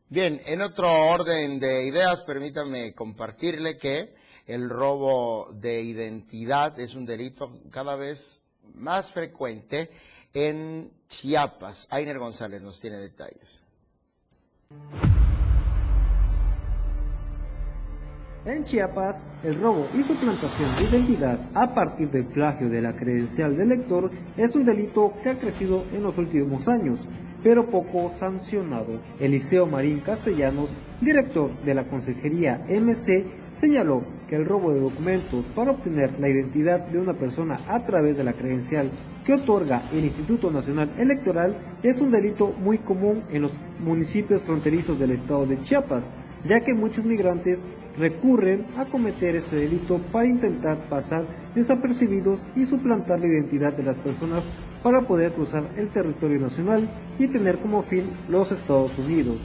Bien, 0.08 0.40
en 0.46 0.62
otro 0.62 0.88
orden 0.88 1.60
de 1.60 1.88
ideas, 1.88 2.22
permítame 2.22 2.94
compartirle 2.94 3.78
que 3.78 4.14
el 4.46 4.70
robo 4.70 5.52
de 5.52 5.82
identidad 5.82 6.80
es 6.80 6.94
un 6.94 7.08
delito 7.08 7.60
cada 7.72 7.96
vez 7.96 8.44
más 8.76 9.12
frecuente 9.12 9.90
en 10.32 10.92
Chiapas. 11.10 11.88
Ainer 11.90 12.20
González 12.20 12.62
nos 12.62 12.80
tiene 12.80 12.98
detalles. 12.98 13.64
En 18.46 18.64
Chiapas, 18.64 19.24
el 19.44 19.60
robo 19.60 19.88
y 19.96 20.04
suplantación 20.04 20.76
de 20.76 20.84
identidad 20.84 21.40
a 21.56 21.74
partir 21.74 22.12
del 22.12 22.28
plagio 22.28 22.70
de 22.70 22.80
la 22.80 22.96
credencial 22.96 23.58
del 23.58 23.70
lector 23.70 24.12
es 24.38 24.56
un 24.56 24.66
delito 24.66 25.16
que 25.24 25.30
ha 25.30 25.40
crecido 25.40 25.84
en 25.92 26.04
los 26.04 26.16
últimos 26.16 26.68
años 26.68 27.00
pero 27.46 27.70
poco 27.70 28.10
sancionado. 28.10 29.00
Eliseo 29.20 29.68
Marín 29.68 30.00
Castellanos, 30.00 30.76
director 31.00 31.52
de 31.64 31.76
la 31.76 31.88
Consejería 31.88 32.66
MC, 32.68 33.24
señaló 33.52 34.02
que 34.28 34.36
el 34.36 34.48
robo 34.48 34.74
de 34.74 34.80
documentos 34.80 35.46
para 35.54 35.70
obtener 35.70 36.20
la 36.20 36.28
identidad 36.28 36.88
de 36.88 36.98
una 36.98 37.14
persona 37.14 37.60
a 37.68 37.86
través 37.86 38.18
de 38.18 38.24
la 38.24 38.34
credencial 38.34 38.90
que 39.24 39.34
otorga 39.34 39.84
el 39.94 40.06
Instituto 40.06 40.50
Nacional 40.50 40.92
Electoral 40.98 41.78
es 41.84 42.02
un 42.02 42.10
delito 42.10 42.48
muy 42.48 42.80
común 42.80 43.26
en 43.30 43.44
los 43.44 43.52
municipios 43.80 44.42
fronterizos 44.42 44.98
del 44.98 45.12
estado 45.12 45.46
de 45.46 45.60
Chiapas, 45.60 46.10
ya 46.46 46.62
que 46.62 46.74
muchos 46.74 47.06
migrantes 47.06 47.64
recurren 47.96 48.66
a 48.76 48.86
cometer 48.86 49.36
este 49.36 49.58
delito 49.58 50.00
para 50.12 50.28
intentar 50.28 50.90
pasar 50.90 51.28
desapercibidos 51.54 52.44
y 52.56 52.66
suplantar 52.66 53.20
la 53.20 53.28
identidad 53.28 53.74
de 53.74 53.84
las 53.84 54.00
personas 54.00 54.50
para 54.86 55.02
poder 55.02 55.34
cruzar 55.34 55.72
el 55.78 55.90
territorio 55.90 56.40
nacional 56.40 56.88
y 57.18 57.28
tener 57.28 57.58
como 57.58 57.82
fin 57.82 58.04
los 58.30 58.52
Estados 58.52 58.96
Unidos. 59.00 59.38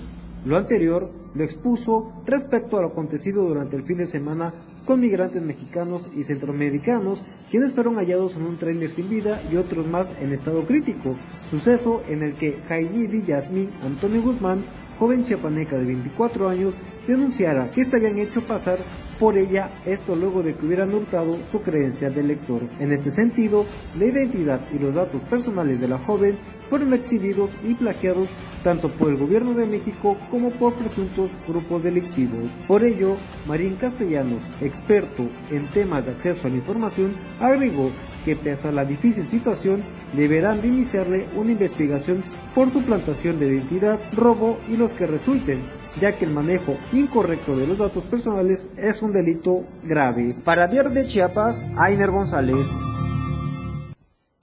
Lo 0.44 0.58
anterior 0.58 1.10
lo 1.32 1.42
expuso 1.42 2.12
respecto 2.26 2.76
a 2.76 2.82
lo 2.82 2.88
acontecido 2.88 3.48
durante 3.48 3.74
el 3.74 3.84
fin 3.84 3.96
de 3.96 4.06
semana 4.06 4.52
con 4.84 5.00
migrantes 5.00 5.40
mexicanos 5.40 6.10
y 6.14 6.24
centroamericanos, 6.24 7.24
quienes 7.50 7.72
fueron 7.72 7.94
hallados 7.94 8.36
en 8.36 8.42
un 8.42 8.58
trailer 8.58 8.90
sin 8.90 9.08
vida 9.08 9.40
y 9.50 9.56
otros 9.56 9.86
más 9.86 10.12
en 10.20 10.34
estado 10.34 10.66
crítico, 10.66 11.16
suceso 11.50 12.02
en 12.06 12.22
el 12.22 12.34
que 12.34 12.60
Jainidi 12.68 13.22
Yasmín 13.22 13.70
Antonio 13.82 14.20
Guzmán, 14.20 14.62
joven 14.98 15.24
chiapaneca 15.24 15.78
de 15.78 15.86
24 15.86 16.50
años, 16.50 16.74
denunciara 17.10 17.68
que 17.70 17.84
se 17.84 17.96
habían 17.96 18.18
hecho 18.18 18.44
pasar 18.44 18.78
por 19.18 19.36
ella, 19.36 19.70
esto 19.84 20.16
luego 20.16 20.42
de 20.42 20.54
que 20.54 20.64
hubieran 20.64 20.94
hurtado 20.94 21.38
su 21.50 21.60
creencia 21.60 22.08
de 22.08 22.22
lector. 22.22 22.62
En 22.78 22.90
este 22.90 23.10
sentido, 23.10 23.66
la 23.98 24.06
identidad 24.06 24.60
y 24.72 24.78
los 24.78 24.94
datos 24.94 25.22
personales 25.24 25.78
de 25.78 25.88
la 25.88 25.98
joven 25.98 26.38
fueron 26.62 26.94
exhibidos 26.94 27.50
y 27.62 27.74
plagiados 27.74 28.28
tanto 28.64 28.90
por 28.96 29.10
el 29.10 29.18
gobierno 29.18 29.54
de 29.54 29.66
México 29.66 30.16
como 30.30 30.50
por 30.52 30.74
presuntos 30.74 31.30
grupos 31.46 31.82
delictivos. 31.82 32.50
Por 32.66 32.84
ello, 32.84 33.16
Marín 33.46 33.76
Castellanos, 33.76 34.42
experto 34.60 35.28
en 35.50 35.66
temas 35.66 36.06
de 36.06 36.12
acceso 36.12 36.46
a 36.46 36.50
la 36.50 36.56
información, 36.56 37.16
agregó 37.40 37.90
que 38.24 38.36
pese 38.36 38.68
a 38.68 38.72
la 38.72 38.84
difícil 38.84 39.24
situación, 39.24 39.82
deberán 40.14 40.60
de 40.60 40.68
iniciarle 40.68 41.28
una 41.34 41.52
investigación 41.52 42.24
por 42.54 42.70
suplantación 42.70 43.38
de 43.38 43.48
identidad, 43.48 43.98
robo 44.14 44.58
y 44.68 44.76
los 44.76 44.92
que 44.92 45.06
resulten, 45.06 45.60
ya 45.98 46.16
que 46.16 46.24
el 46.24 46.30
manejo 46.30 46.76
incorrecto 46.92 47.56
de 47.56 47.66
los 47.66 47.78
datos 47.78 48.04
personales 48.04 48.66
es 48.76 49.02
un 49.02 49.12
delito 49.12 49.64
grave. 49.82 50.34
Para 50.44 50.68
Diario 50.68 50.90
de 50.90 51.06
Chiapas, 51.06 51.66
Ainer 51.76 52.10
González. 52.10 52.68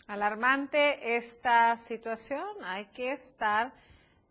Alarmante 0.08 1.16
esta 1.16 1.78
situación, 1.78 2.44
hay 2.64 2.86
que 2.86 3.12
estar 3.12 3.74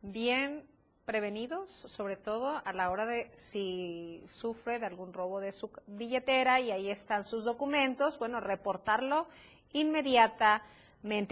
bien 0.03 0.65
prevenidos, 1.05 1.71
sobre 1.71 2.17
todo 2.17 2.61
a 2.65 2.73
la 2.73 2.91
hora 2.91 3.07
de 3.07 3.31
si 3.33 4.25
sufre 4.27 4.79
de 4.79 4.87
algún 4.87 5.13
robo 5.13 5.41
de 5.41 5.53
su 5.53 5.71
billetera 5.87 6.61
y 6.61 6.73
ahí 6.73 6.91
están 6.91 7.23
sus 7.23 7.45
documentos, 7.45 8.19
bueno, 8.19 8.41
reportarlo 8.41 9.29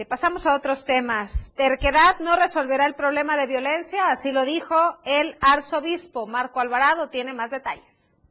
Pasamos 0.07 0.45
a 0.45 0.55
otros 0.55 0.85
temas. 0.85 1.53
Terquedad 1.57 2.17
no 2.21 2.37
resolverá 2.37 2.85
el 2.85 2.95
problema 2.95 3.35
de 3.35 3.45
violencia, 3.45 4.09
así 4.09 4.31
lo 4.31 4.45
dijo 4.45 4.73
el 5.03 5.35
arzobispo 5.41 6.25
Marco 6.27 6.61
Alvarado. 6.61 7.09
Tiene 7.09 7.33
más 7.33 7.51
detalles. 7.51 8.21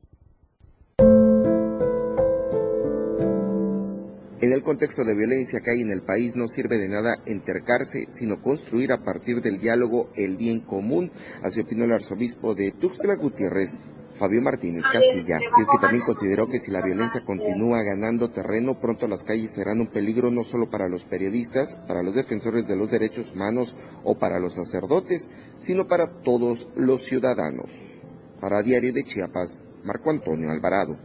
En 4.41 4.53
el 4.53 4.63
contexto 4.63 5.05
de 5.05 5.15
violencia 5.15 5.61
que 5.61 5.71
hay 5.71 5.83
en 5.83 5.91
el 5.91 6.03
país 6.03 6.35
no 6.35 6.49
sirve 6.49 6.79
de 6.79 6.89
nada 6.89 7.19
entercarse, 7.27 8.07
sino 8.09 8.41
construir 8.41 8.93
a 8.93 9.05
partir 9.05 9.43
del 9.43 9.61
diálogo 9.61 10.09
el 10.17 10.39
bien 10.39 10.61
común, 10.61 11.13
así 11.43 11.61
opinó 11.61 11.85
el 11.85 11.93
arzobispo 11.93 12.55
de 12.55 12.73
Tuxtla 12.73 13.17
Gutiérrez, 13.17 13.77
Fabio 14.15 14.41
Martínez 14.43 14.85
Castilla, 14.85 15.39
y 15.41 15.63
es 15.63 15.69
que 15.69 15.79
también 15.81 16.05
consideró 16.05 16.47
que 16.47 16.61
si 16.61 16.71
la 16.71 16.83
violencia 16.83 17.23
continúa 17.23 17.83
ganando 17.83 18.31
terreno, 18.31 18.79
pronto 18.81 19.09
las 19.09 19.25
calles 19.25 19.53
serán 19.53 19.81
un 19.81 19.89
peligro 19.89 20.31
no 20.31 20.45
solo 20.45 20.71
para 20.71 20.89
los 20.89 21.05
periodistas, 21.05 21.77
para 21.89 22.03
los 22.03 22.15
defensores 22.15 22.67
de 22.69 22.77
los 22.77 22.91
derechos 22.91 23.33
humanos 23.33 23.75
o 24.05 24.17
para 24.17 24.39
los 24.39 24.55
sacerdotes, 24.55 25.31
sino 25.57 25.89
para 25.89 26.23
todos 26.23 26.69
los 26.77 27.03
ciudadanos. 27.03 27.71
Para 28.41 28.63
Diario 28.63 28.93
de 28.93 29.05
Chiapas, 29.05 29.65
Marco 29.83 30.11
Antonio 30.11 30.51
Alvarado. 30.51 30.97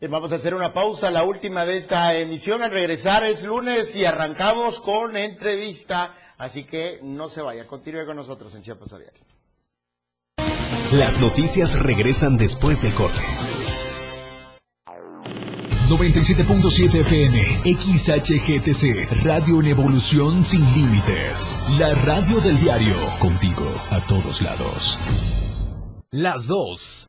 Bien, 0.00 0.12
vamos 0.12 0.32
a 0.32 0.36
hacer 0.36 0.54
una 0.54 0.72
pausa, 0.72 1.10
la 1.10 1.24
última 1.24 1.64
de 1.64 1.76
esta 1.76 2.16
emisión. 2.16 2.62
Al 2.62 2.70
regresar 2.70 3.24
es 3.24 3.42
lunes 3.42 3.96
y 3.96 4.04
arrancamos 4.04 4.78
con 4.78 5.16
entrevista, 5.16 6.14
así 6.38 6.64
que 6.64 7.00
no 7.02 7.28
se 7.28 7.42
vaya, 7.42 7.66
continúe 7.66 8.06
con 8.06 8.16
nosotros 8.16 8.54
en 8.54 8.62
Chiapas 8.62 8.92
a 8.94 8.98
Diario. 8.98 9.20
Las 10.92 11.20
noticias 11.20 11.78
regresan 11.78 12.38
después 12.38 12.80
del 12.82 12.94
corte. 12.94 13.20
97.7 15.88 17.00
FM, 17.00 17.42
XHGTC, 17.64 19.24
Radio 19.24 19.60
en 19.60 19.68
Evolución 19.68 20.44
Sin 20.44 20.60
Límites. 20.74 21.58
La 21.78 21.94
radio 21.94 22.40
del 22.40 22.58
diario, 22.60 22.94
contigo 23.18 23.66
a 23.90 23.98
todos 24.00 24.42
lados. 24.42 24.98
Las 26.10 26.46
dos. 26.46 27.08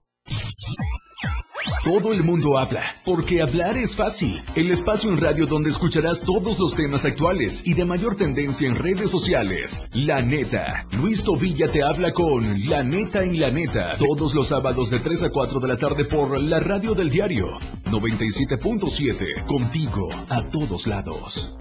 Todo 1.83 2.13
el 2.13 2.21
mundo 2.21 2.59
habla, 2.59 2.83
porque 3.03 3.41
hablar 3.41 3.75
es 3.75 3.95
fácil. 3.95 4.39
El 4.55 4.69
espacio 4.69 5.09
en 5.09 5.19
radio 5.19 5.47
donde 5.47 5.71
escucharás 5.71 6.21
todos 6.21 6.59
los 6.59 6.75
temas 6.75 7.05
actuales 7.05 7.65
y 7.65 7.73
de 7.73 7.85
mayor 7.85 8.15
tendencia 8.15 8.67
en 8.67 8.75
redes 8.75 9.09
sociales. 9.09 9.89
La 9.93 10.21
neta. 10.21 10.85
Luis 10.99 11.23
Tobilla 11.23 11.71
te 11.71 11.81
habla 11.81 12.11
con 12.11 12.69
La 12.69 12.83
neta 12.83 13.23
en 13.23 13.39
la 13.39 13.49
neta. 13.49 13.97
Todos 13.97 14.35
los 14.35 14.49
sábados 14.49 14.91
de 14.91 14.99
3 14.99 15.23
a 15.23 15.29
4 15.31 15.59
de 15.59 15.67
la 15.67 15.77
tarde 15.77 16.05
por 16.05 16.39
la 16.39 16.59
radio 16.59 16.93
del 16.93 17.09
diario 17.09 17.47
97.7. 17.85 19.45
Contigo 19.47 20.09
a 20.29 20.45
todos 20.49 20.85
lados. 20.85 21.57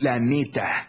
La 0.00 0.18
neta. 0.18 0.88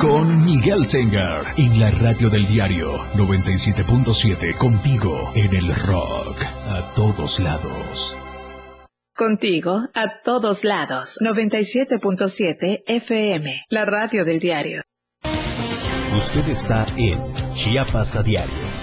con 0.00 0.44
Miguel 0.44 0.86
Sengar 0.86 1.44
en 1.56 1.80
la 1.80 1.90
radio 1.90 2.30
del 2.30 2.46
diario 2.46 2.98
97.7 3.14 4.56
contigo 4.56 5.30
en 5.34 5.54
el 5.54 5.74
rock 5.74 6.42
a 6.68 6.92
todos 6.94 7.40
lados. 7.40 8.16
Contigo 9.14 9.88
a 9.94 10.20
todos 10.22 10.64
lados. 10.64 11.18
97.7 11.20 12.84
FM, 12.86 13.64
la 13.68 13.84
radio 13.84 14.24
del 14.24 14.38
diario. 14.38 14.82
Usted 16.16 16.48
está 16.48 16.86
en 16.96 17.18
Chiapas 17.54 18.16
a 18.16 18.22
diario. 18.22 18.77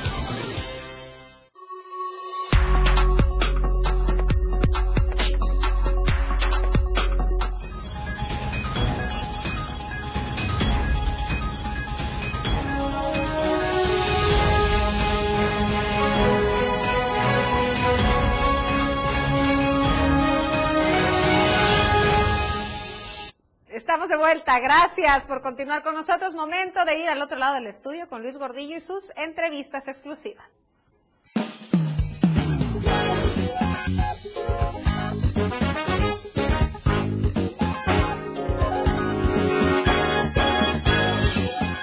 Gracias 24.33 25.23
por 25.25 25.41
continuar 25.41 25.83
con 25.83 25.93
nosotros. 25.93 26.33
Momento 26.33 26.83
de 26.83 26.97
ir 26.97 27.07
al 27.07 27.21
otro 27.21 27.37
lado 27.37 27.55
del 27.55 27.67
estudio 27.67 28.09
con 28.09 28.23
Luis 28.23 28.39
Gordillo 28.39 28.77
y 28.77 28.79
sus 28.79 29.13
entrevistas 29.17 29.87
exclusivas. 29.87 30.71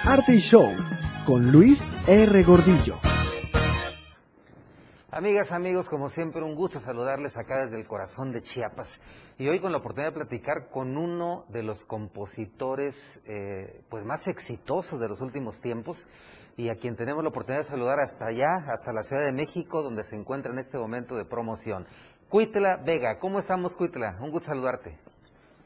Arte 0.03 0.35
y 0.35 0.39
Show 0.39 0.75
con 1.25 1.49
Luis 1.49 1.79
R. 2.07 2.43
Gordillo. 2.43 3.12
Amigas, 5.15 5.51
amigos, 5.51 5.89
como 5.89 6.09
siempre, 6.09 6.41
un 6.41 6.55
gusto 6.55 6.79
saludarles 6.79 7.37
acá 7.37 7.63
desde 7.63 7.79
el 7.79 7.85
corazón 7.85 8.31
de 8.31 8.41
Chiapas. 8.41 8.99
Y 9.37 9.47
hoy 9.47 9.59
con 9.59 9.71
la 9.71 9.77
oportunidad 9.77 10.09
de 10.09 10.15
platicar 10.15 10.71
con 10.71 10.97
uno 10.97 11.45
de 11.49 11.61
los 11.61 11.83
compositores 11.83 13.21
eh, 13.27 13.83
pues 13.89 14.05
más 14.05 14.27
exitosos 14.27 14.99
de 14.99 15.07
los 15.07 15.21
últimos 15.21 15.61
tiempos 15.61 16.07
y 16.57 16.69
a 16.69 16.77
quien 16.77 16.95
tenemos 16.95 17.21
la 17.21 17.29
oportunidad 17.29 17.61
de 17.61 17.69
saludar 17.69 17.99
hasta 17.99 18.25
allá, 18.25 18.55
hasta 18.73 18.91
la 18.91 19.03
Ciudad 19.03 19.23
de 19.23 19.31
México, 19.31 19.83
donde 19.83 20.03
se 20.03 20.15
encuentra 20.15 20.51
en 20.51 20.57
este 20.57 20.79
momento 20.79 21.15
de 21.15 21.25
promoción. 21.25 21.85
Cuitla 22.27 22.77
Vega, 22.77 23.19
¿cómo 23.19 23.37
estamos, 23.37 23.75
Cuitla? 23.75 24.17
Un 24.19 24.31
gusto 24.31 24.47
saludarte. 24.47 24.97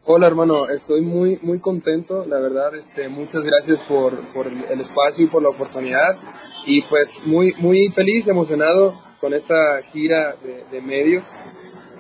Hola 0.04 0.28
hermano, 0.28 0.68
estoy 0.68 1.02
muy 1.02 1.40
muy 1.42 1.60
contento, 1.60 2.26
la 2.26 2.40
verdad, 2.40 2.76
este, 2.76 3.08
muchas 3.08 3.46
gracias 3.46 3.82
por, 3.82 4.28
por 4.34 4.48
el 4.48 4.80
espacio 4.80 5.26
y 5.26 5.30
por 5.30 5.42
la 5.42 5.50
oportunidad 5.50 6.18
y 6.66 6.82
pues 6.82 7.22
muy 7.26 7.54
muy 7.60 7.90
feliz, 7.90 8.28
emocionado 8.28 9.07
con 9.20 9.34
esta 9.34 9.82
gira 9.82 10.36
de, 10.44 10.64
de 10.72 10.82
medios 10.82 11.34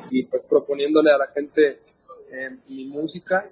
y 0.09 0.24
pues 0.24 0.45
proponiéndole 0.45 1.11
a 1.11 1.18
la 1.18 1.28
gente 1.28 1.80
eh, 2.32 2.57
mi 2.70 2.86
música, 2.86 3.49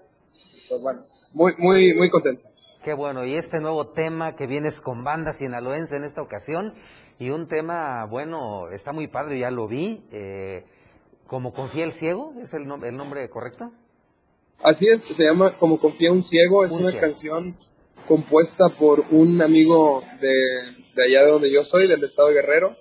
pues 0.70 0.82
bueno, 0.82 1.06
muy 1.34 1.54
muy 1.58 1.94
muy 1.94 2.10
contento. 2.10 2.48
Qué 2.84 2.94
bueno, 2.94 3.26
y 3.26 3.34
este 3.36 3.60
nuevo 3.60 3.88
tema 3.88 4.36
que 4.36 4.46
vienes 4.46 4.80
con 4.80 5.04
banda 5.04 5.34
sinaloense 5.34 5.96
en 5.96 6.04
esta 6.04 6.22
ocasión 6.22 6.74
y 7.18 7.32
un 7.32 7.48
tema, 7.48 8.06
bueno, 8.06 8.70
está 8.70 8.92
muy 8.92 9.08
padre, 9.08 9.40
ya 9.40 9.50
lo 9.50 9.68
vi, 9.68 10.04
eh, 10.12 10.64
como 11.26 11.52
confía 11.54 11.84
el 11.84 11.94
ciego, 11.94 12.34
¿es 12.40 12.54
el, 12.54 12.68
nom- 12.68 12.86
el 12.86 12.96
nombre 12.96 13.28
correcto? 13.30 13.72
Así 14.62 14.88
es, 14.88 15.02
se 15.02 15.24
llama 15.24 15.58
Como 15.58 15.80
confía 15.80 16.12
un 16.12 16.22
ciego, 16.22 16.64
es 16.64 16.72
Un 16.72 16.86
una 16.86 16.98
canción 17.00 17.58
compuesta 18.06 18.70
por 18.70 19.04
un 19.10 19.42
amigo 19.42 20.04
de, 20.22 20.36
de 20.94 21.04
allá 21.04 21.26
de 21.26 21.32
donde 21.32 21.52
yo 21.52 21.64
soy, 21.64 21.88
del 21.88 22.04
estado 22.04 22.28
de 22.28 22.36
Guerrero, 22.36 22.76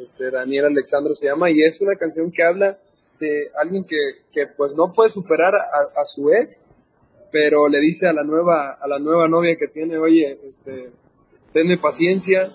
este, 0.00 0.30
Daniel 0.30 0.66
Alexandro 0.66 1.14
se 1.14 1.26
llama, 1.26 1.50
y 1.50 1.62
es 1.62 1.80
una 1.80 1.96
canción 1.96 2.30
que 2.30 2.42
habla 2.42 2.78
de 3.18 3.50
alguien 3.56 3.84
que, 3.84 3.96
que 4.32 4.46
pues 4.46 4.74
no 4.74 4.92
puede 4.92 5.10
superar 5.10 5.54
a, 5.54 6.04
su 6.04 6.30
ex, 6.30 6.70
pero 7.30 7.68
le 7.68 7.80
dice 7.80 8.06
a 8.06 8.12
la 8.12 8.24
nueva, 8.24 8.78
a 8.80 8.88
la 8.88 8.98
nueva 8.98 9.28
novia 9.28 9.56
que 9.56 9.68
tiene, 9.68 9.98
oye, 9.98 10.38
este, 10.46 10.90
tenme 11.52 11.78
paciencia, 11.78 12.52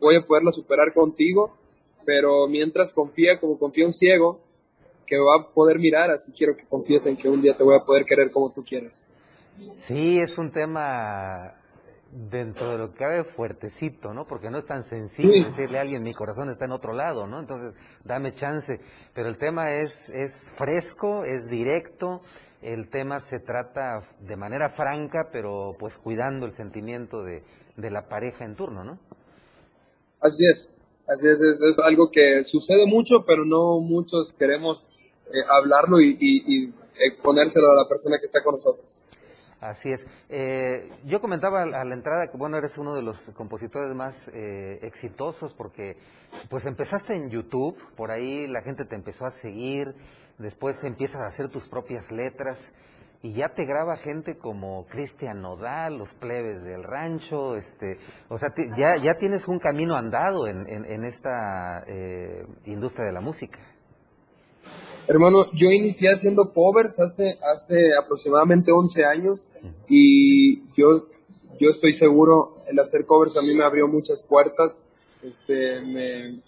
voy 0.00 0.16
a 0.16 0.22
poderla 0.22 0.50
superar 0.50 0.92
contigo, 0.92 1.54
pero 2.04 2.46
mientras 2.48 2.92
confía 2.92 3.38
como 3.38 3.58
confía 3.58 3.86
un 3.86 3.92
ciego, 3.92 4.40
que 5.06 5.18
va 5.18 5.36
a 5.36 5.54
poder 5.54 5.78
mirar, 5.78 6.10
así 6.10 6.32
quiero 6.32 6.54
que 6.56 6.66
confiesen 6.66 7.16
que 7.16 7.28
un 7.28 7.40
día 7.40 7.56
te 7.56 7.64
voy 7.64 7.76
a 7.76 7.84
poder 7.84 8.04
querer 8.04 8.30
como 8.30 8.50
tú 8.50 8.62
quieres. 8.62 9.10
Sí, 9.78 10.20
es 10.20 10.38
un 10.38 10.52
tema 10.52 11.57
dentro 12.10 12.70
de 12.70 12.78
lo 12.78 12.92
que 12.92 12.98
cabe 12.98 13.24
fuertecito, 13.24 14.14
¿no? 14.14 14.26
Porque 14.26 14.50
no 14.50 14.58
es 14.58 14.66
tan 14.66 14.84
sencillo 14.84 15.44
decirle 15.44 15.78
a 15.78 15.82
alguien, 15.82 16.02
mi 16.02 16.14
corazón 16.14 16.48
está 16.48 16.64
en 16.64 16.72
otro 16.72 16.92
lado, 16.92 17.26
¿no? 17.26 17.38
Entonces, 17.38 17.74
dame 18.04 18.32
chance. 18.32 18.80
Pero 19.14 19.28
el 19.28 19.36
tema 19.36 19.72
es, 19.72 20.08
es 20.10 20.50
fresco, 20.56 21.24
es 21.24 21.48
directo, 21.48 22.20
el 22.62 22.88
tema 22.88 23.20
se 23.20 23.40
trata 23.40 24.02
de 24.20 24.36
manera 24.36 24.70
franca, 24.70 25.28
pero 25.30 25.76
pues 25.78 25.98
cuidando 25.98 26.46
el 26.46 26.52
sentimiento 26.52 27.22
de, 27.22 27.44
de 27.76 27.90
la 27.90 28.08
pareja 28.08 28.44
en 28.44 28.56
turno, 28.56 28.84
¿no? 28.84 28.98
Así 30.20 30.44
es, 30.50 30.72
así 31.06 31.28
es, 31.28 31.40
es, 31.40 31.78
algo 31.78 32.10
que 32.10 32.42
sucede 32.42 32.86
mucho, 32.86 33.24
pero 33.24 33.44
no 33.44 33.78
muchos 33.78 34.32
queremos 34.32 34.88
eh, 35.26 35.44
hablarlo 35.48 36.00
y, 36.00 36.16
y 36.18 36.74
exponérselo 37.00 37.70
a 37.70 37.76
la 37.76 37.88
persona 37.88 38.18
que 38.18 38.24
está 38.24 38.42
con 38.42 38.52
nosotros. 38.52 39.04
Así 39.60 39.90
es. 39.90 40.06
Eh, 40.28 40.88
yo 41.04 41.20
comentaba 41.20 41.62
a 41.62 41.84
la 41.84 41.94
entrada 41.94 42.28
que, 42.30 42.36
bueno, 42.36 42.56
eres 42.56 42.78
uno 42.78 42.94
de 42.94 43.02
los 43.02 43.30
compositores 43.30 43.92
más 43.94 44.30
eh, 44.32 44.78
exitosos 44.82 45.52
porque, 45.52 45.96
pues, 46.48 46.66
empezaste 46.66 47.14
en 47.14 47.28
YouTube, 47.28 47.76
por 47.96 48.10
ahí 48.12 48.46
la 48.46 48.62
gente 48.62 48.84
te 48.84 48.94
empezó 48.94 49.26
a 49.26 49.30
seguir, 49.30 49.94
después 50.38 50.84
empiezas 50.84 51.22
a 51.22 51.26
hacer 51.26 51.48
tus 51.48 51.68
propias 51.68 52.12
letras 52.12 52.72
y 53.20 53.32
ya 53.32 53.48
te 53.48 53.64
graba 53.64 53.96
gente 53.96 54.38
como 54.38 54.86
Cristian 54.86 55.42
Nodal, 55.42 55.98
los 55.98 56.14
plebes 56.14 56.62
del 56.62 56.84
rancho, 56.84 57.56
este, 57.56 57.98
o 58.28 58.38
sea, 58.38 58.54
ya, 58.76 58.96
ya 58.96 59.14
tienes 59.16 59.48
un 59.48 59.58
camino 59.58 59.96
andado 59.96 60.46
en, 60.46 60.68
en, 60.68 61.04
esta 61.04 61.82
eh, 61.88 62.46
industria 62.64 63.06
de 63.06 63.12
la 63.12 63.20
música. 63.20 63.58
Hermano, 65.08 65.46
yo 65.54 65.70
inicié 65.70 66.10
haciendo 66.10 66.52
covers 66.52 67.00
hace, 67.00 67.38
hace 67.50 67.96
aproximadamente 67.98 68.70
11 68.70 69.06
años 69.06 69.50
y 69.88 70.60
yo, 70.74 71.08
yo 71.58 71.70
estoy 71.70 71.94
seguro, 71.94 72.56
el 72.70 72.78
hacer 72.78 73.06
covers 73.06 73.38
a 73.38 73.42
mí 73.42 73.54
me 73.54 73.64
abrió 73.64 73.88
muchas 73.88 74.20
puertas, 74.22 74.84
este, 75.22 75.80
me, 75.80 76.42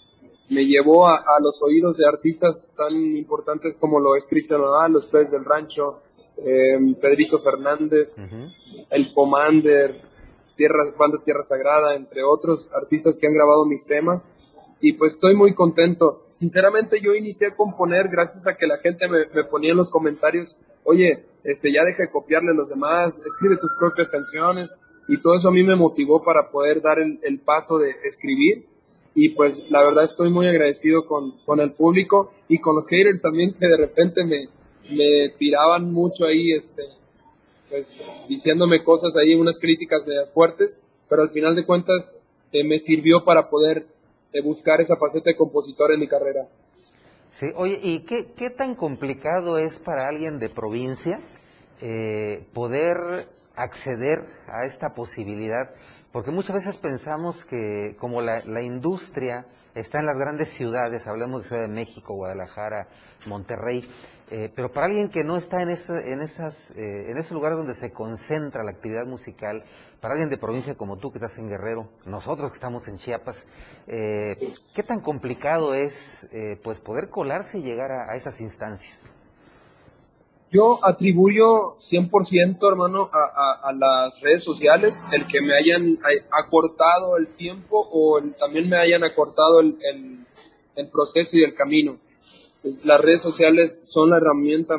me 0.51 0.67
llevó 0.67 1.09
a, 1.09 1.23
los 1.43 1.63
oídos 1.63 1.97
de 1.97 2.07
artistas 2.07 2.67
tan 2.77 2.93
importantes 3.17 3.77
como 3.81 3.99
lo 3.99 4.15
es 4.15 4.27
Cristian 4.27 4.61
Nodal, 4.61 4.93
los 4.93 5.07
Pez 5.07 5.31
del 5.31 5.47
Rancho, 5.47 5.99
em, 6.37 6.95
Pedrito 6.97 7.39
Fernández, 7.39 8.17
el 8.91 9.15
Commander, 9.15 10.03
Tierra, 10.55 10.85
Banda 10.99 11.19
Tierra 11.25 11.43
Sagrada, 11.43 11.95
entre 11.95 12.23
otros 12.25 12.69
artistas 12.75 13.17
que 13.17 13.27
han 13.27 13.33
grabado 13.33 13.65
mis 13.65 13.87
temas 13.87 14.29
y 14.81 14.95
pues 14.95 15.15
estoy 15.15 15.35
muy 15.35 15.53
contento. 15.55 16.27
Sinceramente 16.31 17.01
yo 17.03 17.15
inicié 17.15 17.49
a 17.49 17.57
componer 17.57 18.09
gracias 18.09 18.47
a 18.47 18.57
que 18.57 18.67
la 18.67 18.79
gente 18.79 19.07
me, 19.09 19.45
ponía 19.45 19.73
en 19.73 19.77
los 19.77 19.91
comentarios, 19.91 20.57
oye, 20.85 21.25
este, 21.45 21.73
ya 21.73 21.85
deja 21.85 22.05
de 22.05 22.11
copiarle 22.11 22.53
a 22.53 22.55
los 22.55 22.71
demás, 22.71 23.21
escribe 23.25 23.57
tus 23.57 23.75
propias 23.79 24.11
canciones 24.11 24.79
y 25.09 25.19
todo 25.21 25.37
eso 25.37 25.49
a 25.49 25.53
mí 25.53 25.63
me 25.63 25.77
motivó 25.77 26.23
para 26.23 26.51
poder 26.51 26.81
dar 26.81 26.99
el, 26.99 27.41
paso 27.41 27.79
de 27.79 27.91
escribir 28.05 28.65
y 29.15 29.31
pues 29.31 29.67
la 29.71 29.83
verdad 29.83 30.05
estoy 30.05 30.31
muy 30.31 30.47
agradecido 30.47 31.07
con, 31.07 31.39
con, 31.45 31.61
el 31.61 31.73
público 31.73 32.33
y 32.49 32.59
con 32.59 32.77
los 32.77 32.87
haters 32.87 33.23
también 33.23 33.55
que 33.55 33.67
de 33.67 33.77
repente 33.77 34.25
me, 34.25 34.49
me 34.95 35.31
tiraban 35.39 35.93
mucho 35.93 36.27
ahí, 36.27 36.53
este, 36.53 36.83
pues 37.69 38.05
diciéndome 38.29 38.83
cosas 38.83 39.17
ahí, 39.17 39.35
unas 39.35 39.59
críticas 39.59 40.07
medias 40.07 40.33
fuertes, 40.33 40.81
pero 41.09 41.23
al 41.23 41.31
final 41.31 41.55
de 41.55 41.67
cuentas 41.67 42.17
eh, 42.53 42.65
me 42.65 42.79
sirvió 42.79 43.25
para 43.25 43.51
poder 43.51 43.87
de 44.33 44.41
buscar 44.43 44.81
esa 44.81 44.97
faceta 44.97 45.31
de 45.31 45.37
compositor 45.37 45.93
en 45.93 46.01
mi 46.01 46.09
carrera. 46.09 46.49
Sí, 47.29 47.53
oye, 47.57 47.79
¿y 47.83 48.01
qué, 48.01 48.33
qué 48.37 48.51
tan 48.51 48.75
complicado 48.75 49.59
es 49.59 49.79
para 49.79 50.09
alguien 50.09 50.39
de 50.39 50.49
provincia 50.49 51.21
eh, 51.81 52.47
poder 52.53 53.29
acceder 53.57 54.21
a 54.49 54.65
esta 54.65 54.95
posibilidad? 54.95 55.71
Porque 56.13 56.31
muchas 56.31 56.57
veces 56.57 56.77
pensamos 56.77 57.45
que 57.45 57.97
como 57.99 58.21
la, 58.21 58.43
la 58.45 58.63
industria 58.63 59.47
está 59.75 60.01
en 60.01 60.07
las 60.07 60.19
grandes 60.19 60.49
ciudades, 60.49 61.07
hablemos 61.07 61.43
de 61.43 61.49
Ciudad 61.49 61.63
de 61.63 61.69
México, 61.69 62.15
Guadalajara, 62.15 62.89
Monterrey, 63.27 63.89
eh, 64.31 64.51
pero 64.55 64.71
para 64.71 64.87
alguien 64.87 65.09
que 65.09 65.25
no 65.25 65.37
está 65.37 65.63
en, 65.63 65.71
en, 65.71 66.21
esas, 66.21 66.71
eh, 66.73 67.11
en 67.11 67.17
esos 67.17 67.33
lugares 67.33 67.59
donde 67.59 67.75
se 67.75 67.91
concentra 67.91 68.63
la 68.63 68.71
actividad 68.71 69.07
musical, 69.07 69.65
para 70.01 70.13
alguien 70.15 70.31
de 70.31 70.39
provincia 70.39 70.77
como 70.77 70.99
tú 70.99 71.11
que 71.11 71.19
estás 71.19 71.37
en 71.39 71.49
Guerrero, 71.49 71.89
nosotros 72.07 72.51
que 72.51 72.55
estamos 72.55 72.87
en 72.89 72.97
Chiapas, 72.97 73.47
eh, 73.87 74.37
¿qué 74.75 74.83
tan 74.83 75.01
complicado 75.01 75.75
es 75.75 76.29
pues 76.63 76.81
poder 76.81 77.11
colarse 77.11 77.59
y 77.59 77.63
llegar 77.63 77.91
a, 77.93 78.15
esas 78.15 78.41
instancias? 78.41 79.20
Yo 80.51 80.81
atribuyo 80.83 81.77
100%, 81.77 82.69
hermano, 82.69 83.09
a, 83.13 83.73
las 83.73 84.21
redes 84.21 84.43
sociales, 84.43 85.05
el 85.13 85.27
que 85.27 85.41
me 85.41 85.55
hayan 85.55 85.99
acortado 86.33 87.17
el 87.17 87.29
tiempo 87.33 87.89
o 87.93 88.21
también 88.39 88.69
me 88.69 88.77
hayan 88.77 89.05
acortado 89.05 89.61
el, 89.61 89.79
el 90.75 90.89
proceso 90.89 91.37
y 91.37 91.45
el 91.45 91.55
camino 91.55 91.99
pues, 92.63 92.85
las 92.85 93.01
redes 93.01 93.23
sociales 93.23 93.81
son 93.85 94.11
la 94.11 94.19
herramienta 94.19 94.77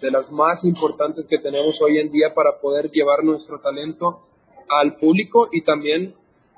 de 0.00 0.10
las 0.10 0.30
más 0.30 0.64
importantes 0.64 1.26
que 1.26 1.38
tenemos 1.38 1.80
hoy 1.80 1.98
en 1.98 2.10
día 2.10 2.34
para 2.34 2.60
poder 2.60 2.90
llevar 2.90 3.24
nuestro 3.24 3.58
talento 3.60 4.18
al 4.68 4.96
público 4.96 5.48
y 5.50 5.62
también, 5.62 6.14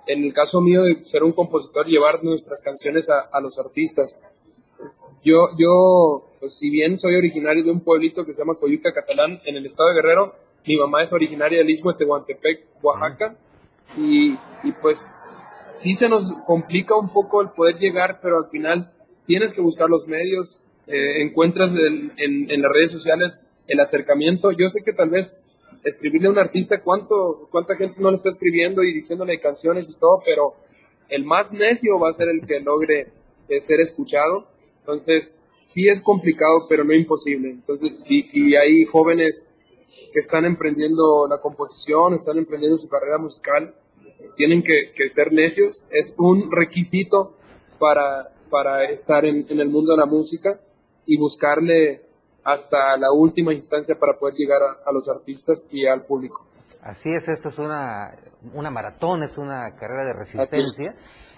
en 0.06 0.24
el 0.24 0.32
caso 0.32 0.60
mío 0.60 0.82
de 0.82 1.00
ser 1.00 1.22
un 1.22 1.32
compositor, 1.32 1.86
llevar 1.86 2.24
nuestras 2.24 2.62
canciones 2.62 3.08
a, 3.10 3.40
los 3.40 3.58
artistas. 3.58 4.18
Yo, 5.22 5.46
yo 5.58 6.24
pues, 6.44 6.58
si 6.58 6.68
bien 6.68 6.98
soy 6.98 7.14
originario 7.14 7.64
de 7.64 7.70
un 7.70 7.80
pueblito 7.80 8.22
que 8.22 8.34
se 8.34 8.42
llama 8.42 8.54
Coyuca 8.54 8.92
Catalán, 8.92 9.40
en 9.46 9.56
el 9.56 9.64
estado 9.64 9.88
de 9.88 9.94
Guerrero, 9.94 10.34
mi 10.66 10.76
mamá 10.76 11.00
es 11.00 11.10
originaria 11.10 11.56
del 11.56 11.70
Istmo 11.70 11.92
de 11.92 11.96
Tehuantepec, 12.00 12.66
Oaxaca, 12.82 13.34
y, 13.96 14.32
y 14.62 14.72
pues 14.82 15.08
sí 15.70 15.94
se 15.94 16.06
nos 16.06 16.34
complica 16.44 16.98
un 16.98 17.10
poco 17.10 17.40
el 17.40 17.48
poder 17.48 17.78
llegar, 17.78 18.20
pero 18.20 18.36
al 18.36 18.50
final 18.50 18.92
tienes 19.24 19.54
que 19.54 19.62
buscar 19.62 19.88
los 19.88 20.06
medios, 20.06 20.60
eh, 20.86 21.22
encuentras 21.22 21.74
en, 21.76 22.12
en, 22.18 22.60
las 22.60 22.70
redes 22.70 22.90
sociales 22.90 23.46
el 23.66 23.80
acercamiento. 23.80 24.50
Yo 24.52 24.68
sé 24.68 24.84
que 24.84 24.92
tal 24.92 25.08
vez 25.08 25.42
escribirle 25.82 26.28
a 26.28 26.30
un 26.30 26.38
artista, 26.38 26.82
¿cuánto, 26.82 27.48
¿cuánta 27.50 27.74
gente 27.74 28.02
no 28.02 28.10
le 28.10 28.16
está 28.16 28.28
escribiendo 28.28 28.82
y 28.82 28.92
diciéndole 28.92 29.40
canciones 29.40 29.88
y 29.88 29.98
todo? 29.98 30.20
Pero 30.22 30.56
el 31.08 31.24
más 31.24 31.52
necio 31.52 31.98
va 31.98 32.10
a 32.10 32.12
ser 32.12 32.28
el 32.28 32.42
que 32.46 32.60
logre 32.60 33.08
eh, 33.48 33.60
ser 33.60 33.80
escuchado. 33.80 34.46
Entonces, 34.80 35.40
sí 35.60 35.88
es 35.88 36.00
complicado, 36.00 36.66
pero 36.68 36.84
no 36.84 36.92
imposible. 36.92 37.50
Entonces, 37.50 38.04
si, 38.04 38.22
si 38.22 38.54
hay 38.56 38.84
jóvenes 38.84 39.48
que 40.12 40.18
están 40.18 40.44
emprendiendo 40.44 41.26
la 41.28 41.38
composición, 41.38 42.14
están 42.14 42.38
emprendiendo 42.38 42.76
su 42.76 42.88
carrera 42.88 43.18
musical, 43.18 43.74
tienen 44.36 44.62
que, 44.62 44.92
que 44.94 45.08
ser 45.08 45.32
necios. 45.32 45.84
Es 45.90 46.14
un 46.18 46.50
requisito 46.50 47.36
para, 47.78 48.32
para 48.50 48.84
estar 48.84 49.24
en, 49.24 49.46
en, 49.48 49.60
el 49.60 49.68
mundo 49.68 49.92
de 49.92 49.98
la 49.98 50.06
música 50.06 50.60
y 51.06 51.18
buscarle 51.18 52.02
hasta 52.42 52.96
la 52.98 53.10
última 53.12 53.52
instancia 53.52 53.98
para 53.98 54.16
poder 54.18 54.34
llegar 54.34 54.60
a, 54.62 54.92
los 54.92 55.08
artistas 55.08 55.68
y 55.70 55.86
al 55.86 56.04
público. 56.04 56.44
Así 56.82 57.10
es, 57.14 57.28
esto 57.28 57.48
es 57.48 57.58
una, 57.58 58.14
una 58.52 58.70
maratón, 58.70 59.22
es 59.22 59.38
una 59.38 59.74
carrera 59.74 60.04
de 60.04 60.12
resistencia 60.12 60.94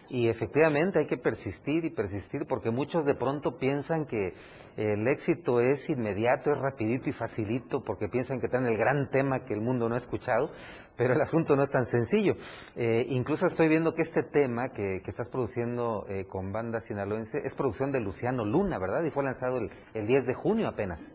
y 0.09 0.28
efectivamente 0.28 0.98
hay 0.98 1.07
que 1.07 1.16
persistir 1.16 1.84
y 1.84 1.90
persistir 1.90 2.44
porque 2.48 2.70
muchos 2.70 3.04
de 3.04 3.14
pronto 3.14 3.59
piensan 3.59 4.07
que 4.07 4.34
el 4.76 5.09
éxito 5.09 5.61
es 5.61 5.88
inmediato, 5.88 6.52
es 6.52 6.59
rapidito 6.59 7.09
y 7.09 7.12
facilito 7.12 7.82
porque 7.82 8.09
piensan 8.09 8.40
que 8.40 8.46
están 8.46 8.66
el 8.66 8.76
gran 8.76 9.11
tema 9.11 9.44
que 9.44 9.54
el 9.54 9.62
mundo 9.62 9.88
no 9.88 9.94
ha 9.94 9.98
escuchado, 9.98 10.50
pero 10.96 11.14
el 11.14 11.20
asunto 11.20 11.57
no 11.57 11.62
es 11.62 11.70
tan 11.70 11.86
sencillo. 11.86 12.36
Eh, 12.76 13.07
incluso 13.09 13.46
estoy 13.46 13.68
viendo 13.68 13.94
que 13.94 14.02
este 14.02 14.22
tema 14.22 14.72
que, 14.72 15.02
estás 15.07 15.28
produciendo 15.28 16.04
eh, 16.09 16.26
con 16.26 16.52
banda 16.52 16.80
sinaloense 16.80 17.38
es 17.44 17.54
producción 17.54 17.90
de 17.90 18.00
Luciano 18.00 18.44
Luna, 18.44 18.78
¿verdad? 18.78 19.02
Y 19.04 19.11
fue 19.11 19.24
lanzado 19.24 19.59
el, 19.59 19.70
el 19.94 20.07
10 20.07 20.26
de 20.26 20.34
junio 20.34 20.68
apenas. 20.68 21.14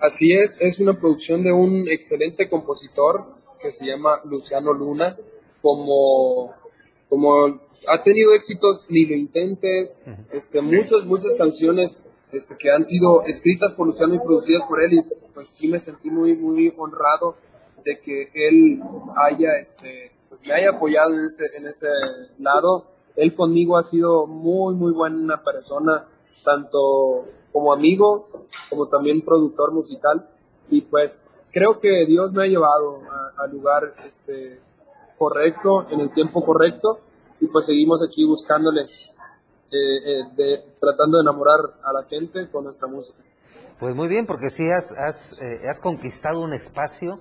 Así 0.00 0.32
es, 0.32 0.56
es 0.60 0.78
una 0.78 0.96
producción 0.96 1.42
de 1.42 1.52
un 1.52 1.88
excelente 1.88 2.48
compositor 2.48 3.34
que 3.58 3.72
se 3.72 3.86
llama 3.86 4.20
Luciano 4.24 4.72
Luna, 4.72 5.16
como, 5.60 6.54
como 7.08 7.60
ha 7.88 8.02
tenido 8.02 8.32
éxitos, 8.34 8.86
ni 8.90 9.06
lo 9.06 9.14
intentes, 9.14 10.02
este, 10.32 10.60
muchas, 10.60 11.04
muchas 11.04 11.34
canciones 11.36 12.02
este, 12.32 12.56
que 12.56 12.70
han 12.70 12.84
sido 12.84 13.22
escritas 13.22 13.72
por 13.72 13.86
Luciano 13.86 14.14
y 14.14 14.18
producidas 14.18 14.62
por 14.68 14.82
él, 14.82 14.92
y 14.92 15.02
pues 15.32 15.48
sí 15.48 15.68
me 15.68 15.78
sentí 15.78 16.10
muy, 16.10 16.36
muy 16.36 16.74
honrado 16.76 17.36
de 17.84 18.00
que 18.00 18.30
él 18.34 18.82
haya, 19.16 19.58
este, 19.58 20.12
pues 20.28 20.42
me 20.42 20.52
haya 20.52 20.70
apoyado 20.70 21.14
en 21.14 21.24
ese, 21.24 21.46
en 21.56 21.66
ese 21.66 21.88
lado. 22.38 22.86
Él 23.16 23.32
conmigo 23.34 23.78
ha 23.78 23.82
sido 23.82 24.26
muy, 24.26 24.74
muy 24.74 24.92
buena 24.92 25.42
persona, 25.42 26.06
tanto 26.44 27.24
como 27.52 27.72
amigo, 27.72 28.28
como 28.68 28.88
también 28.88 29.22
productor 29.22 29.72
musical. 29.72 30.28
Y 30.70 30.82
pues 30.82 31.30
creo 31.50 31.78
que 31.78 32.04
Dios 32.06 32.32
me 32.32 32.44
ha 32.44 32.46
llevado 32.46 33.00
al 33.38 33.50
lugar 33.50 33.94
este, 34.04 34.60
correcto, 35.18 35.88
en 35.90 36.00
el 36.00 36.12
tiempo 36.12 36.44
correcto. 36.44 37.00
Y 37.40 37.46
pues 37.48 37.66
seguimos 37.66 38.02
aquí 38.02 38.24
buscándole 38.24 38.82
eh, 38.82 40.24
de, 40.36 40.74
tratando 40.78 41.18
de 41.18 41.22
enamorar 41.22 41.80
a 41.84 41.92
la 41.92 42.04
gente 42.08 42.48
con 42.50 42.64
nuestra 42.64 42.88
música. 42.88 43.18
Pues 43.78 43.94
muy 43.94 44.08
bien, 44.08 44.26
porque 44.26 44.50
sí 44.50 44.64
has, 44.70 44.92
has, 44.92 45.36
has 45.68 45.80
conquistado 45.80 46.40
un 46.40 46.52
espacio 46.52 47.16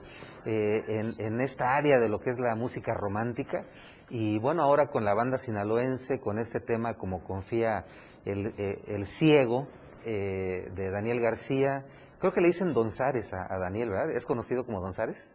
en, 0.45 1.11
en 1.19 1.41
esta 1.41 1.75
área 1.75 1.99
de 1.99 2.09
lo 2.09 2.19
que 2.19 2.31
es 2.31 2.39
la 2.39 2.55
música 2.55 2.93
romántica. 2.95 3.65
Y 4.09 4.39
bueno, 4.39 4.63
ahora 4.63 4.87
con 4.87 5.03
la 5.03 5.13
banda 5.13 5.37
sinaloense, 5.37 6.19
con 6.19 6.39
este 6.39 6.59
tema 6.59 6.93
como 6.95 7.23
confía 7.23 7.85
el, 8.25 9.05
ciego 9.05 9.67
de 10.05 10.89
Daniel 10.91 11.19
García, 11.19 11.85
creo 12.19 12.31
que 12.31 12.41
le 12.41 12.47
dicen 12.47 12.73
Donzares 12.73 13.33
a, 13.33 13.53
a 13.53 13.59
Daniel, 13.59 13.89
¿verdad? 13.89 14.11
¿Es 14.11 14.25
conocido 14.25 14.65
como 14.65 14.79
Donzares? 14.79 15.31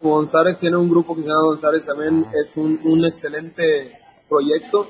González 0.00 0.58
tiene 0.58 0.76
un 0.76 0.88
grupo 0.88 1.14
que 1.14 1.22
se 1.22 1.28
llama 1.28 1.42
González 1.42 1.86
también, 1.86 2.26
es 2.38 2.56
un, 2.56 2.80
un, 2.84 3.04
excelente 3.04 3.98
proyecto. 4.28 4.86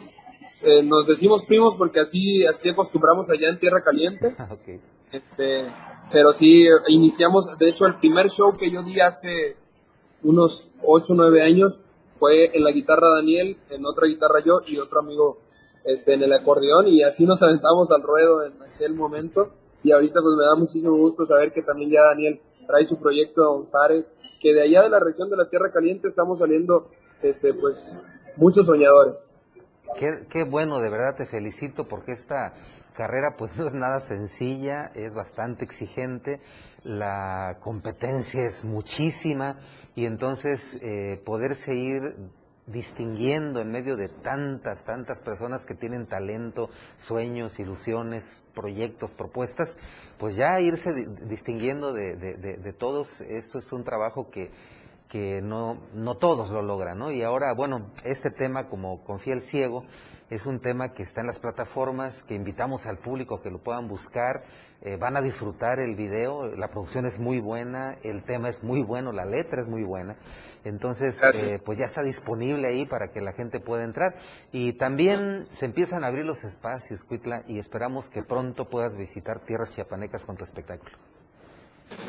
Eh, 0.63 0.83
nos 0.83 1.07
decimos 1.07 1.45
primos 1.45 1.77
porque 1.77 2.01
así, 2.01 2.45
así 2.47 2.69
acostumbramos 2.69 3.31
allá 3.31 3.49
en 3.49 3.59
Tierra 3.59 3.83
Caliente. 3.83 4.35
okay. 4.51 4.81
este, 5.13 5.65
pero 6.11 6.33
sí, 6.33 6.67
iniciamos, 6.89 7.57
de 7.59 7.69
hecho 7.69 7.87
el 7.87 7.99
primer 7.99 8.29
show 8.29 8.57
que 8.57 8.71
yo 8.71 8.83
di 8.83 9.01
hace 9.01 9.57
unos 10.23 10.69
8 10.83 11.13
o 11.13 11.17
9 11.17 11.43
años 11.43 11.81
fue 12.11 12.57
en 12.57 12.65
la 12.65 12.71
guitarra 12.71 13.09
Daniel, 13.17 13.57
en 13.71 13.85
otra 13.85 14.07
guitarra 14.07 14.41
yo 14.45 14.61
y 14.67 14.79
otro 14.79 15.01
amigo 15.01 15.39
este, 15.85 16.15
en 16.15 16.23
el 16.23 16.33
acordeón 16.33 16.89
y 16.89 17.03
así 17.03 17.25
nos 17.25 17.43
aventamos 17.43 17.91
al 17.93 18.03
ruedo 18.03 18.45
en 18.45 18.55
aquel 18.63 18.95
momento 18.95 19.53
y 19.83 19.93
ahorita 19.93 20.21
pues 20.21 20.37
me 20.37 20.45
da 20.45 20.57
muchísimo 20.57 20.97
gusto 20.97 21.25
saber 21.25 21.53
que 21.53 21.63
también 21.63 21.91
ya 21.91 22.01
Daniel 22.03 22.41
trae 22.67 22.85
su 22.85 22.99
proyecto 22.99 23.43
a 23.43 23.51
Onzares, 23.51 24.13
que 24.41 24.53
de 24.53 24.63
allá 24.63 24.83
de 24.83 24.91
la 24.91 25.01
región 25.01 25.31
de 25.31 25.37
la 25.37 25.49
Tierra 25.49 25.71
Caliente 25.73 26.09
estamos 26.09 26.39
saliendo 26.39 26.91
este 27.23 27.55
pues 27.55 27.97
muchos 28.37 28.67
soñadores. 28.67 29.35
Qué, 29.99 30.45
bueno, 30.45 30.81
de 30.81 30.91
verdad 30.91 31.17
te 31.17 31.25
felicito 31.25 31.89
porque 31.89 32.13
esta 32.13 32.53
carrera 32.95 33.37
pues 33.39 33.57
no 33.57 33.67
es 33.67 33.75
nada 33.75 34.01
sencilla, 34.01 34.93
es 34.95 35.15
bastante 35.15 35.65
exigente, 35.65 36.41
la 36.83 37.59
competencia 37.61 38.45
es 38.45 38.65
muchísima 38.65 39.59
y 39.95 40.05
entonces 40.05 40.79
eh, 40.83 41.21
poder 41.25 41.55
seguir 41.55 42.17
distinguiendo 42.67 43.61
en 43.61 43.71
medio 43.71 43.97
de 43.97 44.09
tantas, 44.09 44.85
tantas 44.85 45.21
personas 45.21 45.65
que 45.65 45.75
tienen 45.75 46.07
talento, 46.07 46.69
sueños, 46.97 47.61
ilusiones, 47.61 48.43
proyectos, 48.55 49.15
propuestas, 49.15 49.77
pues 50.19 50.37
ya 50.37 50.61
irse 50.61 50.93
distinguiendo 51.29 51.93
de, 51.93 52.17
de, 52.17 52.73
todos, 52.73 53.21
esto 53.21 53.59
es 53.59 53.73
un 53.73 53.85
trabajo 53.85 54.31
que, 54.31 54.51
que 55.09 55.41
no, 55.43 55.79
no 55.95 56.17
todos 56.17 56.51
lo 56.51 56.63
logran, 56.63 56.99
¿no? 56.99 57.13
Y 57.13 57.23
ahora, 57.23 57.55
bueno, 57.55 57.91
este 58.05 58.31
tema 58.31 58.69
como 58.69 59.05
Confía 59.05 59.35
el 59.35 59.43
Ciego, 59.43 59.85
es 60.31 60.47
un 60.47 60.61
tema 60.61 60.93
que 60.93 61.03
está 61.03 61.21
en 61.21 61.29
las 61.29 61.39
plataformas, 61.39 62.23
que 62.23 62.35
invitamos 62.35 62.87
al 62.87 62.99
público 62.99 63.41
que 63.41 63.51
lo 63.51 63.59
puedan 63.59 63.89
buscar, 63.89 64.45
eh, 64.83 64.97
van 64.97 65.17
a 65.17 65.23
disfrutar 65.23 65.79
el 65.79 65.95
video, 65.95 66.49
la 66.57 66.69
producción 66.69 67.07
es 67.07 67.19
muy 67.19 67.41
buena, 67.41 67.97
el 68.03 68.25
tema 68.25 68.49
es 68.49 68.63
muy 68.63 68.83
bueno, 68.83 69.13
la 69.13 69.25
letra 69.25 69.61
es 69.61 69.69
muy 69.69 69.85
buena. 69.85 70.17
Entonces, 70.65 71.23
eh, 71.23 71.61
pues 71.65 71.79
ya 71.79 71.85
está 71.85 72.03
disponible 72.03 72.67
ahí 72.67 72.87
para 72.87 73.13
que 73.13 73.21
la 73.21 73.33
gente 73.33 73.61
pueda 73.61 73.85
entrar. 73.85 74.17
Y 74.51 74.73
también 74.73 75.47
se 75.49 75.67
empiezan 75.67 76.03
a 76.03 76.09
abrir 76.09 76.25
los 76.25 76.43
espacios, 76.43 77.05
Cuitla, 77.05 77.45
y 77.47 77.61
esperamos 77.61 78.11
que 78.11 78.25
pronto 78.25 78.69
puedas 78.69 78.97
visitar 78.97 79.45
tierras 79.45 79.73
chiapanecas 79.75 80.25
con 80.25 80.37
tu 80.37 80.43
espectáculo. 80.43 80.97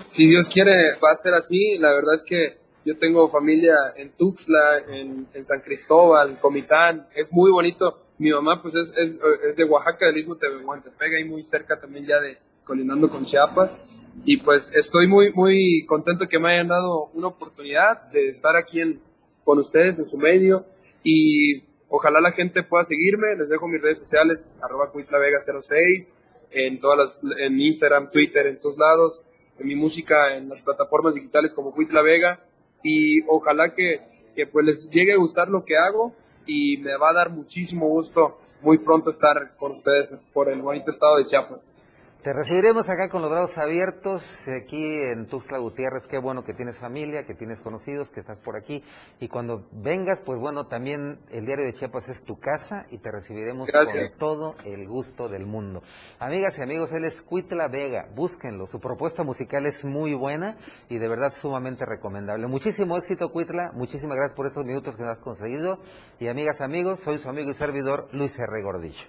Si 0.06 0.28
Dios 0.28 0.50
quiere, 0.50 0.96
va 0.96 1.12
a 1.12 1.16
ser 1.16 1.36
así. 1.36 1.78
La 1.78 1.90
verdad 1.90 2.16
es 2.16 2.26
que 2.28 2.58
yo 2.84 2.98
tengo 2.98 3.28
familia 3.28 3.76
en 3.96 4.12
Tuxtla, 4.14 4.80
en, 4.88 5.46
San 5.46 5.62
Cristóbal, 5.62 6.40
Comitán. 6.40 7.08
Es 7.14 7.32
muy 7.32 7.52
bonito. 7.52 8.07
Mi 8.18 8.32
mamá, 8.32 8.62
pues, 8.62 8.76
es, 8.76 8.94
es, 8.98 9.20
es 9.48 9.56
de 9.56 9.64
Oaxaca, 9.64 10.08
del 10.08 10.18
Istmo 10.18 10.36
Tehuantepec, 10.36 11.14
ahí 11.14 11.26
muy 11.26 11.44
cerca 11.44 11.80
también 11.80 12.06
ya 12.06 12.20
de 12.20 12.38
colindando 12.64 13.10
con 13.10 13.26
Chiapas. 13.26 13.82
Y 14.26 14.38
pues 14.38 14.72
estoy 14.74 15.08
muy, 15.08 15.32
muy 15.34 15.86
contento 15.86 16.28
que 16.28 16.40
me 16.40 16.54
hayan 16.54 16.68
dado 16.68 17.12
una 17.14 17.28
oportunidad 17.28 18.10
de 18.12 18.28
estar 18.28 18.56
aquí 18.56 18.82
en, 18.82 19.00
con 19.44 19.60
ustedes 19.60 20.00
en 20.00 20.06
su 20.06 20.18
medio. 20.18 20.66
Y 21.04 21.64
ojalá 21.88 22.20
la 22.20 22.32
gente 22.32 22.64
pueda 22.64 22.84
seguirme, 22.84 23.36
les 23.38 23.50
dejo 23.50 23.68
mis 23.68 23.82
redes 23.82 24.00
sociales, 24.00 24.58
arroba 24.62 24.92
cuitlavega06, 24.92 26.16
en 26.52 26.80
todas 26.80 26.98
las, 26.98 27.22
en 27.40 27.60
Instagram, 27.60 28.10
Twitter, 28.12 28.48
en 28.48 28.60
todos 28.60 28.78
lados, 28.78 29.22
en 29.60 29.68
mi 29.68 29.76
música 29.76 30.36
en 30.36 30.50
las 30.50 30.62
plataformas 30.62 31.16
digitales 31.16 31.54
como 31.54 31.74
Vega 31.74 32.44
y 32.84 33.22
ojalá 33.28 33.74
que, 33.74 34.02
que 34.36 34.48
pues 34.48 34.66
les 34.66 34.90
llegue 34.90 35.14
a 35.14 35.18
gustar 35.18 35.50
lo 35.50 35.66
que 35.66 35.76
hago 35.78 36.14
y 36.48 36.78
me 36.78 36.98
va 36.98 37.10
a 37.12 37.14
dar 37.14 37.30
muchísimo 37.30 37.88
gusto 37.88 38.40
muy 38.62 38.80
pronto 38.80 39.10
estar 39.10 39.56
con 39.58 39.74
ustedes 39.74 40.20
por 40.34 40.50
el 40.50 40.62
bonito 40.62 40.90
estado 40.90 41.18
de 41.18 41.26
Chiapas. 41.26 41.76
Te 42.24 42.34
recibiremos 42.34 42.90
acá 42.90 43.08
con 43.10 43.22
los 43.22 43.32
brazos 43.32 43.58
abiertos, 43.60 44.48
aquí 44.50 45.02
en 45.02 45.28
Tuxtla 45.28 45.60
Gutiérrez. 45.60 46.08
Qué 46.08 46.18
bueno 46.18 46.44
que 46.44 46.54
tienes 46.54 46.78
familia, 46.78 47.26
que 47.26 47.36
tienes 47.36 47.62
conocidos, 47.62 48.10
que 48.12 48.20
estás 48.20 48.40
por 48.40 48.58
aquí. 48.58 48.84
Y 49.20 49.30
cuando 49.30 49.68
vengas, 49.72 50.22
pues 50.22 50.38
bueno, 50.40 50.66
también 50.68 51.20
el 51.30 51.46
Diario 51.46 51.64
de 51.64 51.74
Chiapas 51.74 52.10
es 52.10 52.24
tu 52.24 52.38
casa 52.40 52.86
y 52.90 52.98
te 52.98 53.12
recibiremos 53.12 53.70
con 53.70 54.18
todo 54.18 54.56
el 54.66 54.88
gusto 54.88 55.30
del 55.30 55.46
mundo. 55.46 55.84
Amigas 56.20 56.58
y 56.58 56.64
amigos, 56.64 56.92
él 56.92 57.06
es 57.06 57.22
Cuitla 57.22 57.70
Vega. 57.70 58.10
Búsquenlo. 58.14 58.66
Su 58.66 58.82
propuesta 58.82 59.24
musical 59.24 59.66
es 59.66 59.86
muy 59.86 60.14
buena 60.14 60.58
y 60.90 60.98
de 60.98 61.08
verdad 61.08 61.32
sumamente 61.32 61.86
recomendable. 61.86 62.48
Muchísimo 62.48 62.98
éxito, 62.98 63.32
Cuitla. 63.32 63.72
Muchísimas 63.74 64.18
gracias 64.18 64.36
por 64.36 64.48
estos 64.48 64.66
minutos 64.66 64.96
que 64.96 65.04
nos 65.04 65.12
has 65.12 65.20
conseguido. 65.20 65.80
Y 66.20 66.28
amigas, 66.28 66.62
amigos, 66.62 67.00
soy 67.00 67.20
su 67.20 67.30
amigo 67.30 67.52
y 67.52 67.54
servidor 67.54 68.10
Luis 68.12 68.38
R. 68.38 68.62
Gordillo. 68.64 69.06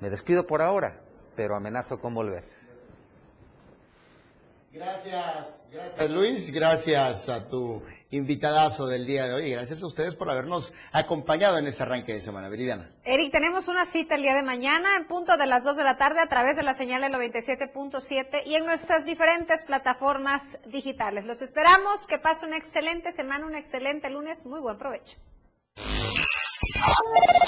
Me 0.00 0.10
despido 0.10 0.46
por 0.46 0.62
ahora, 0.62 1.00
pero 1.36 1.56
amenazo 1.56 2.00
con 2.00 2.14
volver. 2.14 2.44
Gracias, 4.72 5.68
gracias 5.70 6.10
Luis, 6.10 6.50
gracias 6.50 7.28
a 7.28 7.46
tu 7.46 7.82
invitadazo 8.10 8.86
del 8.86 9.04
día 9.04 9.26
de 9.26 9.34
hoy 9.34 9.44
y 9.48 9.50
gracias 9.50 9.82
a 9.82 9.86
ustedes 9.86 10.14
por 10.14 10.30
habernos 10.30 10.72
acompañado 10.92 11.58
en 11.58 11.66
este 11.66 11.82
arranque 11.82 12.14
de 12.14 12.22
semana. 12.22 12.48
Viridiana. 12.48 12.88
Eric, 13.04 13.30
tenemos 13.30 13.68
una 13.68 13.84
cita 13.84 14.14
el 14.14 14.22
día 14.22 14.34
de 14.34 14.42
mañana 14.42 14.96
en 14.96 15.06
punto 15.06 15.36
de 15.36 15.46
las 15.46 15.64
2 15.64 15.76
de 15.76 15.84
la 15.84 15.98
tarde 15.98 16.20
a 16.20 16.26
través 16.26 16.56
de 16.56 16.62
la 16.62 16.72
señal 16.72 17.02
del 17.02 17.12
97.7 17.12 18.46
y 18.46 18.54
en 18.54 18.64
nuestras 18.64 19.04
diferentes 19.04 19.62
plataformas 19.64 20.58
digitales. 20.64 21.26
Los 21.26 21.42
esperamos, 21.42 22.06
que 22.06 22.18
pase 22.18 22.46
una 22.46 22.56
excelente 22.56 23.12
semana, 23.12 23.44
un 23.44 23.54
excelente 23.54 24.08
lunes, 24.08 24.46
muy 24.46 24.60
buen 24.60 24.78
provecho. 24.78 25.18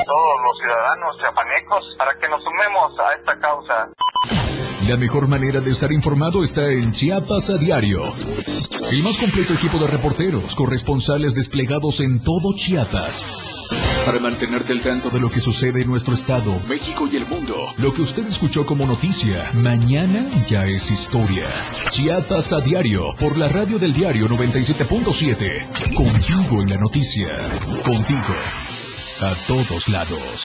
Todos 0.06 0.40
los 0.42 0.58
ciudadanos 0.58 1.16
chapanecos 1.20 1.82
para 1.98 2.18
que 2.18 2.28
nos 2.28 2.42
sumemos 2.42 2.92
a 2.98 3.14
esta 3.14 3.38
causa. 3.38 3.88
La 4.88 4.96
mejor 4.96 5.28
manera 5.28 5.60
de 5.60 5.70
estar 5.70 5.90
informado 5.92 6.42
está 6.42 6.70
en 6.70 6.92
Chiapas 6.92 7.48
a 7.50 7.56
diario. 7.56 8.02
El 8.90 9.02
más 9.02 9.16
completo 9.16 9.54
equipo 9.54 9.78
de 9.78 9.86
reporteros, 9.86 10.54
corresponsales 10.54 11.34
desplegados 11.34 12.00
en 12.00 12.22
todo 12.22 12.54
Chiapas. 12.54 13.24
Para 14.04 14.18
mantenerte 14.20 14.72
al 14.72 14.82
tanto 14.82 15.08
de 15.08 15.18
lo 15.18 15.30
que 15.30 15.40
sucede 15.40 15.80
en 15.80 15.88
nuestro 15.88 16.12
estado, 16.12 16.60
México 16.68 17.08
y 17.10 17.16
el 17.16 17.24
mundo. 17.24 17.72
Lo 17.78 17.94
que 17.94 18.02
usted 18.02 18.26
escuchó 18.26 18.66
como 18.66 18.84
noticia, 18.84 19.50
mañana 19.54 20.26
ya 20.46 20.66
es 20.66 20.90
historia. 20.90 21.46
Chiapas 21.88 22.52
a 22.52 22.60
diario, 22.60 23.06
por 23.18 23.38
la 23.38 23.48
radio 23.48 23.78
del 23.78 23.94
diario 23.94 24.28
97.7. 24.28 25.94
Contigo 25.94 26.62
en 26.62 26.68
la 26.68 26.76
noticia. 26.76 27.48
Contigo. 27.82 28.63
A 29.20 29.34
todos 29.46 29.88
lados. 29.88 30.42